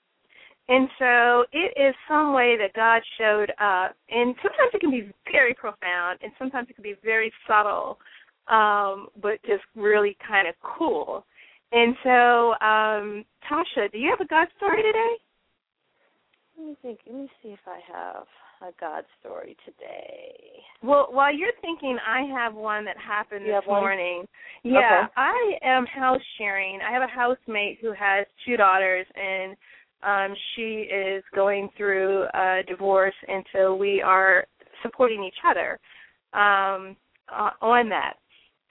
And 0.68 0.88
so 0.99 1.45
it 1.51 1.74
is 1.76 1.93
some 2.07 2.34
way 2.34 2.55
that 2.57 2.74
God 2.74 3.01
showed 3.18 3.51
up. 3.59 3.95
And 4.09 4.36
sometimes 4.41 4.72
it 4.74 4.80
can 4.80 4.91
be 4.91 5.12
very 5.32 5.53
profound, 5.53 6.20
and 6.24 6.32
sometimes 6.39 6.70
it 6.70 6.76
can 6.76 6.84
be 6.84 6.95
very 7.03 7.32
subtle, 7.47 7.99
um, 8.47 9.07
but 9.22 9.41
just 9.43 9.64
really 9.76 10.16
kind 10.26 10.47
of 10.47 10.55
cool. 10.62 11.26
And 11.72 11.95
so, 12.03 12.51
um, 12.65 13.26
Tasha, 13.49 13.91
do 13.91 13.97
you 13.97 14.09
have 14.09 14.19
a 14.26 14.28
God 14.30 14.47
story 14.57 14.84
today? 14.84 15.15
Let 16.57 16.67
me 16.67 16.78
think. 16.82 16.99
Let 17.07 17.15
me 17.15 17.30
see 17.41 17.49
if 17.49 17.59
I 17.65 17.80
have 17.91 18.26
a 18.61 18.74
God 18.80 19.03
story 19.19 19.55
today. 19.65 20.36
Well, 20.84 21.07
while 21.11 21.34
you're 21.34 21.49
thinking, 21.61 21.97
I 22.07 22.24
have 22.38 22.53
one 22.53 22.86
that 22.86 22.97
happened 22.97 23.45
You 23.45 23.53
this 23.53 23.55
have 23.55 23.67
one? 23.67 23.82
morning. 23.82 24.26
Yeah, 24.63 25.07
Okay. 25.07 25.13
I 25.15 25.53
am 25.63 25.86
house 25.86 26.22
sharing. 26.38 26.80
I 26.88 26.91
have 26.91 27.01
a 27.03 27.07
housemate 27.07 27.80
who 27.82 27.93
has 27.93 28.28
two 28.45 28.57
daughters, 28.57 29.07
and 29.15 29.55
um, 30.03 30.36
she 30.55 30.88
is 30.91 31.24
going 31.34 31.69
through 31.78 32.24
a 32.34 32.61
divorce, 32.67 33.15
and 33.28 33.43
so 33.53 33.76
we 33.76 34.01
are 34.01 34.45
supporting 34.84 35.24
each 35.24 35.36
other 35.47 35.80
um, 36.34 36.95
uh, 37.34 37.51
on 37.61 37.89
that. 37.89 38.13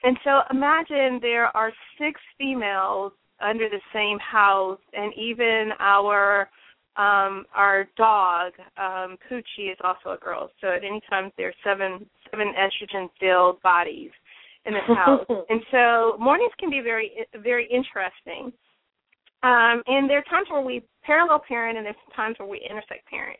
And 0.03 0.17
so 0.23 0.41
imagine 0.49 1.19
there 1.21 1.55
are 1.55 1.71
six 1.99 2.19
females 2.37 3.13
under 3.41 3.69
the 3.69 3.81
same 3.93 4.17
house, 4.19 4.79
and 4.93 5.13
even 5.15 5.71
our 5.79 6.49
um 6.97 7.45
our 7.55 7.87
dog 7.95 8.51
um 8.77 9.17
Poochie 9.29 9.71
is 9.71 9.77
also 9.81 10.11
a 10.11 10.17
girl. 10.17 10.51
So 10.59 10.67
at 10.67 10.83
any 10.83 10.99
time 11.09 11.31
there's 11.37 11.55
seven 11.63 12.05
seven 12.29 12.53
estrogen 12.57 13.09
filled 13.19 13.61
bodies 13.61 14.11
in 14.65 14.73
this 14.73 14.97
house. 14.97 15.25
and 15.49 15.61
so 15.71 16.17
mornings 16.19 16.51
can 16.59 16.69
be 16.69 16.81
very 16.81 17.25
very 17.41 17.65
interesting. 17.65 18.51
Um 19.43 19.81
and 19.87 20.09
there 20.09 20.17
are 20.17 20.29
times 20.29 20.47
where 20.51 20.61
we 20.61 20.83
parallel 21.03 21.41
parent 21.47 21.77
and 21.77 21.85
there's 21.85 21.95
times 22.15 22.35
where 22.39 22.49
we 22.49 22.59
intersect 22.69 23.07
parent. 23.07 23.39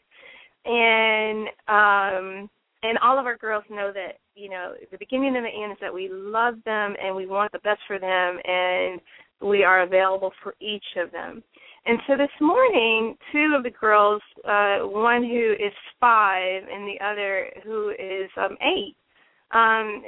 And 0.63 1.47
um 1.67 2.49
and 2.83 2.97
all 2.99 3.19
of 3.19 3.25
our 3.25 3.37
girls 3.37 3.63
know 3.69 3.91
that, 3.93 4.17
you 4.35 4.49
know, 4.49 4.73
the 4.91 4.97
beginning 4.97 5.35
and 5.35 5.45
the 5.45 5.63
end 5.63 5.71
is 5.71 5.77
that 5.81 5.93
we 5.93 6.09
love 6.11 6.55
them 6.65 6.95
and 7.01 7.15
we 7.15 7.27
want 7.27 7.51
the 7.51 7.59
best 7.59 7.79
for 7.87 7.99
them 7.99 8.39
and 8.43 8.99
we 9.41 9.63
are 9.63 9.83
available 9.83 10.31
for 10.43 10.55
each 10.59 10.83
of 10.97 11.11
them. 11.11 11.43
And 11.85 11.99
so 12.07 12.15
this 12.15 12.29
morning, 12.39 13.15
two 13.31 13.55
of 13.57 13.63
the 13.63 13.71
girls, 13.71 14.21
uh, 14.47 14.79
one 14.79 15.23
who 15.23 15.53
is 15.53 15.73
five 15.99 16.63
and 16.71 16.87
the 16.87 17.03
other 17.03 17.47
who 17.63 17.89
is 17.89 18.29
um, 18.37 18.55
eight, 18.61 18.95
um, 19.51 20.03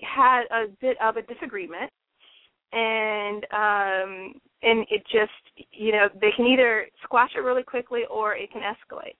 had 0.00 0.42
a 0.52 0.66
bit 0.80 0.96
of 1.02 1.16
a 1.16 1.22
disagreement, 1.22 1.90
and 2.72 3.44
um, 3.52 4.40
and 4.62 4.86
it 4.90 5.02
just 5.10 5.66
you 5.72 5.90
know 5.92 6.08
they 6.20 6.30
can 6.36 6.46
either 6.46 6.86
squash 7.02 7.30
it 7.36 7.40
really 7.40 7.62
quickly 7.64 8.02
or 8.08 8.34
it 8.34 8.50
can 8.52 8.62
escalate. 8.62 9.16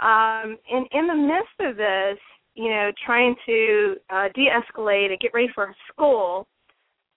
Um, 0.00 0.58
and 0.70 0.86
in 0.92 1.06
the 1.06 1.14
midst 1.14 1.60
of 1.60 1.76
this, 1.76 2.18
you 2.54 2.70
know, 2.70 2.90
trying 3.04 3.34
to 3.46 3.96
uh, 4.10 4.28
de-escalate 4.34 5.10
and 5.10 5.20
get 5.20 5.32
ready 5.34 5.48
for 5.54 5.74
school, 5.92 6.46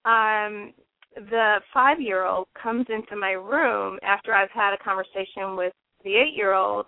um, 0.06 0.74
the 1.16 1.58
five 1.74 2.00
year 2.00 2.26
old 2.26 2.48
comes 2.62 2.86
into 2.90 3.16
my 3.16 3.32
room 3.32 4.00
after 4.04 4.34
I've 4.34 4.52
had 4.52 4.74
a 4.74 4.84
conversation 4.84 5.56
with 5.56 5.74
the 6.04 6.16
eight 6.16 6.36
year 6.36 6.54
old 6.54 6.86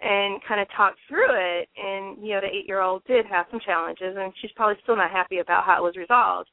and 0.00 0.40
kind 0.46 0.60
of 0.60 0.68
talked 0.76 0.98
through 1.08 1.30
it. 1.30 1.68
And 1.76 2.24
you 2.24 2.34
know 2.34 2.40
the 2.40 2.46
eight 2.46 2.66
year 2.66 2.80
old 2.80 3.02
did 3.06 3.26
have 3.26 3.46
some 3.50 3.60
challenges 3.64 4.16
and 4.18 4.32
she's 4.40 4.52
probably 4.56 4.76
still 4.82 4.96
not 4.96 5.10
happy 5.10 5.38
about 5.38 5.64
how 5.64 5.78
it 5.78 5.82
was 5.82 5.96
resolved. 5.96 6.48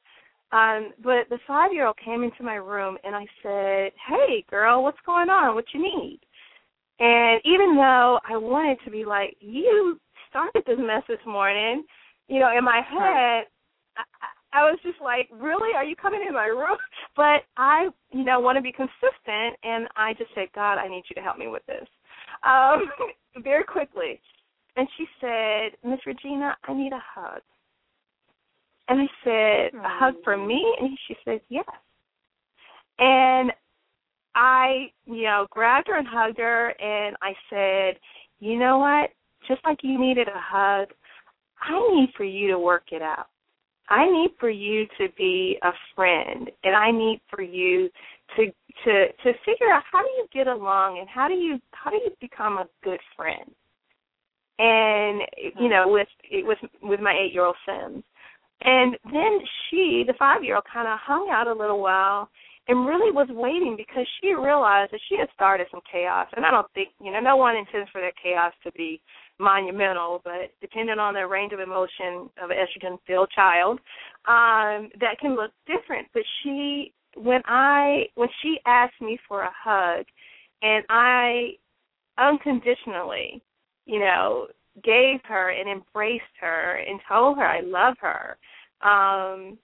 Um 0.51 0.91
but 1.03 1.29
the 1.29 1.39
five 1.47 1.71
year 1.71 1.85
old 1.85 1.97
came 2.03 2.23
into 2.23 2.43
my 2.43 2.55
room 2.55 2.97
and 3.03 3.15
i 3.15 3.25
said 3.41 3.91
hey 4.09 4.43
girl 4.49 4.83
what's 4.83 4.99
going 5.05 5.29
on? 5.29 5.55
What 5.55 5.65
you 5.73 5.81
need 5.81 6.19
and 6.99 7.41
even 7.45 7.75
though 7.75 8.19
i 8.29 8.35
wanted 8.37 8.77
to 8.83 8.91
be 8.91 9.05
like 9.05 9.35
you 9.39 9.99
started 10.29 10.63
this 10.65 10.77
mess 10.79 11.03
this 11.07 11.19
morning 11.25 11.83
you 12.27 12.39
know 12.39 12.55
in 12.57 12.63
my 12.63 12.81
head 12.87 13.45
I, 13.97 14.03
I 14.53 14.63
was 14.69 14.79
just 14.83 14.99
like, 15.01 15.29
really? 15.31 15.75
Are 15.75 15.83
you 15.83 15.95
coming 15.95 16.23
in 16.27 16.33
my 16.33 16.45
room? 16.45 16.77
But 17.13 17.43
I, 17.57 17.89
you 18.13 18.23
know, 18.23 18.39
want 18.39 18.55
to 18.55 18.61
be 18.61 18.71
consistent, 18.71 19.57
and 19.63 19.85
I 19.97 20.13
just 20.13 20.29
said, 20.33 20.47
God, 20.55 20.75
I 20.77 20.87
need 20.87 21.03
you 21.09 21.13
to 21.15 21.21
help 21.21 21.37
me 21.37 21.47
with 21.47 21.61
this, 21.67 21.85
um, 22.43 22.89
very 23.43 23.65
quickly. 23.65 24.21
And 24.77 24.87
she 24.97 25.05
said, 25.19 25.71
Miss 25.83 25.99
Regina, 26.05 26.55
I 26.63 26.73
need 26.73 26.93
a 26.93 27.03
hug. 27.03 27.41
And 28.87 29.01
I 29.01 29.07
said, 29.25 29.77
a 29.77 29.89
hug 29.89 30.15
for 30.23 30.37
me? 30.37 30.63
And 30.79 30.97
she 31.05 31.15
said, 31.25 31.41
yes. 31.49 31.65
And 32.97 33.51
I, 34.35 34.91
you 35.05 35.23
know, 35.23 35.47
grabbed 35.49 35.87
her 35.87 35.97
and 35.97 36.07
hugged 36.07 36.39
her, 36.39 36.69
and 36.69 37.15
I 37.21 37.33
said, 37.49 37.99
you 38.39 38.57
know 38.57 38.77
what? 38.77 39.09
Just 39.47 39.61
like 39.65 39.79
you 39.83 39.99
needed 39.99 40.27
a 40.27 40.31
hug, 40.35 40.89
I 41.61 41.79
need 41.95 42.09
for 42.15 42.23
you 42.23 42.47
to 42.47 42.59
work 42.59 42.85
it 42.91 43.01
out. 43.01 43.27
I 43.89 44.09
need 44.09 44.31
for 44.39 44.49
you 44.49 44.85
to 44.97 45.07
be 45.17 45.57
a 45.63 45.71
friend, 45.95 46.49
and 46.63 46.75
I 46.75 46.91
need 46.91 47.19
for 47.29 47.41
you 47.41 47.89
to 48.37 48.45
to 48.45 49.07
to 49.07 49.33
figure 49.45 49.69
out 49.69 49.83
how 49.91 50.01
do 50.01 50.09
you 50.17 50.27
get 50.33 50.47
along 50.47 50.99
and 50.99 51.09
how 51.09 51.27
do 51.27 51.33
you 51.33 51.59
how 51.71 51.91
do 51.91 51.97
you 51.97 52.11
become 52.21 52.57
a 52.57 52.67
good 52.83 52.99
friend. 53.17 53.51
And 54.59 55.21
you 55.59 55.67
know, 55.67 55.87
mm-hmm. 55.87 55.93
with 55.93 56.07
with 56.45 56.57
with 56.81 56.99
my 57.01 57.13
eight 57.13 57.33
year 57.33 57.43
old 57.43 57.57
Sims, 57.65 58.03
and 58.61 58.95
then 59.11 59.39
she, 59.69 60.05
the 60.07 60.13
five 60.17 60.43
year 60.43 60.55
old, 60.55 60.65
kind 60.71 60.87
of 60.87 60.97
hung 60.99 61.29
out 61.29 61.47
a 61.47 61.53
little 61.53 61.81
while 61.81 62.29
and 62.71 62.87
really 62.87 63.11
was 63.11 63.27
waiting 63.29 63.75
because 63.75 64.07
she 64.21 64.33
realized 64.33 64.93
that 64.93 65.01
she 65.09 65.17
had 65.17 65.27
started 65.33 65.67
some 65.69 65.81
chaos. 65.91 66.27
And 66.37 66.45
I 66.45 66.51
don't 66.51 66.71
think 66.73 66.89
you 67.03 67.11
know, 67.11 67.19
no 67.19 67.35
one 67.35 67.57
intends 67.57 67.89
for 67.91 67.99
that 67.99 68.13
chaos 68.21 68.53
to 68.63 68.71
be 68.71 69.01
monumental, 69.39 70.21
but 70.23 70.51
depending 70.61 70.97
on 70.97 71.13
the 71.13 71.27
range 71.27 71.51
of 71.51 71.59
emotion 71.59 72.29
of 72.41 72.49
an 72.49 72.55
estrogen 72.55 72.97
filled 73.05 73.29
child, 73.35 73.79
um, 74.25 74.89
that 75.01 75.19
can 75.19 75.35
look 75.35 75.51
different. 75.67 76.07
But 76.13 76.23
she 76.41 76.93
when 77.17 77.41
I 77.45 78.03
when 78.15 78.29
she 78.41 78.57
asked 78.65 79.01
me 79.01 79.19
for 79.27 79.41
a 79.41 79.51
hug 79.53 80.05
and 80.61 80.85
I 80.87 81.51
unconditionally, 82.17 83.41
you 83.85 83.99
know, 83.99 84.47
gave 84.81 85.19
her 85.25 85.49
and 85.49 85.69
embraced 85.69 86.23
her 86.39 86.81
and 86.87 87.01
told 87.09 87.37
her 87.37 87.45
I 87.45 87.59
love 87.59 87.95
her, 87.99 88.37
um, 88.81 89.57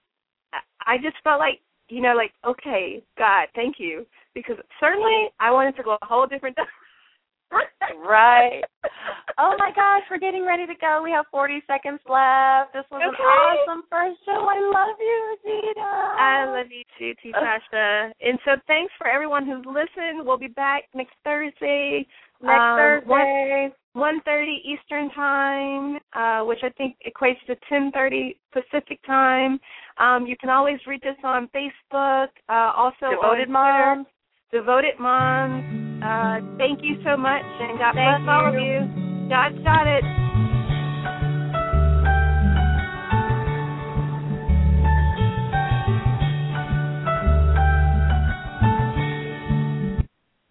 I 0.85 0.97
just 1.01 1.15
felt 1.23 1.39
like, 1.39 1.61
you 1.89 2.01
know, 2.01 2.13
like, 2.15 2.31
okay, 2.45 3.01
God, 3.17 3.47
thank 3.55 3.75
you. 3.79 4.05
Because 4.33 4.57
certainly 4.79 5.29
I 5.39 5.51
wanted 5.51 5.75
to 5.77 5.83
go 5.83 5.97
a 6.01 6.05
whole 6.05 6.27
different 6.27 6.57
right. 8.07 8.61
Oh 9.37 9.55
my 9.57 9.71
gosh, 9.75 10.03
we're 10.09 10.19
getting 10.19 10.45
ready 10.45 10.65
to 10.65 10.73
go. 10.79 11.01
We 11.03 11.11
have 11.11 11.25
40 11.31 11.61
seconds 11.67 11.99
left. 12.09 12.73
This 12.73 12.83
was 12.91 13.01
an 13.01 13.15
awesome 13.15 13.83
first 13.89 14.17
show. 14.25 14.47
I 14.49 14.59
love 14.59 14.97
you, 14.99 15.37
Regina. 15.45 15.81
I 15.81 16.45
love 16.57 16.67
you 16.71 16.83
too, 16.97 17.13
T. 17.21 17.31
Tasha. 17.31 18.11
And 18.21 18.39
so 18.45 18.51
thanks 18.67 18.91
for 18.97 19.07
everyone 19.07 19.45
who's 19.45 19.65
listened. 19.65 20.25
We'll 20.25 20.37
be 20.37 20.47
back 20.47 20.83
next 20.93 21.13
Thursday. 21.23 22.07
Next 22.41 22.59
um, 22.59 22.77
Thursday. 22.77 23.69
One 23.93 24.21
thirty 24.25 24.61
Eastern 24.63 25.09
time, 25.11 25.97
uh, 26.13 26.45
which 26.45 26.59
I 26.61 26.69
think 26.77 26.97
equates 27.05 27.43
to 27.47 27.55
ten 27.67 27.91
thirty 27.91 28.39
Pacific 28.53 28.99
time. 29.05 29.59
Um, 29.99 30.27
you 30.27 30.35
can 30.39 30.49
always 30.49 30.77
reach 30.85 31.03
us 31.09 31.17
on 31.23 31.49
Facebook, 31.55 32.27
uh, 32.49 32.71
also 32.75 33.09
Devoted 33.09 33.49
Moms. 33.49 34.05
Devoted 34.51 34.99
Moms. 34.99 36.03
Uh, 36.03 36.57
thank 36.57 36.79
you 36.83 36.95
so 37.03 37.17
much, 37.17 37.43
and 37.43 37.79
God 37.79 37.95
Thank 37.95 38.23
bless 38.23 38.29
all 38.29 38.47
of 38.47 38.53
you. 38.53 38.61
you. 38.61 39.29
God 39.29 39.51
got 39.63 39.87
it. 39.87 40.03